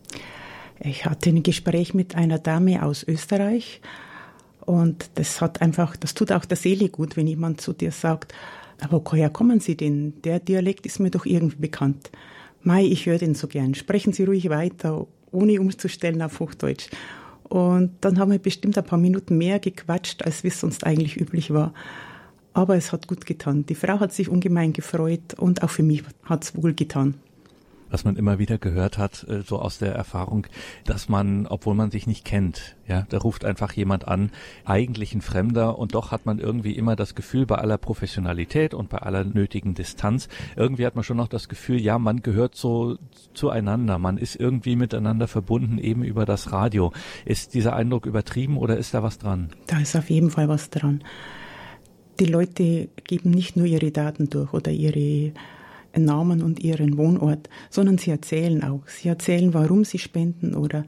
Ich 0.82 1.04
hatte 1.04 1.28
ein 1.28 1.42
Gespräch 1.42 1.92
mit 1.92 2.14
einer 2.14 2.38
Dame 2.38 2.82
aus 2.82 3.06
Österreich 3.06 3.82
und 4.60 5.10
das 5.16 5.42
hat 5.42 5.60
einfach, 5.60 5.94
das 5.94 6.14
tut 6.14 6.32
auch 6.32 6.46
der 6.46 6.56
Seele 6.56 6.88
gut, 6.88 7.18
wenn 7.18 7.26
jemand 7.26 7.60
zu 7.60 7.74
dir 7.74 7.92
sagt, 7.92 8.32
aber 8.80 9.02
woher 9.04 9.28
kommen 9.28 9.60
Sie 9.60 9.76
denn? 9.76 10.14
Der 10.22 10.40
Dialekt 10.40 10.86
ist 10.86 10.98
mir 10.98 11.10
doch 11.10 11.26
irgendwie 11.26 11.56
bekannt. 11.56 12.10
Mai, 12.62 12.84
ich 12.84 13.04
höre 13.04 13.18
den 13.18 13.34
so 13.34 13.46
gern. 13.46 13.74
Sprechen 13.74 14.14
Sie 14.14 14.24
ruhig 14.24 14.48
weiter, 14.48 15.06
ohne 15.32 15.60
umzustellen 15.60 16.22
auf 16.22 16.40
Hochdeutsch. 16.40 16.88
Und 17.42 17.92
dann 18.00 18.18
haben 18.18 18.30
wir 18.30 18.38
bestimmt 18.38 18.78
ein 18.78 18.84
paar 18.84 18.98
Minuten 18.98 19.36
mehr 19.36 19.58
gequatscht, 19.58 20.22
als 20.22 20.44
es 20.44 20.60
sonst 20.60 20.84
eigentlich 20.84 21.20
üblich 21.20 21.52
war. 21.52 21.74
Aber 22.54 22.76
es 22.76 22.90
hat 22.90 23.06
gut 23.06 23.26
getan. 23.26 23.66
Die 23.66 23.74
Frau 23.74 24.00
hat 24.00 24.14
sich 24.14 24.30
ungemein 24.30 24.72
gefreut 24.72 25.34
und 25.36 25.62
auch 25.62 25.70
für 25.70 25.82
mich 25.82 26.04
hat 26.24 26.44
es 26.44 26.56
wohl 26.56 26.72
getan 26.72 27.16
was 27.90 28.04
man 28.04 28.16
immer 28.16 28.38
wieder 28.38 28.58
gehört 28.58 28.98
hat, 28.98 29.26
äh, 29.28 29.42
so 29.42 29.58
aus 29.58 29.78
der 29.78 29.94
Erfahrung, 29.94 30.46
dass 30.84 31.08
man, 31.08 31.46
obwohl 31.46 31.74
man 31.74 31.90
sich 31.90 32.06
nicht 32.06 32.24
kennt, 32.24 32.76
ja, 32.86 33.06
da 33.08 33.18
ruft 33.18 33.44
einfach 33.44 33.72
jemand 33.72 34.08
an, 34.08 34.30
eigentlich 34.64 35.14
ein 35.14 35.20
Fremder 35.20 35.78
und 35.78 35.94
doch 35.94 36.10
hat 36.10 36.26
man 36.26 36.38
irgendwie 36.38 36.72
immer 36.72 36.96
das 36.96 37.14
Gefühl, 37.14 37.46
bei 37.46 37.56
aller 37.56 37.78
Professionalität 37.78 38.74
und 38.74 38.88
bei 38.88 38.98
aller 38.98 39.24
nötigen 39.24 39.74
Distanz, 39.74 40.28
irgendwie 40.56 40.86
hat 40.86 40.94
man 40.94 41.04
schon 41.04 41.16
noch 41.16 41.28
das 41.28 41.48
Gefühl, 41.48 41.80
ja, 41.80 41.98
man 41.98 42.22
gehört 42.22 42.54
so 42.54 42.96
zueinander, 43.34 43.98
man 43.98 44.18
ist 44.18 44.36
irgendwie 44.36 44.76
miteinander 44.76 45.28
verbunden, 45.28 45.78
eben 45.78 46.02
über 46.02 46.24
das 46.26 46.52
Radio. 46.52 46.92
Ist 47.24 47.54
dieser 47.54 47.74
Eindruck 47.74 48.06
übertrieben 48.06 48.56
oder 48.56 48.76
ist 48.76 48.94
da 48.94 49.02
was 49.02 49.18
dran? 49.18 49.50
Da 49.66 49.78
ist 49.80 49.96
auf 49.96 50.10
jeden 50.10 50.30
Fall 50.30 50.48
was 50.48 50.70
dran. 50.70 51.02
Die 52.18 52.26
Leute 52.26 52.88
geben 53.04 53.30
nicht 53.30 53.56
nur 53.56 53.66
ihre 53.66 53.90
Daten 53.90 54.28
durch 54.28 54.52
oder 54.52 54.70
ihre 54.70 55.32
Namen 55.96 56.42
und 56.42 56.60
ihren 56.60 56.96
Wohnort, 56.96 57.48
sondern 57.68 57.98
sie 57.98 58.10
erzählen 58.10 58.62
auch. 58.62 58.86
Sie 58.86 59.08
erzählen, 59.08 59.54
warum 59.54 59.84
sie 59.84 59.98
spenden 59.98 60.54
oder 60.54 60.84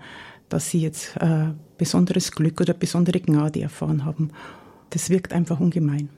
dass 0.48 0.70
sie 0.70 0.80
jetzt 0.80 1.16
äh, 1.16 1.46
besonderes 1.78 2.32
Glück 2.32 2.60
oder 2.60 2.74
besondere 2.74 3.20
Gnade 3.20 3.62
erfahren 3.62 4.04
haben. 4.04 4.30
Das 4.90 5.08
wirkt 5.08 5.32
einfach 5.32 5.60
ungemein. 5.60 6.10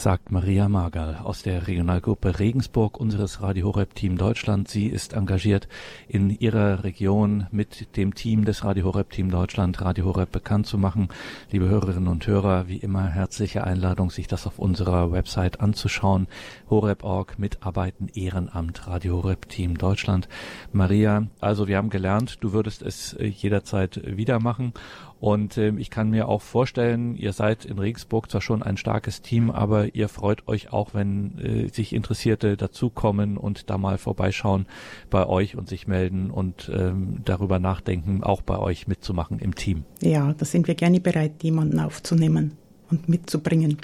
Sagt 0.00 0.30
Maria 0.30 0.68
Magerl 0.68 1.16
aus 1.22 1.42
der 1.42 1.66
Regionalgruppe 1.66 2.38
Regensburg 2.38 3.00
unseres 3.00 3.40
Radio 3.40 3.68
Horeb 3.68 3.94
Team 3.94 4.18
Deutschland. 4.18 4.68
Sie 4.68 4.86
ist 4.86 5.14
engagiert 5.14 5.68
in 6.06 6.30
ihrer 6.30 6.84
Region 6.84 7.46
mit 7.50 7.96
dem 7.96 8.14
Team 8.14 8.44
des 8.44 8.64
Radio 8.64 8.84
Horeb 8.84 9.10
Team 9.10 9.30
Deutschland 9.30 9.80
Radio 9.80 10.04
Horeb 10.04 10.32
bekannt 10.32 10.66
zu 10.66 10.76
machen. 10.76 11.08
Liebe 11.50 11.68
Hörerinnen 11.68 12.08
und 12.08 12.26
Hörer, 12.26 12.68
wie 12.68 12.76
immer 12.76 13.06
herzliche 13.06 13.64
Einladung, 13.64 14.10
sich 14.10 14.26
das 14.26 14.46
auf 14.46 14.58
unserer 14.58 15.12
Website 15.12 15.60
anzuschauen. 15.60 16.26
Horeb.org 16.68 17.38
Mitarbeiten 17.38 18.08
Ehrenamt 18.14 18.86
Radio 18.86 19.22
Horeb 19.22 19.48
Team 19.48 19.78
Deutschland. 19.78 20.28
Maria, 20.72 21.26
also 21.40 21.68
wir 21.68 21.78
haben 21.78 21.90
gelernt, 21.90 22.38
du 22.40 22.52
würdest 22.52 22.82
es 22.82 23.14
äh, 23.14 23.26
jederzeit 23.26 24.00
wieder 24.04 24.40
machen 24.40 24.72
und 25.18 25.56
äh, 25.56 25.70
ich 25.78 25.90
kann 25.90 26.10
mir 26.10 26.28
auch 26.28 26.42
vorstellen, 26.42 27.16
ihr 27.16 27.32
seid 27.32 27.64
in 27.64 27.78
Regensburg 27.78 28.30
zwar 28.30 28.40
schon 28.40 28.62
ein 28.62 28.76
starkes 28.76 29.22
Team, 29.22 29.50
aber 29.50 29.94
ihr 29.94 30.08
freut 30.08 30.46
euch 30.46 30.72
auch, 30.72 30.92
wenn 30.92 31.38
äh, 31.38 31.68
sich 31.68 31.94
Interessierte 31.94 32.56
dazukommen 32.56 33.36
und 33.38 33.70
da 33.70 33.78
mal 33.78 33.98
vorbeischauen 33.98 34.66
bei 35.08 35.26
euch 35.26 35.56
und 35.56 35.68
sich 35.68 35.86
melden 35.86 36.30
und 36.30 36.70
ähm, 36.74 37.22
darüber 37.24 37.58
nachdenken, 37.58 38.22
auch 38.22 38.42
bei 38.42 38.58
euch 38.58 38.86
mitzumachen 38.88 39.38
im 39.38 39.54
Team. 39.54 39.84
Ja, 40.02 40.34
da 40.34 40.44
sind 40.44 40.68
wir 40.68 40.74
gerne 40.74 41.00
bereit, 41.00 41.42
jemanden 41.42 41.80
aufzunehmen 41.80 42.52
und 42.90 43.08
mitzubringen. 43.08 43.78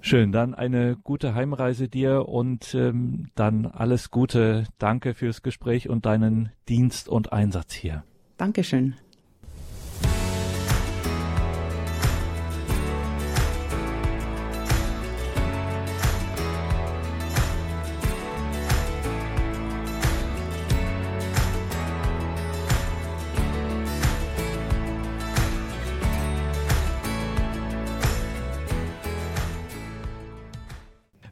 Schön, 0.00 0.32
dann 0.32 0.54
eine 0.54 0.96
gute 1.02 1.34
Heimreise 1.34 1.88
dir 1.88 2.28
und 2.28 2.74
ähm, 2.74 3.28
dann 3.34 3.66
alles 3.66 4.10
Gute. 4.10 4.64
Danke 4.78 5.14
fürs 5.14 5.42
Gespräch 5.42 5.88
und 5.88 6.06
deinen 6.06 6.50
Dienst 6.68 7.08
und 7.08 7.32
Einsatz 7.32 7.72
hier. 7.72 8.04
Dankeschön. 8.36 8.94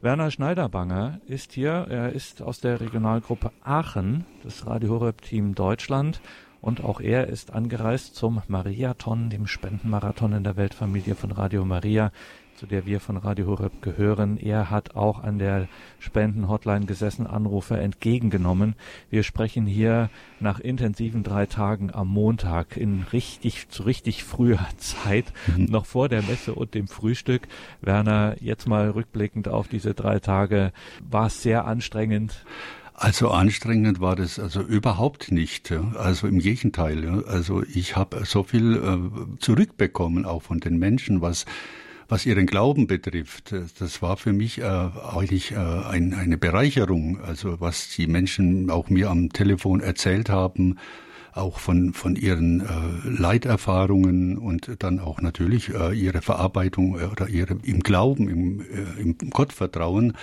Werner 0.07 0.31
Schneiderbanger 0.31 1.19
ist 1.27 1.51
hier. 1.51 1.85
Er 1.89 2.13
ist 2.13 2.41
aus 2.41 2.61
der 2.61 2.79
Regionalgruppe 2.79 3.51
Aachen 3.61 4.25
des 4.41 4.65
Radio 4.65 4.91
Horeb 4.91 5.21
Team 5.21 5.53
Deutschland. 5.53 6.21
Und 6.61 6.81
auch 6.81 7.01
er 7.01 7.27
ist 7.27 7.51
angereist 7.51 8.15
zum 8.15 8.41
Mariathon, 8.47 9.29
dem 9.29 9.47
Spendenmarathon 9.47 10.31
in 10.31 10.45
der 10.45 10.55
Weltfamilie 10.55 11.13
von 11.13 11.33
Radio 11.33 11.65
Maria 11.65 12.13
zu 12.57 12.65
der 12.65 12.87
wir 12.87 12.99
von 12.99 13.17
Radio 13.17 13.45
Horeb 13.45 13.83
gehören. 13.83 14.37
Er 14.37 14.71
hat 14.71 14.95
auch 14.95 15.23
an 15.23 15.37
der 15.37 15.67
Spendenhotline 15.99 16.87
gesessen, 16.87 17.27
Anrufe 17.27 17.77
entgegengenommen. 17.77 18.73
Wir 19.11 19.21
sprechen 19.21 19.67
hier 19.67 20.09
nach 20.39 20.59
intensiven 20.59 21.21
drei 21.21 21.45
Tagen 21.45 21.93
am 21.93 22.07
Montag 22.07 22.75
in 22.75 23.05
richtig, 23.13 23.69
zu 23.69 23.83
richtig 23.83 24.23
früher 24.23 24.59
Zeit, 24.77 25.25
mhm. 25.55 25.65
noch 25.65 25.85
vor 25.85 26.09
der 26.09 26.23
Messe 26.23 26.55
und 26.55 26.73
dem 26.73 26.87
Frühstück. 26.87 27.47
Werner, 27.81 28.35
jetzt 28.41 28.67
mal 28.67 28.89
rückblickend 28.89 29.47
auf 29.47 29.67
diese 29.67 29.93
drei 29.93 30.19
Tage, 30.19 30.73
war 31.07 31.27
es 31.27 31.43
sehr 31.43 31.65
anstrengend. 31.65 32.43
Also 32.95 33.29
anstrengend 33.29 34.01
war 34.01 34.15
das 34.15 34.39
also 34.39 34.61
überhaupt 34.61 35.31
nicht. 35.31 35.71
Also 35.93 36.25
im 36.25 36.39
Gegenteil. 36.39 37.23
Also 37.27 37.61
ich 37.61 37.95
habe 37.95 38.25
so 38.25 38.41
viel 38.41 38.75
äh, 38.75 39.37
zurückbekommen, 39.37 40.25
auch 40.25 40.41
von 40.41 40.59
den 40.59 40.79
Menschen, 40.79 41.21
was 41.21 41.45
was 42.09 42.25
ihren 42.25 42.45
Glauben 42.45 42.87
betrifft, 42.87 43.53
das 43.79 44.01
war 44.01 44.17
für 44.17 44.33
mich 44.33 44.59
äh, 44.59 44.63
eigentlich 44.63 45.51
äh, 45.51 45.55
ein, 45.57 46.13
eine 46.13 46.37
Bereicherung. 46.37 47.21
Also 47.21 47.59
was 47.59 47.89
die 47.89 48.07
Menschen 48.07 48.69
auch 48.69 48.89
mir 48.89 49.09
am 49.09 49.29
Telefon 49.33 49.81
erzählt 49.81 50.29
haben, 50.29 50.77
auch 51.33 51.59
von, 51.59 51.93
von 51.93 52.15
ihren 52.15 52.61
äh, 52.61 52.65
Leiterfahrungen 53.07 54.37
und 54.37 54.71
dann 54.79 54.99
auch 54.99 55.21
natürlich 55.21 55.73
äh, 55.73 55.93
ihre 55.93 56.21
Verarbeitung 56.21 56.99
äh, 56.99 57.05
oder 57.05 57.27
ihre 57.29 57.57
im 57.63 57.81
Glauben, 57.81 58.29
im, 58.29 58.61
äh, 58.61 59.01
im 59.01 59.17
Gottvertrauen. 59.29 60.13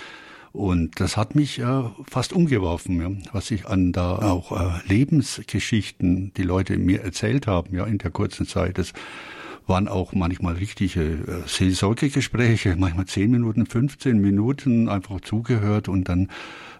Und 0.51 1.01
das 1.01 1.17
hat 1.17 1.35
mich 1.35 1.59
äh, 1.59 1.83
fast 2.09 2.31
umgeworfen, 2.31 3.01
ja, 3.01 3.11
was 3.33 3.51
ich 3.51 3.67
an 3.67 3.91
da 3.91 4.19
auch 4.19 4.51
äh, 4.51 4.79
Lebensgeschichten, 4.87 6.33
die 6.33 6.43
Leute 6.43 6.77
mir 6.77 7.01
erzählt 7.01 7.45
haben, 7.45 7.75
ja, 7.75 7.85
in 7.85 7.97
der 7.97 8.11
kurzen 8.11 8.47
Zeit. 8.47 8.77
Das 8.77 8.93
waren 9.67 9.87
auch 9.87 10.13
manchmal 10.13 10.55
richtige 10.55 11.01
äh, 11.01 11.47
Seelsorgegespräche, 11.47 12.75
manchmal 12.77 13.05
10 13.05 13.31
Minuten, 13.31 13.65
15 13.65 14.19
Minuten 14.19 14.89
einfach 14.89 15.21
zugehört 15.21 15.87
und 15.87 16.09
dann 16.09 16.29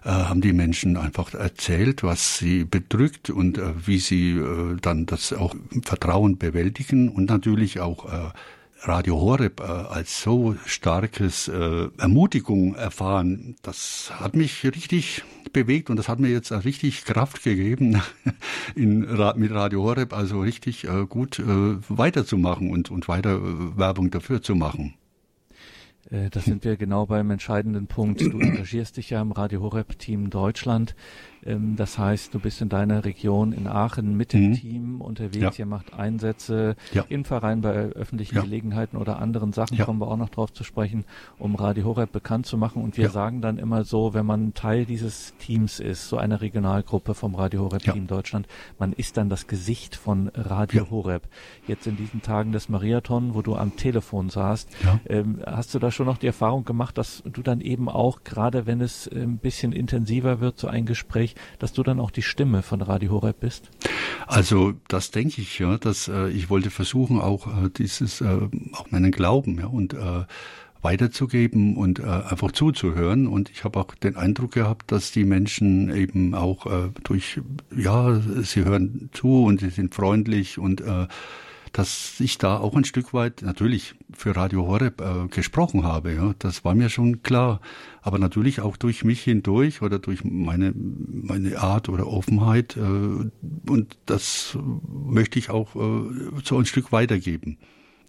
äh, 0.04 0.10
haben 0.10 0.40
die 0.40 0.52
Menschen 0.52 0.96
einfach 0.96 1.34
erzählt, 1.34 2.02
was 2.02 2.38
sie 2.38 2.64
bedrückt 2.64 3.30
und 3.30 3.58
äh, 3.58 3.72
wie 3.86 3.98
sie 3.98 4.32
äh, 4.32 4.76
dann 4.80 5.06
das 5.06 5.32
auch 5.32 5.54
Vertrauen 5.82 6.38
bewältigen 6.38 7.08
und 7.08 7.28
natürlich 7.28 7.80
auch 7.80 8.06
äh, 8.06 8.30
Radio 8.88 9.20
Horeb 9.20 9.60
äh, 9.60 9.64
als 9.64 10.22
so 10.22 10.54
starkes 10.64 11.48
äh, 11.48 11.88
Ermutigung 11.98 12.76
erfahren, 12.76 13.56
das 13.62 14.12
hat 14.14 14.36
mich 14.36 14.64
richtig 14.64 15.24
bewegt 15.52 15.90
und 15.90 15.96
das 15.96 16.08
hat 16.08 16.20
mir 16.20 16.28
jetzt 16.28 16.52
richtig 16.52 17.04
Kraft 17.04 17.42
gegeben, 17.42 18.00
in, 18.76 19.00
mit 19.36 19.50
Radio 19.52 19.82
Horeb 19.82 20.12
also 20.12 20.40
richtig 20.40 20.84
äh, 20.84 21.04
gut 21.06 21.40
äh, 21.40 21.44
weiterzumachen 21.88 22.70
und, 22.70 22.90
und 22.90 23.08
weiter 23.08 23.36
äh, 23.36 23.76
Werbung 23.76 24.10
dafür 24.10 24.40
zu 24.40 24.54
machen. 24.54 24.94
Äh, 26.10 26.30
da 26.30 26.40
sind 26.40 26.64
wir 26.64 26.76
genau 26.76 27.06
beim 27.06 27.30
entscheidenden 27.30 27.88
Punkt. 27.88 28.20
Du 28.20 28.38
engagierst 28.38 28.96
dich 28.96 29.10
ja 29.10 29.20
im 29.20 29.32
Radio 29.32 29.62
Horeb 29.62 29.98
Team 29.98 30.30
Deutschland. 30.30 30.94
Ähm, 31.46 31.76
das 31.76 31.98
heißt, 31.98 32.34
du 32.34 32.40
bist 32.40 32.60
in 32.60 32.68
deiner 32.68 33.04
Region 33.04 33.52
in 33.52 33.66
Aachen 33.66 34.16
mit 34.16 34.32
dem 34.32 34.50
mhm. 34.50 34.54
Team 34.54 35.00
unterwegs. 35.00 35.58
Ja. 35.58 35.64
Ihr 35.64 35.66
macht 35.66 35.94
Einsätze 35.94 36.76
ja. 36.92 37.04
im 37.08 37.24
Verein 37.24 37.60
bei 37.60 37.72
öffentlichen 37.72 38.36
ja. 38.36 38.42
Gelegenheiten 38.42 38.96
oder 38.96 39.18
anderen 39.18 39.52
Sachen. 39.52 39.78
Kommen 39.78 40.00
wir 40.00 40.08
auch 40.08 40.16
noch 40.16 40.30
drauf 40.30 40.52
zu 40.52 40.64
sprechen, 40.64 41.04
um 41.38 41.54
Radio 41.54 41.84
Horeb 41.84 42.12
bekannt 42.12 42.46
zu 42.46 42.58
machen. 42.58 42.82
Und 42.82 42.96
wir 42.96 43.10
sagen 43.10 43.40
dann 43.40 43.58
immer 43.58 43.84
so, 43.84 44.14
wenn 44.14 44.26
man 44.26 44.54
Teil 44.54 44.84
dieses 44.84 45.34
Teams 45.38 45.80
ist, 45.80 46.08
so 46.08 46.16
einer 46.16 46.40
Regionalgruppe 46.40 47.14
vom 47.14 47.34
Radio 47.34 47.62
Horeb 47.62 47.82
Team 47.82 48.06
Deutschland, 48.06 48.46
man 48.78 48.92
ist 48.92 49.16
dann 49.16 49.28
das 49.28 49.46
Gesicht 49.46 49.96
von 49.96 50.30
Radio 50.34 50.90
Horeb. 50.90 51.28
Jetzt 51.66 51.86
in 51.86 51.96
diesen 51.96 52.22
Tagen 52.22 52.52
des 52.52 52.68
Mariathon, 52.68 53.34
wo 53.34 53.42
du 53.42 53.54
am 53.54 53.76
Telefon 53.76 54.28
saßt, 54.28 54.68
ähm, 55.08 55.40
hast 55.46 55.74
du 55.74 55.78
da 55.78 55.90
schon 55.90 56.06
noch 56.06 56.18
die 56.18 56.26
Erfahrung 56.26 56.64
gemacht, 56.64 56.98
dass 56.98 57.22
du 57.24 57.42
dann 57.42 57.60
eben 57.60 57.88
auch, 57.88 58.24
gerade 58.24 58.66
wenn 58.66 58.80
es 58.80 59.08
ein 59.08 59.38
bisschen 59.38 59.72
intensiver 59.72 60.40
wird, 60.40 60.58
so 60.58 60.66
ein 60.66 60.86
Gespräch, 60.86 61.35
dass 61.58 61.72
du 61.72 61.82
dann 61.82 62.00
auch 62.00 62.10
die 62.10 62.22
Stimme 62.22 62.62
von 62.62 62.82
Radio 62.82 63.12
Horeb 63.12 63.40
bist? 63.40 63.70
Also 64.26 64.74
das 64.88 65.10
denke 65.10 65.40
ich, 65.40 65.58
ja, 65.58 65.78
dass 65.78 66.08
äh, 66.08 66.28
ich 66.28 66.50
wollte 66.50 66.70
versuchen, 66.70 67.20
auch 67.20 67.46
äh, 67.46 67.70
dieses, 67.70 68.20
äh, 68.20 68.48
auch 68.72 68.90
meinen 68.90 69.12
Glauben, 69.12 69.58
ja, 69.58 69.66
und 69.66 69.94
äh, 69.94 70.24
weiterzugeben 70.82 71.76
und 71.76 71.98
äh, 71.98 72.04
einfach 72.04 72.52
zuzuhören. 72.52 73.26
Und 73.26 73.50
ich 73.50 73.64
habe 73.64 73.80
auch 73.80 73.94
den 73.94 74.16
Eindruck 74.16 74.52
gehabt, 74.52 74.92
dass 74.92 75.10
die 75.10 75.24
Menschen 75.24 75.94
eben 75.94 76.34
auch 76.34 76.66
äh, 76.66 76.90
durch, 77.02 77.40
ja, 77.76 78.20
sie 78.42 78.64
hören 78.64 79.10
zu 79.12 79.44
und 79.44 79.60
sie 79.60 79.70
sind 79.70 79.94
freundlich 79.94 80.58
und 80.58 80.80
äh, 80.80 81.08
dass 81.76 82.18
ich 82.20 82.38
da 82.38 82.56
auch 82.56 82.74
ein 82.74 82.84
Stück 82.84 83.12
weit 83.12 83.42
natürlich 83.42 83.96
für 84.10 84.34
Radio 84.34 84.66
Horeb 84.66 85.02
äh, 85.02 85.28
gesprochen 85.28 85.84
habe. 85.84 86.14
Ja, 86.14 86.34
das 86.38 86.64
war 86.64 86.74
mir 86.74 86.88
schon 86.88 87.22
klar. 87.22 87.60
Aber 88.00 88.18
natürlich 88.18 88.62
auch 88.62 88.78
durch 88.78 89.04
mich 89.04 89.22
hindurch 89.22 89.82
oder 89.82 89.98
durch 89.98 90.24
meine, 90.24 90.72
meine 90.74 91.58
Art 91.58 91.90
oder 91.90 92.06
Offenheit. 92.06 92.78
Äh, 92.78 92.80
und 92.80 93.98
das 94.06 94.56
möchte 94.88 95.38
ich 95.38 95.50
auch 95.50 95.76
äh, 95.76 96.40
so 96.42 96.56
ein 96.56 96.64
Stück 96.64 96.92
weitergeben 96.92 97.58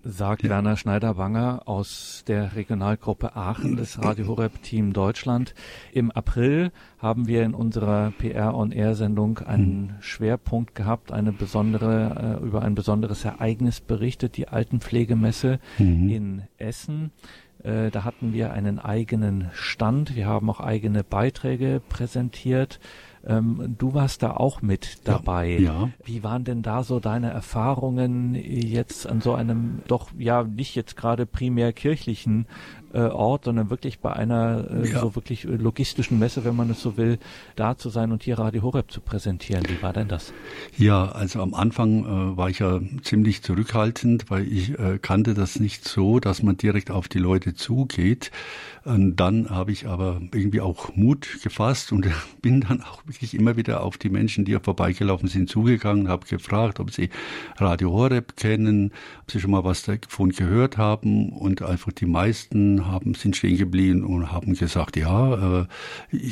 sagt 0.07 0.43
ja. 0.43 0.49
Werner 0.49 0.77
Schneider-Wanger 0.77 1.63
aus 1.65 2.23
der 2.27 2.55
Regionalgruppe 2.55 3.35
Aachen 3.35 3.75
des 3.75 4.01
Radio 4.01 4.27
Horeb 4.27 4.63
Team 4.63 4.93
Deutschland. 4.93 5.53
Im 5.91 6.11
April 6.11 6.71
haben 6.99 7.27
wir 7.27 7.43
in 7.43 7.53
unserer 7.53 8.11
PR 8.17 8.55
on 8.55 8.71
Air 8.71 8.95
Sendung 8.95 9.39
einen 9.39 9.89
hm. 9.89 9.95
Schwerpunkt 10.01 10.75
gehabt, 10.75 11.11
eine 11.11 11.31
besondere 11.31 12.39
äh, 12.41 12.45
über 12.45 12.61
ein 12.61 12.75
besonderes 12.75 13.25
Ereignis 13.25 13.81
berichtet, 13.81 14.37
die 14.37 14.47
Altenpflegemesse 14.47 15.59
mhm. 15.77 16.09
in 16.09 16.41
Essen. 16.57 17.11
Äh, 17.63 17.91
da 17.91 18.03
hatten 18.03 18.33
wir 18.33 18.53
einen 18.53 18.79
eigenen 18.79 19.49
Stand. 19.53 20.15
Wir 20.15 20.27
haben 20.27 20.49
auch 20.49 20.61
eigene 20.61 21.03
Beiträge 21.03 21.81
präsentiert 21.89 22.79
Ähm, 23.27 23.75
du 23.77 23.93
warst 23.93 24.23
da 24.23 24.31
auch 24.31 24.61
mit 24.61 25.05
dabei. 25.05 25.57
Ja, 25.59 25.81
ja. 25.81 25.89
Wie 26.03 26.23
waren 26.23 26.45
denn 26.45 26.61
da 26.61 26.83
so 26.83 26.99
deine 26.99 27.29
Erfahrungen 27.29 28.35
jetzt 28.35 29.05
an 29.07 29.19
so 29.19 29.33
einem 29.33 29.81
doch 29.87 30.09
ja 30.17 30.43
nicht 30.43 30.75
jetzt 30.75 30.95
gerade 30.95 31.25
primär 31.25 31.73
kirchlichen 31.73 32.47
äh, 32.93 32.99
Ort, 32.99 33.45
sondern 33.45 33.69
wirklich 33.69 33.99
bei 33.99 34.13
einer 34.13 34.65
äh, 34.69 34.89
ja. 34.89 35.01
so 35.01 35.15
wirklich 35.15 35.43
logistischen 35.43 36.19
Messe, 36.19 36.45
wenn 36.45 36.55
man 36.55 36.69
es 36.69 36.81
so 36.81 36.97
will, 36.97 37.19
da 37.55 37.77
zu 37.77 37.89
sein 37.89 38.11
und 38.11 38.23
hier 38.23 38.39
Radio 38.39 38.61
Horeb 38.61 38.91
zu 38.91 39.01
präsentieren. 39.01 39.63
Wie 39.67 39.81
war 39.81 39.93
denn 39.93 40.07
das? 40.07 40.33
Ja, 40.77 41.11
also 41.11 41.41
am 41.41 41.53
Anfang 41.53 42.05
äh, 42.05 42.37
war 42.37 42.49
ich 42.49 42.59
ja 42.59 42.79
ziemlich 43.01 43.41
zurückhaltend, 43.41 44.29
weil 44.29 44.51
ich 44.51 44.77
äh, 44.77 44.99
kannte 45.01 45.33
das 45.33 45.59
nicht 45.59 45.87
so, 45.87 46.19
dass 46.19 46.43
man 46.43 46.57
direkt 46.57 46.91
auf 46.91 47.07
die 47.07 47.19
Leute 47.19 47.53
zugeht. 47.53 48.31
Und 48.87 49.17
dann 49.17 49.49
habe 49.49 49.73
ich 49.73 49.85
aber 49.85 50.21
irgendwie 50.33 50.61
auch 50.61 50.95
Mut 50.95 51.39
gefasst 51.43 51.91
und 51.91 52.07
bin 52.41 52.61
dann 52.61 52.81
auch 52.83 53.05
wirklich 53.05 53.33
immer 53.33 53.57
wieder 53.57 53.83
auf 53.83 53.97
die 53.97 54.09
Menschen, 54.09 54.45
die 54.45 54.57
vorbeigelaufen 54.57 55.27
sind, 55.27 55.49
zugegangen, 55.49 56.07
habe 56.07 56.25
gefragt, 56.25 56.79
ob 56.79 56.91
sie 56.91 57.09
Radio 57.57 57.91
Horeb 57.91 58.37
kennen, 58.37 58.91
ob 59.23 59.31
sie 59.31 59.41
schon 59.41 59.51
mal 59.51 59.63
was 59.65 59.83
davon 59.83 60.29
gehört 60.29 60.77
haben 60.77 61.29
und 61.33 61.61
einfach 61.61 61.91
die 61.91 62.05
meisten 62.05 62.76
haben 62.85 63.15
sind 63.15 63.35
stehen 63.35 63.57
geblieben 63.57 64.03
und 64.03 64.31
haben 64.31 64.53
gesagt, 64.53 64.95
ja, 64.95 65.61
äh, 65.61 65.65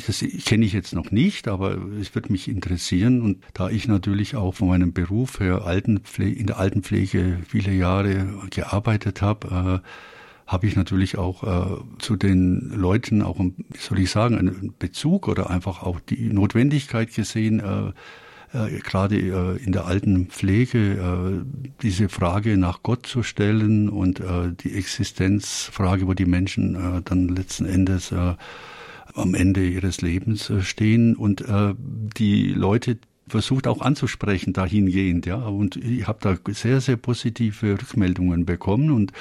das 0.06 0.24
kenne 0.44 0.64
ich 0.64 0.72
jetzt 0.72 0.94
noch 0.94 1.10
nicht, 1.10 1.48
aber 1.48 1.76
es 2.00 2.14
wird 2.14 2.30
mich 2.30 2.48
interessieren. 2.48 3.20
Und 3.20 3.42
da 3.54 3.68
ich 3.68 3.88
natürlich 3.88 4.36
auch 4.36 4.54
von 4.54 4.68
meinem 4.68 4.92
Beruf 4.92 5.40
her 5.40 5.64
Altenpflege, 5.64 6.38
in 6.38 6.46
der 6.46 6.58
Altenpflege 6.58 7.40
viele 7.48 7.72
Jahre 7.72 8.26
gearbeitet 8.50 9.22
habe, 9.22 9.82
äh, 9.82 9.88
habe 10.46 10.66
ich 10.66 10.76
natürlich 10.76 11.18
auch 11.18 11.42
äh, 11.42 11.76
zu 11.98 12.16
den 12.16 12.70
Leuten 12.70 13.22
auch, 13.22 13.40
soll 13.76 13.98
ich 13.98 14.10
sagen, 14.10 14.38
einen 14.38 14.74
Bezug 14.78 15.26
oder 15.26 15.50
einfach 15.50 15.82
auch 15.82 15.98
die 15.98 16.28
Notwendigkeit 16.28 17.12
gesehen, 17.12 17.58
äh, 17.60 17.92
äh, 18.52 18.78
gerade 18.80 19.16
äh, 19.16 19.64
in 19.64 19.72
der 19.72 19.86
alten 19.86 20.26
Pflege 20.26 20.78
äh, 20.78 21.44
diese 21.82 22.08
Frage 22.08 22.56
nach 22.56 22.82
Gott 22.82 23.06
zu 23.06 23.22
stellen 23.22 23.88
und 23.88 24.20
äh, 24.20 24.52
die 24.60 24.74
Existenzfrage, 24.74 26.06
wo 26.06 26.14
die 26.14 26.26
Menschen 26.26 26.74
äh, 26.74 27.02
dann 27.02 27.28
letzten 27.28 27.66
Endes 27.66 28.12
äh, 28.12 28.34
am 29.14 29.34
Ende 29.34 29.66
ihres 29.66 30.00
Lebens 30.00 30.50
äh, 30.50 30.62
stehen 30.62 31.16
und 31.16 31.40
äh, 31.42 31.74
die 31.78 32.48
Leute 32.48 32.98
versucht 33.28 33.66
auch 33.66 33.80
anzusprechen 33.80 34.52
dahingehend, 34.52 35.26
ja. 35.26 35.36
Und 35.36 35.76
ich 35.76 36.06
habe 36.06 36.18
da 36.20 36.52
sehr, 36.52 36.80
sehr 36.80 36.96
positive 36.96 37.72
Rückmeldungen 37.72 38.46
bekommen 38.46 38.90
und 38.90 39.12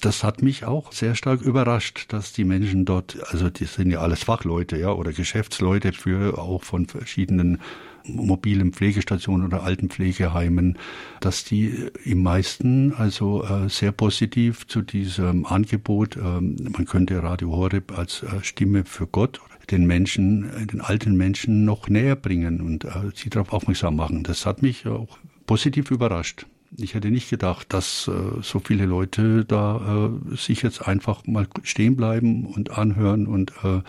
das 0.00 0.22
hat 0.22 0.42
mich 0.42 0.64
auch 0.64 0.92
sehr 0.92 1.16
stark 1.16 1.42
überrascht, 1.42 2.12
dass 2.12 2.32
die 2.32 2.44
Menschen 2.44 2.84
dort, 2.84 3.18
also 3.32 3.50
die 3.50 3.64
sind 3.64 3.90
ja 3.90 3.98
alles 3.98 4.22
Fachleute, 4.22 4.76
ja, 4.76 4.92
oder 4.92 5.12
Geschäftsleute 5.12 5.92
für 5.92 6.38
auch 6.38 6.62
von 6.62 6.86
verschiedenen 6.86 7.58
mobilen 8.04 8.72
Pflegestationen 8.72 9.46
oder 9.46 9.62
Altenpflegeheimen, 9.62 10.78
dass 11.20 11.44
die 11.44 11.90
im 12.04 12.22
meisten 12.22 12.92
also 12.94 13.44
äh, 13.44 13.68
sehr 13.68 13.92
positiv 13.92 14.66
zu 14.66 14.82
diesem 14.82 15.46
Angebot, 15.46 16.16
äh, 16.16 16.20
man 16.20 16.84
könnte 16.86 17.22
Radio 17.22 17.50
Horeb 17.50 17.96
als 17.96 18.22
äh, 18.22 18.42
Stimme 18.42 18.84
für 18.84 19.06
Gott 19.06 19.40
den 19.70 19.86
Menschen, 19.86 20.50
äh, 20.50 20.66
den 20.66 20.80
alten 20.80 21.16
Menschen 21.16 21.64
noch 21.64 21.88
näher 21.88 22.16
bringen 22.16 22.60
und 22.60 22.86
sie 23.14 23.30
darauf 23.30 23.52
aufmerksam 23.52 23.96
machen. 23.96 24.22
Das 24.22 24.46
hat 24.46 24.62
mich 24.62 24.86
auch 24.86 25.18
positiv 25.46 25.90
überrascht. 25.90 26.46
Ich 26.76 26.94
hätte 26.94 27.10
nicht 27.10 27.30
gedacht, 27.30 27.72
dass 27.72 28.08
äh, 28.08 28.42
so 28.42 28.60
viele 28.60 28.84
Leute 28.84 29.44
da 29.44 30.10
äh, 30.32 30.36
sich 30.36 30.62
jetzt 30.62 30.86
einfach 30.86 31.26
mal 31.26 31.48
stehen 31.62 31.96
bleiben 31.96 32.46
und 32.46 32.76
anhören 32.76 33.26
und 33.26 33.52
äh, 33.64 33.80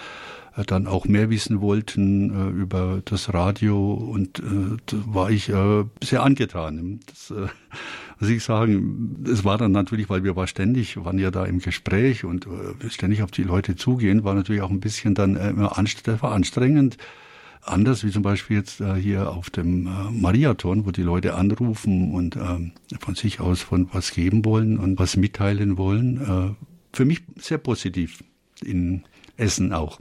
dann 0.66 0.88
auch 0.88 1.06
mehr 1.06 1.30
wissen 1.30 1.62
wollten 1.62 2.30
äh, 2.30 2.50
über 2.50 3.02
das 3.06 3.34
Radio 3.34 3.94
und 3.94 4.40
äh, 4.40 4.78
da 4.86 4.98
war 5.06 5.30
ich 5.32 5.50
äh, 5.50 5.86
sehr 6.04 6.24
angetan. 6.24 7.00
Das, 7.08 7.32
äh, 7.32 7.48
muss 8.20 8.30
ich 8.30 8.44
sagen, 8.44 9.24
es 9.26 9.46
war 9.46 9.58
dann 9.58 9.72
natürlich, 9.72 10.10
weil 10.10 10.24
wir 10.24 10.36
war 10.36 10.48
ständig, 10.48 10.98
waren 11.04 11.20
ja 11.20 11.32
da 11.32 11.46
im 11.46 11.60
Gespräch 11.60 12.26
und 12.26 12.48
äh, 12.48 12.90
ständig 12.90 13.24
auf 13.24 13.32
die 13.32 13.44
Leute 13.44 13.76
zugehen, 13.76 14.24
war 14.24 14.36
natürlich 14.36 14.62
auch 14.62 14.70
ein 14.70 14.82
bisschen 14.82 15.16
dann 15.16 15.36
äh, 15.36 15.50
immer 15.50 15.78
anstrengend. 15.78 16.98
Anders 17.62 18.04
wie 18.04 18.12
zum 18.12 18.24
Beispiel 18.24 18.58
jetzt 18.58 18.82
äh, 18.82 18.96
hier 18.96 19.32
auf 19.32 19.50
dem 19.50 19.88
äh, 19.88 19.90
Mariathon, 20.12 20.86
wo 20.86 20.92
die 20.92 21.02
Leute 21.02 21.36
anrufen 21.36 22.14
und 22.14 22.36
äh, 22.36 22.72
von 23.00 23.16
sich 23.16 23.40
aus 23.40 23.62
von 23.62 23.90
was 23.94 24.12
geben 24.12 24.44
wollen 24.44 24.80
und 24.80 24.98
was 24.98 25.16
mitteilen 25.16 25.78
wollen. 25.78 26.18
Äh, 26.18 26.66
für 26.94 27.06
mich 27.06 27.22
sehr 27.38 27.58
positiv 27.58 28.24
in 28.64 29.04
Essen 29.38 29.72
auch. 29.72 30.00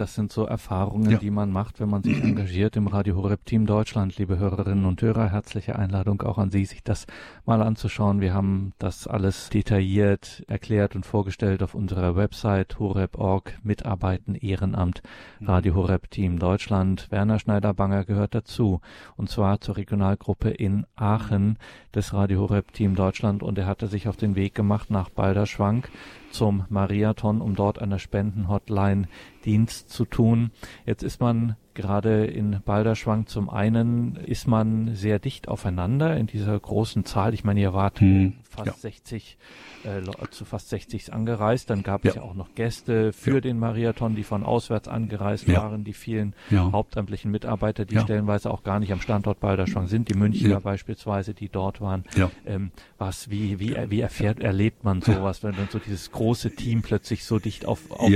Das 0.00 0.14
sind 0.14 0.32
so 0.32 0.46
Erfahrungen, 0.46 1.10
ja. 1.10 1.18
die 1.18 1.30
man 1.30 1.52
macht, 1.52 1.78
wenn 1.78 1.90
man 1.90 2.02
sich 2.02 2.16
engagiert 2.24 2.74
im 2.74 2.86
Radio 2.86 3.16
Horeb 3.16 3.44
Team 3.44 3.66
Deutschland. 3.66 4.16
Liebe 4.16 4.38
Hörerinnen 4.38 4.86
und 4.86 5.02
Hörer, 5.02 5.28
herzliche 5.28 5.78
Einladung 5.78 6.22
auch 6.22 6.38
an 6.38 6.50
Sie, 6.50 6.64
sich 6.64 6.82
das 6.82 7.06
mal 7.44 7.60
anzuschauen. 7.60 8.22
Wir 8.22 8.32
haben 8.32 8.72
das 8.78 9.06
alles 9.06 9.50
detailliert 9.50 10.42
erklärt 10.48 10.96
und 10.96 11.04
vorgestellt 11.04 11.62
auf 11.62 11.74
unserer 11.74 12.16
Website 12.16 12.78
horeb.org. 12.78 13.58
Mitarbeiten 13.62 14.36
Ehrenamt 14.36 15.02
mhm. 15.38 15.48
Radio 15.48 15.74
Horeb 15.74 16.10
Team 16.10 16.38
Deutschland. 16.38 17.08
Werner 17.10 17.38
Schneider-Banger 17.38 18.06
gehört 18.06 18.34
dazu 18.34 18.80
und 19.18 19.28
zwar 19.28 19.60
zur 19.60 19.76
Regionalgruppe 19.76 20.48
in 20.48 20.86
Aachen 20.96 21.58
des 21.94 22.14
Radio 22.14 22.40
Horeb 22.40 22.72
Team 22.72 22.94
Deutschland 22.94 23.42
und 23.42 23.58
er 23.58 23.66
hatte 23.66 23.86
sich 23.86 24.08
auf 24.08 24.16
den 24.16 24.34
Weg 24.34 24.54
gemacht 24.54 24.88
nach 24.90 25.10
Balderschwank 25.10 25.90
zum 26.30 26.64
Mariathon, 26.68 27.40
um 27.40 27.54
dort 27.54 27.80
an 27.80 27.90
der 27.90 27.98
Spendenhotline 27.98 29.08
Dienst 29.44 29.90
zu 29.90 30.04
tun. 30.04 30.50
Jetzt 30.86 31.02
ist 31.02 31.20
man 31.20 31.56
gerade 31.80 32.26
in 32.26 32.60
Balderschwang 32.64 33.26
zum 33.26 33.48
einen 33.48 34.16
ist 34.16 34.46
man 34.46 34.94
sehr 34.94 35.18
dicht 35.18 35.48
aufeinander 35.48 36.16
in 36.16 36.26
dieser 36.26 36.58
großen 36.58 37.04
Zahl. 37.04 37.34
Ich 37.34 37.44
meine, 37.44 37.60
ihr 37.60 37.72
wart 37.72 38.00
hm, 38.00 38.34
fast 38.48 38.66
ja. 38.66 38.72
60 38.72 39.38
äh, 39.84 40.02
zu 40.30 40.44
fast 40.44 40.68
60 40.68 41.12
angereist. 41.12 41.70
Dann 41.70 41.82
gab 41.82 42.04
ja. 42.04 42.10
es 42.10 42.16
ja 42.16 42.22
auch 42.22 42.34
noch 42.34 42.54
Gäste 42.54 43.12
für 43.12 43.36
ja. 43.36 43.40
den 43.40 43.58
Marathon, 43.58 44.14
die 44.14 44.24
von 44.24 44.44
auswärts 44.44 44.88
angereist 44.88 45.48
waren, 45.52 45.84
die 45.84 45.94
vielen 45.94 46.34
hauptamtlichen 46.72 47.30
Mitarbeiter, 47.30 47.84
die 47.84 47.98
stellenweise 47.98 48.50
auch 48.50 48.62
gar 48.62 48.80
nicht 48.80 48.92
am 48.92 49.00
Standort 49.00 49.40
Balderschwang 49.40 49.86
sind, 49.86 50.08
die 50.08 50.14
Münchner 50.14 50.60
beispielsweise, 50.60 51.34
die 51.34 51.48
dort 51.48 51.80
waren. 51.80 52.04
Ähm, 52.46 52.70
was, 52.98 53.30
wie, 53.30 53.58
wie, 53.58 53.76
wie 53.88 54.00
erfährt, 54.00 54.40
erlebt 54.40 54.84
man 54.84 55.00
sowas, 55.02 55.42
wenn 55.42 55.56
dann 55.56 55.68
so 55.70 55.78
dieses 55.78 56.10
große 56.12 56.54
Team 56.54 56.82
plötzlich 56.82 57.24
so 57.24 57.38
dicht 57.38 57.64
auf, 57.64 57.90
auf 57.90 58.10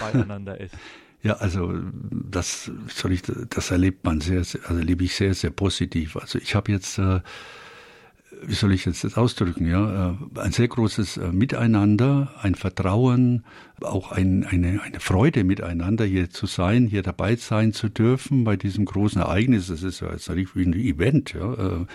beieinander 0.00 0.60
ist? 0.60 0.74
Ja, 1.22 1.34
also 1.34 1.72
das 2.10 2.70
soll 2.88 3.12
ich, 3.12 3.22
das 3.22 3.70
erlebt 3.70 4.04
man 4.04 4.20
sehr, 4.20 4.38
also 4.38 4.58
erlebe 4.66 5.04
ich 5.04 5.14
sehr, 5.14 5.34
sehr 5.34 5.50
positiv. 5.50 6.16
Also 6.16 6.38
ich 6.38 6.54
habe 6.54 6.70
jetzt 6.70 6.98
äh, 6.98 7.20
wie 8.42 8.54
soll 8.54 8.72
ich 8.72 8.84
jetzt 8.84 9.04
das 9.04 9.16
ausdrücken, 9.16 9.66
ja, 9.66 10.10
äh, 10.10 10.40
ein 10.40 10.52
sehr 10.52 10.68
großes 10.68 11.16
äh, 11.16 11.32
Miteinander, 11.32 12.34
ein 12.40 12.54
Vertrauen, 12.54 13.44
auch 13.80 14.12
ein, 14.12 14.44
eine, 14.44 14.80
eine 14.82 15.00
Freude 15.00 15.44
miteinander 15.44 16.04
hier 16.04 16.30
zu 16.30 16.46
sein, 16.46 16.86
hier 16.86 17.02
dabei 17.02 17.36
sein 17.36 17.72
zu 17.72 17.88
dürfen 17.88 18.44
bei 18.44 18.56
diesem 18.56 18.84
großen 18.84 19.20
Ereignis. 19.20 19.68
Das 19.68 19.82
ist 19.82 20.00
ja 20.00 20.12
jetzt 20.12 20.30
wie 20.34 20.62
ein 20.62 20.72
Event, 20.74 21.34
ja. 21.34 21.86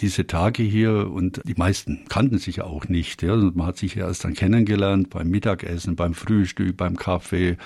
Diese 0.00 0.26
Tage 0.26 0.62
hier 0.62 1.10
und 1.10 1.42
die 1.44 1.54
meisten 1.54 2.06
kannten 2.08 2.38
sich 2.38 2.62
auch 2.62 2.88
nicht. 2.88 3.22
Ja. 3.22 3.36
Man 3.36 3.66
hat 3.66 3.76
sich 3.76 3.96
erst 3.96 4.24
dann 4.24 4.32
kennengelernt 4.32 5.10
beim 5.10 5.28
Mittagessen, 5.28 5.96
beim 5.96 6.14
Frühstück, 6.14 6.78
beim 6.78 6.96
Kaffee 6.96 7.58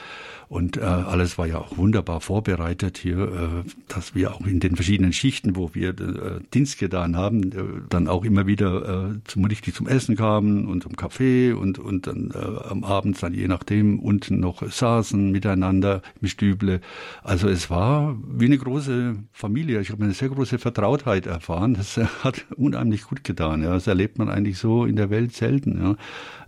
und 0.48 0.76
äh, 0.76 0.80
alles 0.80 1.38
war 1.38 1.46
ja 1.46 1.58
auch 1.58 1.76
wunderbar 1.76 2.20
vorbereitet 2.20 2.98
hier, 2.98 3.18
äh, 3.18 3.68
dass 3.88 4.14
wir 4.14 4.34
auch 4.34 4.46
in 4.46 4.60
den 4.60 4.76
verschiedenen 4.76 5.12
Schichten, 5.12 5.56
wo 5.56 5.70
wir 5.74 5.90
äh, 5.90 6.40
Dienst 6.54 6.78
getan 6.78 7.16
haben, 7.16 7.52
äh, 7.52 7.64
dann 7.88 8.06
auch 8.06 8.24
immer 8.24 8.46
wieder 8.46 9.10
äh, 9.10 9.18
zum 9.24 9.44
richtig 9.44 9.74
zum 9.74 9.88
Essen 9.88 10.16
kamen 10.16 10.66
und 10.66 10.84
zum 10.84 10.96
Kaffee 10.96 11.52
und 11.52 11.78
und 11.78 12.06
dann 12.06 12.30
äh, 12.32 12.68
am 12.68 12.84
Abend 12.84 13.20
dann 13.22 13.34
je 13.34 13.48
nachdem 13.48 13.98
unten 13.98 14.38
noch 14.38 14.62
saßen 14.70 15.32
miteinander 15.32 16.02
im 16.20 16.28
Stüble. 16.28 16.80
Also 17.24 17.48
es 17.48 17.68
war 17.70 18.16
wie 18.28 18.46
eine 18.46 18.58
große 18.58 19.16
Familie. 19.32 19.80
Ich 19.80 19.90
habe 19.90 20.04
eine 20.04 20.12
sehr 20.12 20.28
große 20.28 20.58
Vertrautheit 20.58 21.26
erfahren. 21.26 21.74
Das 21.74 21.96
äh, 21.96 22.06
hat 22.22 22.46
unheimlich 22.56 23.02
gut 23.02 23.24
getan. 23.24 23.62
Ja. 23.62 23.72
Das 23.72 23.86
erlebt 23.86 24.18
man 24.18 24.28
eigentlich 24.28 24.58
so 24.58 24.84
in 24.84 24.96
der 24.96 25.10
Welt 25.10 25.32
selten. 25.34 25.82
Ja. 25.82 25.96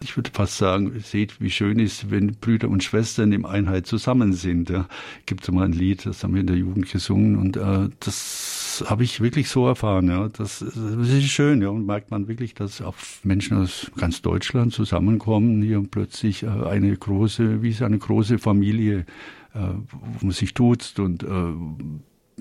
Ich 0.01 0.16
würde 0.16 0.30
fast 0.32 0.59
sagen, 0.59 1.01
seht, 1.01 1.40
wie 1.40 1.51
schön 1.51 1.80
ist, 1.80 2.11
wenn 2.11 2.36
Brüder 2.36 2.68
und 2.68 2.84
Schwestern 2.84 3.32
im 3.32 3.44
Einheit 3.44 3.88
zusammen 3.89 4.32
sind. 4.32 4.70
Ja. 4.70 4.86
Gibt 5.26 5.43
es 5.43 5.51
mal 5.51 5.64
ein 5.64 5.72
Lied, 5.72 6.07
das 6.07 6.22
haben 6.22 6.34
wir 6.34 6.41
in 6.41 6.47
der 6.47 6.57
Jugend 6.57 6.91
gesungen 6.91 7.36
und 7.36 7.57
äh, 7.57 7.89
das 8.01 8.84
habe 8.86 9.03
ich 9.03 9.20
wirklich 9.20 9.49
so 9.49 9.66
erfahren. 9.66 10.09
Ja. 10.09 10.28
Das, 10.28 10.61
das 10.61 10.74
ist 10.74 11.28
schön 11.28 11.62
ja. 11.62 11.68
und 11.70 11.86
merkt 11.86 12.11
man 12.11 12.28
wirklich, 12.28 12.55
dass 12.55 12.80
auch 12.80 12.95
Menschen 13.24 13.59
aus 13.59 13.91
ganz 13.97 14.22
Deutschland 14.22 14.72
zusammenkommen 14.72 15.62
hier 15.62 15.78
und 15.78 15.91
plötzlich 15.91 16.45
äh, 16.45 16.49
eine 16.49 16.97
große, 16.97 17.62
wie 17.62 17.70
ist 17.70 17.82
eine 17.82 17.99
große 17.99 18.39
Familie, 18.39 19.07
äh, 19.55 19.61
wo 19.91 20.26
man 20.26 20.32
sich 20.32 20.55
tutst 20.55 21.01
und 21.01 21.22
äh, 21.22 21.53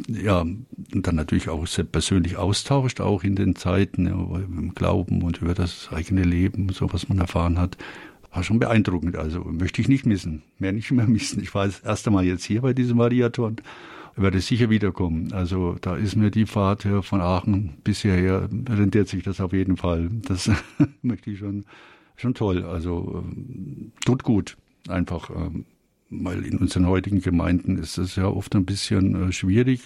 ja, 0.09 0.41
und 0.41 0.67
dann 0.93 1.15
natürlich 1.15 1.49
auch 1.49 1.65
sehr 1.65 1.85
persönlich 1.85 2.37
austauscht, 2.37 3.01
auch 3.01 3.23
in 3.23 3.35
den 3.35 3.55
Zeiten, 3.55 4.05
ja, 4.05 4.13
im 4.13 4.75
Glauben 4.75 5.23
und 5.23 5.41
über 5.41 5.55
das 5.55 5.89
eigene 5.91 6.21
Leben, 6.21 6.69
so 6.69 6.93
was 6.93 7.09
man 7.09 7.17
erfahren 7.17 7.57
hat 7.57 7.77
war 8.37 8.43
schon 8.43 8.59
beeindruckend. 8.59 9.17
Also 9.17 9.39
möchte 9.43 9.81
ich 9.81 9.87
nicht 9.87 10.05
missen, 10.05 10.43
mehr 10.59 10.71
nicht 10.71 10.91
mehr 10.91 11.07
missen. 11.07 11.41
Ich 11.41 11.53
war 11.53 11.65
das 11.65 11.79
erste 11.79 12.11
Mal 12.11 12.23
jetzt 12.23 12.45
hier 12.45 12.61
bei 12.61 12.73
diesem 12.73 12.97
Variaton 12.97 13.57
werde 14.15 14.39
sicher 14.39 14.71
wiederkommen. 14.71 15.31
Also 15.31 15.75
da 15.79 15.95
ist 15.95 16.15
mir 16.15 16.31
die 16.31 16.47
Fahrt 16.47 16.87
von 17.01 17.21
Aachen 17.21 17.77
bisher 17.83 18.49
rentiert 18.67 19.07
sich 19.07 19.23
das 19.23 19.39
auf 19.39 19.53
jeden 19.53 19.77
Fall. 19.77 20.09
Das 20.27 20.49
möchte 21.03 21.29
ich 21.29 21.39
schon, 21.39 21.65
schon 22.15 22.33
toll. 22.33 22.63
Also 22.63 23.23
ähm, 23.23 23.91
tut 24.05 24.23
gut, 24.23 24.57
einfach. 24.87 25.29
Ähm, 25.29 25.65
weil 26.09 26.45
in 26.45 26.57
unseren 26.57 26.87
heutigen 26.87 27.21
Gemeinden 27.21 27.77
ist 27.77 27.97
es 27.97 28.15
ja 28.15 28.27
oft 28.27 28.55
ein 28.55 28.65
bisschen 28.65 29.29
äh, 29.29 29.31
schwierig, 29.31 29.85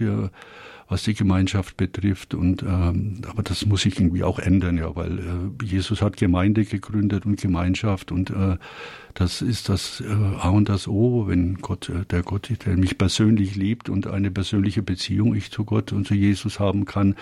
was 0.92 1.04
die 1.04 1.14
Gemeinschaft 1.14 1.78
betrifft. 1.78 2.34
Und 2.34 2.64
ähm, 2.64 3.22
aber 3.26 3.44
das 3.44 3.66
muss 3.66 3.84
sich 3.84 3.98
irgendwie 3.98 4.24
auch 4.24 4.40
ändern, 4.40 4.78
ja, 4.78 4.94
weil 4.94 5.20
äh, 5.20 5.64
Jesus 5.66 6.02
hat 6.02 6.18
Gemeinde 6.18 6.66
gegründet 6.66 7.26
und 7.26 7.40
Gemeinschaft 7.40 8.12
und 8.12 8.30
äh, 8.30 8.58
das 9.14 9.42
ist 9.42 9.70
das 9.70 10.02
äh, 10.02 10.12
A 10.12 10.50
und 10.50 10.68
das 10.68 10.90
O, 10.90 11.28
wenn 11.28 11.56
Gott, 11.60 11.88
äh, 11.88 12.04
der 12.10 12.24
Gott, 12.24 12.50
der 12.66 12.76
mich 12.76 12.98
persönlich 12.98 13.56
liebt 13.56 13.88
und 13.88 14.06
eine 14.06 14.32
persönliche 14.32 14.84
Beziehung 14.84 15.34
ich 15.34 15.50
zu 15.50 15.64
Gott 15.64 15.94
und 15.94 16.08
zu 16.08 16.14
Jesus 16.14 16.60
haben 16.60 16.84
kann, 16.84 17.16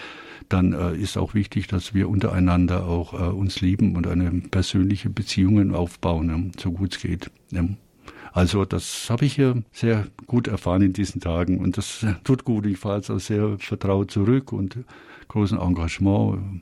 dann 0.50 0.74
äh, 0.74 0.96
ist 0.96 1.16
auch 1.16 1.36
wichtig, 1.36 1.68
dass 1.68 1.94
wir 1.94 2.10
untereinander 2.10 2.88
auch 2.88 3.14
äh, 3.14 3.32
uns 3.32 3.62
lieben 3.62 3.96
und 3.96 4.08
eine 4.08 4.32
persönliche 4.32 5.12
Beziehungen 5.12 5.76
aufbauen, 5.76 6.30
ja, 6.30 6.62
so 6.62 6.72
gut 6.72 6.96
es 6.96 7.02
geht. 7.02 7.30
Ja. 7.52 7.66
Also 8.32 8.66
das 8.66 9.10
habe 9.10 9.26
ich 9.26 9.34
hier 9.34 9.64
sehr 9.72 10.08
gut 10.28 10.48
erfahren 10.48 10.82
in 10.82 10.94
diesen 10.94 11.22
Tagen 11.22 11.60
und 11.60 11.78
das 11.78 12.06
tut 12.24 12.46
gut. 12.46 12.66
Ich 12.66 12.78
fahre 12.78 12.98
jetzt 12.98 13.10
auch 13.10 13.20
sehr 13.20 13.58
vertraut 13.60 14.12
zurück 14.12 14.52
und 14.52 14.78
großen 15.28 15.60
Engagement. 15.60 16.62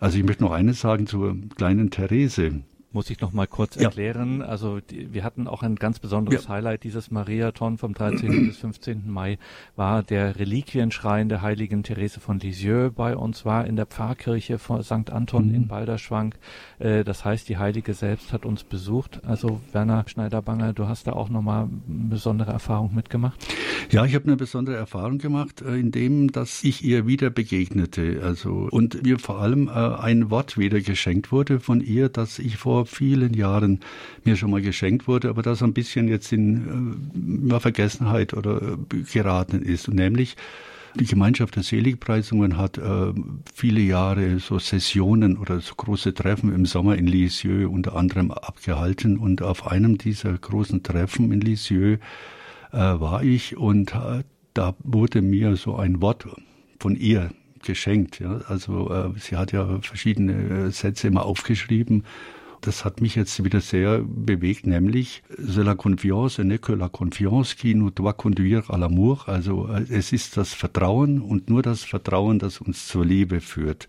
Also 0.00 0.18
ich 0.18 0.24
möchte 0.24 0.42
noch 0.42 0.52
eines 0.52 0.80
sagen 0.80 1.06
zur 1.06 1.36
kleinen 1.56 1.90
Therese 1.90 2.62
muss 2.94 3.10
ich 3.10 3.20
noch 3.20 3.32
mal 3.32 3.46
kurz 3.46 3.76
erklären. 3.76 4.40
Ja. 4.40 4.46
Also 4.46 4.80
die, 4.80 5.12
wir 5.12 5.24
hatten 5.24 5.48
auch 5.48 5.62
ein 5.62 5.76
ganz 5.76 5.98
besonderes 5.98 6.44
ja. 6.44 6.50
Highlight 6.50 6.84
dieses 6.84 7.10
Mariathon 7.10 7.78
vom 7.78 7.94
13. 7.94 8.46
bis 8.46 8.58
15. 8.58 9.10
Mai 9.10 9.38
war 9.76 10.02
der 10.02 10.38
Reliquienschrein 10.38 11.28
der 11.28 11.42
heiligen 11.42 11.82
Therese 11.82 12.20
von 12.20 12.38
Lisieux 12.38 12.92
bei 12.94 13.16
uns 13.16 13.44
war 13.44 13.66
in 13.66 13.76
der 13.76 13.86
Pfarrkirche 13.86 14.58
von 14.58 14.82
St. 14.82 15.10
Anton 15.10 15.48
mhm. 15.48 15.54
in 15.54 15.68
Balderschwang. 15.68 16.34
Äh, 16.78 17.04
das 17.04 17.24
heißt, 17.24 17.48
die 17.48 17.58
Heilige 17.58 17.94
selbst 17.94 18.32
hat 18.32 18.46
uns 18.46 18.64
besucht. 18.64 19.20
Also 19.24 19.60
Werner 19.72 20.04
Schneiderbanger, 20.06 20.72
du 20.72 20.86
hast 20.86 21.06
da 21.06 21.12
auch 21.12 21.28
noch 21.28 21.42
mal 21.42 21.62
eine 21.62 22.08
besondere 22.08 22.52
Erfahrung 22.52 22.94
mitgemacht? 22.94 23.44
Ja, 23.90 24.04
ich 24.04 24.14
habe 24.14 24.26
eine 24.26 24.36
besondere 24.36 24.76
Erfahrung 24.76 25.18
gemacht, 25.18 25.62
äh, 25.62 25.76
indem 25.76 26.32
dass 26.32 26.64
ich 26.64 26.84
ihr 26.84 27.06
wieder 27.06 27.30
begegnete. 27.30 28.20
Also 28.22 28.68
und 28.70 29.02
mir 29.02 29.18
vor 29.18 29.40
allem 29.40 29.68
äh, 29.68 29.72
ein 29.72 30.30
Wort 30.30 30.56
wieder 30.58 30.80
geschenkt 30.80 31.32
wurde 31.32 31.60
von 31.60 31.80
ihr, 31.80 32.08
das 32.08 32.38
ich 32.38 32.56
vor 32.56 32.83
vielen 32.84 33.34
Jahren 33.34 33.80
mir 34.24 34.36
schon 34.36 34.50
mal 34.50 34.62
geschenkt 34.62 35.08
wurde, 35.08 35.28
aber 35.28 35.42
das 35.42 35.62
ein 35.62 35.72
bisschen 35.72 36.08
jetzt 36.08 36.32
in 36.32 37.50
äh, 37.50 37.60
Vergessenheit 37.60 38.34
oder 38.34 38.60
äh, 38.62 39.02
geraten 39.12 39.62
ist. 39.62 39.88
Und 39.88 39.96
nämlich 39.96 40.36
die 40.96 41.06
Gemeinschaft 41.06 41.56
der 41.56 41.64
Seligpreisungen 41.64 42.56
hat 42.56 42.78
äh, 42.78 43.12
viele 43.52 43.80
Jahre 43.80 44.38
so 44.38 44.60
Sessionen 44.60 45.36
oder 45.38 45.60
so 45.60 45.74
große 45.74 46.14
Treffen 46.14 46.54
im 46.54 46.66
Sommer 46.66 46.96
in 46.96 47.08
Lisieux 47.08 47.68
unter 47.68 47.96
anderem 47.96 48.30
abgehalten. 48.30 49.18
Und 49.18 49.42
auf 49.42 49.66
einem 49.66 49.98
dieser 49.98 50.32
großen 50.32 50.84
Treffen 50.84 51.32
in 51.32 51.40
Lisieux 51.40 51.98
äh, 52.72 52.76
war 52.76 53.24
ich 53.24 53.56
und 53.56 53.94
äh, 53.94 54.22
da 54.54 54.76
wurde 54.84 55.20
mir 55.20 55.56
so 55.56 55.74
ein 55.74 56.00
Wort 56.00 56.26
von 56.78 56.94
ihr 56.94 57.30
geschenkt. 57.64 58.20
Ja. 58.20 58.42
Also 58.46 58.90
äh, 58.92 59.18
sie 59.18 59.36
hat 59.36 59.50
ja 59.50 59.80
verschiedene 59.80 60.66
äh, 60.66 60.70
Sätze 60.70 61.08
immer 61.08 61.24
aufgeschrieben 61.24 62.04
das 62.66 62.84
hat 62.84 63.00
mich 63.00 63.14
jetzt 63.14 63.44
wieder 63.44 63.60
sehr 63.60 64.00
bewegt, 64.00 64.66
nämlich 64.66 65.22
c'est 65.38 65.62
la 65.62 65.74
confiance 65.74 66.38
n'est 66.38 66.58
que 66.58 66.72
la 66.72 66.88
confiance 66.88 67.54
qui 67.54 67.74
nous 67.74 67.90
doit 67.90 68.14
conduire 68.14 68.70
à 68.70 68.78
l'amour. 68.78 69.28
Also 69.28 69.68
äh, 69.68 69.84
es 69.90 70.12
ist 70.12 70.36
das 70.36 70.54
Vertrauen 70.54 71.20
und 71.20 71.50
nur 71.50 71.62
das 71.62 71.84
Vertrauen, 71.84 72.38
das 72.38 72.60
uns 72.60 72.86
zur 72.88 73.04
Liebe 73.04 73.40
führt 73.40 73.86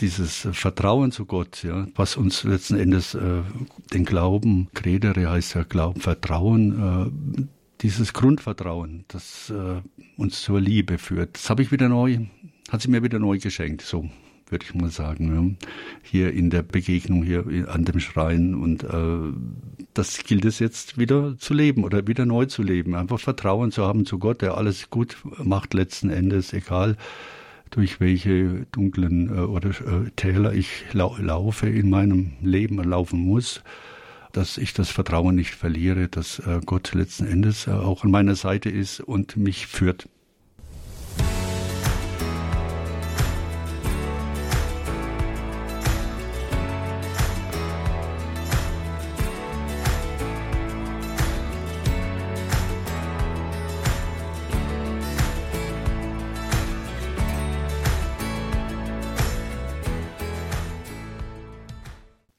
dieses 0.00 0.46
Vertrauen 0.52 1.10
zu 1.10 1.24
Gott, 1.24 1.62
ja, 1.62 1.86
was 1.94 2.16
uns 2.18 2.44
letzten 2.44 2.78
Endes 2.78 3.14
äh, 3.14 3.40
den 3.94 4.04
Glauben, 4.04 4.68
Credere 4.74 5.30
heißt 5.30 5.54
ja 5.54 5.62
Glauben, 5.62 6.02
Vertrauen, 6.02 7.38
äh, 7.38 7.46
dieses 7.80 8.12
Grundvertrauen, 8.12 9.04
das 9.08 9.50
äh, 9.50 9.80
uns 10.16 10.42
zur 10.42 10.60
Liebe 10.60 10.98
führt. 10.98 11.36
Das 11.36 11.50
habe 11.50 11.62
ich 11.62 11.72
wieder 11.72 11.88
neu, 11.88 12.18
hat 12.70 12.82
sie 12.82 12.90
mir 12.90 13.02
wieder 13.02 13.18
neu 13.18 13.38
geschenkt. 13.38 13.82
So 13.82 14.08
würde 14.48 14.64
ich 14.64 14.74
mal 14.74 14.90
sagen, 14.90 15.56
ja. 15.58 15.68
hier 16.02 16.32
in 16.32 16.50
der 16.50 16.62
Begegnung 16.62 17.22
hier 17.22 17.44
an 17.68 17.84
dem 17.84 18.00
Schrein. 18.00 18.54
Und 18.54 18.84
äh, 18.84 19.32
das 19.94 20.24
gilt 20.24 20.44
es 20.44 20.58
jetzt 20.58 20.98
wieder 20.98 21.36
zu 21.38 21.54
leben 21.54 21.84
oder 21.84 22.06
wieder 22.06 22.26
neu 22.26 22.46
zu 22.46 22.62
leben. 22.62 22.94
Einfach 22.94 23.18
Vertrauen 23.18 23.72
zu 23.72 23.84
haben 23.84 24.06
zu 24.06 24.18
Gott, 24.18 24.42
der 24.42 24.56
alles 24.56 24.90
gut 24.90 25.16
macht 25.42 25.74
letzten 25.74 26.10
Endes, 26.10 26.52
egal 26.52 26.96
durch 27.70 28.00
welche 28.00 28.66
dunklen 28.72 29.28
äh, 29.36 29.40
oder 29.40 29.70
äh, 29.70 30.10
Täler 30.14 30.52
ich 30.52 30.84
lau 30.92 31.16
laufe 31.18 31.68
in 31.68 31.90
meinem 31.90 32.32
Leben 32.40 32.82
laufen 32.82 33.18
muss 33.18 33.62
dass 34.36 34.58
ich 34.58 34.74
das 34.74 34.90
Vertrauen 34.90 35.34
nicht 35.34 35.54
verliere, 35.54 36.08
dass 36.08 36.40
äh, 36.40 36.60
Gott 36.66 36.92
letzten 36.92 37.26
Endes 37.26 37.66
äh, 37.66 37.70
auch 37.70 38.04
an 38.04 38.10
meiner 38.10 38.34
Seite 38.34 38.68
ist 38.68 39.00
und 39.00 39.38
mich 39.38 39.66
führt. 39.66 40.10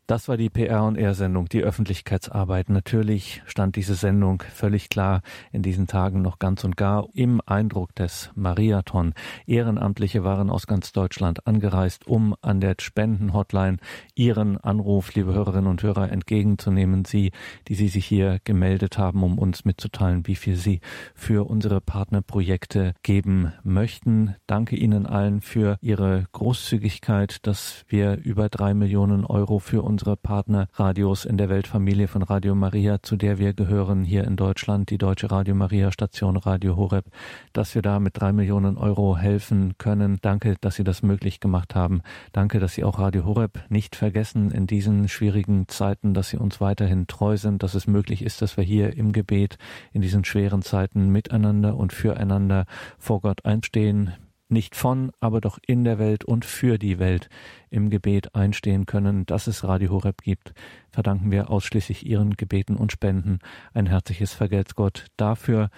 Das 0.08 0.30
war 0.30 0.38
die 0.38 0.49
PR- 0.49 0.88
und 0.88 0.95
R-Sendung, 0.95 1.49
die 1.49 1.62
Öffentlichkeitsarbeit. 1.64 2.70
Natürlich 2.70 3.41
stand 3.45 3.76
diese 3.76 3.93
Sendung 3.93 4.41
völlig 4.41 4.88
klar 4.88 5.22
in 5.51 5.64
diesen 5.64 5.86
Tagen 5.86 6.22
noch 6.22 6.39
ganz 6.39 6.64
und 6.64 6.78
gar 6.78 7.10
im 7.14 7.41
Eindruck 7.45 7.93
des 7.93 8.32
Mariathon. 8.34 9.14
Ehrenamtliche 9.47 10.24
waren 10.24 10.49
aus 10.49 10.66
ganz 10.66 10.93
Deutschland 10.93 11.45
angereist, 11.45 12.08
um 12.08 12.38
an 12.41 12.62
der 12.62 12.78
Spendenhotline 12.80 13.80
ihren 14.16 14.55
Anruf, 14.55 15.14
liebe 15.14 15.34
Hörerinnen 15.34 15.70
und 15.70 15.84
Hörer, 15.84 16.10
entgegenzunehmen. 16.10 17.03
Sie, 17.03 17.34
die 17.68 17.76
Sie 17.76 17.89
sich 17.89 18.05
hier 18.05 18.39
gemeldet 18.45 18.97
haben, 18.97 19.24
um 19.24 19.38
uns 19.38 19.66
mitzuteilen, 19.66 20.26
wie 20.26 20.38
viel 20.38 20.55
Sie 20.55 20.80
für 21.16 21.49
unsere 21.49 21.82
Partnerprojekte 21.82 22.93
geben 23.03 23.51
möchten. 23.62 24.36
Danke 24.47 24.78
Ihnen 24.78 25.05
allen 25.05 25.41
für 25.41 25.78
Ihre 25.82 26.28
Großzügigkeit, 26.32 27.45
dass 27.45 27.84
wir 27.89 28.16
über 28.24 28.47
drei 28.47 28.74
Millionen 28.74 29.26
Euro 29.26 29.60
für 29.60 29.82
uns 29.82 29.96
unsere 29.97 30.15
Partnerradios 30.15 31.25
in 31.25 31.37
der 31.37 31.49
Weltfamilie 31.49 32.07
von 32.07 32.21
Radio 32.21 32.53
Maria, 32.53 33.01
zu 33.01 33.15
der 33.15 33.39
wir 33.39 33.53
gehören 33.53 34.03
hier 34.03 34.25
in 34.25 34.35
Deutschland, 34.35 34.91
die 34.91 34.99
Deutsche 34.99 35.31
Radio 35.31 35.55
Maria 35.55 35.91
Station 35.91 36.37
Radio 36.37 36.75
Horeb, 36.75 37.05
dass 37.51 37.73
wir 37.73 37.81
da 37.81 37.99
mit 37.99 38.15
drei 38.15 38.31
Millionen 38.31 38.77
Euro 38.77 39.17
helfen 39.17 39.73
können. 39.79 40.19
Danke, 40.21 40.55
dass 40.61 40.75
Sie 40.75 40.83
das 40.83 41.01
möglich 41.01 41.39
gemacht 41.39 41.73
haben. 41.73 42.03
Danke, 42.31 42.59
dass 42.59 42.75
Sie 42.75 42.83
auch 42.83 42.99
Radio 42.99 43.25
Horeb 43.25 43.59
nicht 43.69 43.95
vergessen 43.95 44.51
in 44.51 44.67
diesen 44.67 45.07
schwierigen 45.07 45.67
Zeiten, 45.67 46.13
dass 46.13 46.29
Sie 46.29 46.37
uns 46.37 46.61
weiterhin 46.61 47.07
treu 47.07 47.35
sind, 47.35 47.63
dass 47.63 47.73
es 47.73 47.87
möglich 47.87 48.21
ist, 48.21 48.43
dass 48.43 48.55
wir 48.55 48.63
hier 48.63 48.95
im 48.95 49.13
Gebet 49.13 49.57
in 49.93 50.03
diesen 50.03 50.23
schweren 50.25 50.61
Zeiten 50.61 51.09
miteinander 51.09 51.75
und 51.75 51.91
füreinander 51.91 52.67
vor 52.99 53.21
Gott 53.21 53.45
einstehen 53.45 54.13
nicht 54.49 54.75
von, 54.75 55.11
aber 55.19 55.41
doch 55.41 55.59
in 55.65 55.83
der 55.83 55.99
Welt 55.99 56.25
und 56.25 56.45
für 56.45 56.77
die 56.77 56.99
Welt 56.99 57.29
im 57.69 57.89
Gebet 57.89 58.35
einstehen 58.35 58.85
können, 58.85 59.25
dass 59.25 59.47
es 59.47 59.63
Radio 59.63 59.91
Horeb 59.91 60.21
gibt, 60.21 60.53
verdanken 60.91 61.31
wir 61.31 61.49
ausschließlich 61.49 62.05
Ihren 62.05 62.37
Gebeten 62.37 62.75
und 62.75 62.91
Spenden. 62.91 63.39
Ein 63.73 63.87
herzliches 63.87 64.33
Vergelt's 64.33 64.75
Gott 64.75 65.07
dafür. 65.17 65.69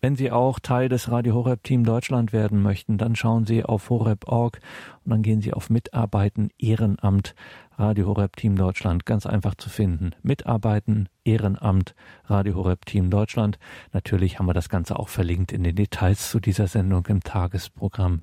Wenn 0.00 0.14
Sie 0.14 0.30
auch 0.30 0.60
Teil 0.60 0.88
des 0.88 1.10
Radio 1.10 1.34
Horeb 1.34 1.62
Team 1.62 1.82
Deutschland 1.82 2.32
werden 2.32 2.62
möchten, 2.62 2.98
dann 2.98 3.16
schauen 3.16 3.46
Sie 3.46 3.64
auf 3.64 3.88
horeb.org 3.90 4.60
und 5.04 5.10
dann 5.10 5.22
gehen 5.22 5.40
Sie 5.40 5.52
auf 5.52 5.70
Mitarbeiten 5.70 6.50
Ehrenamt. 6.58 7.34
Radio 7.78 8.06
Horeb 8.06 8.36
Team 8.36 8.56
Deutschland 8.56 9.04
ganz 9.04 9.26
einfach 9.26 9.54
zu 9.54 9.68
finden. 9.68 10.12
Mitarbeiten, 10.22 11.08
Ehrenamt, 11.24 11.94
Radio 12.24 12.54
Horeb 12.54 12.86
Team 12.86 13.10
Deutschland. 13.10 13.58
Natürlich 13.92 14.38
haben 14.38 14.46
wir 14.46 14.54
das 14.54 14.70
Ganze 14.70 14.98
auch 14.98 15.08
verlinkt 15.08 15.52
in 15.52 15.62
den 15.62 15.76
Details 15.76 16.30
zu 16.30 16.40
dieser 16.40 16.68
Sendung 16.68 17.04
im 17.06 17.22
Tagesprogramm. 17.22 18.22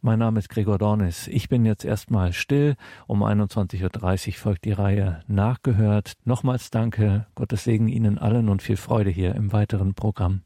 Mein 0.00 0.18
Name 0.18 0.38
ist 0.38 0.48
Gregor 0.48 0.78
Dornis. 0.78 1.28
Ich 1.28 1.48
bin 1.48 1.66
jetzt 1.66 1.84
erstmal 1.84 2.32
still. 2.32 2.76
Um 3.06 3.22
21.30 3.22 4.28
Uhr 4.28 4.34
folgt 4.34 4.64
die 4.64 4.72
Reihe 4.72 5.20
Nachgehört. 5.26 6.14
Nochmals 6.24 6.70
danke. 6.70 7.26
Gottes 7.34 7.64
Segen 7.64 7.88
Ihnen 7.88 8.18
allen 8.18 8.48
und 8.48 8.62
viel 8.62 8.76
Freude 8.76 9.10
hier 9.10 9.34
im 9.34 9.52
weiteren 9.52 9.94
Programm. 9.94 10.40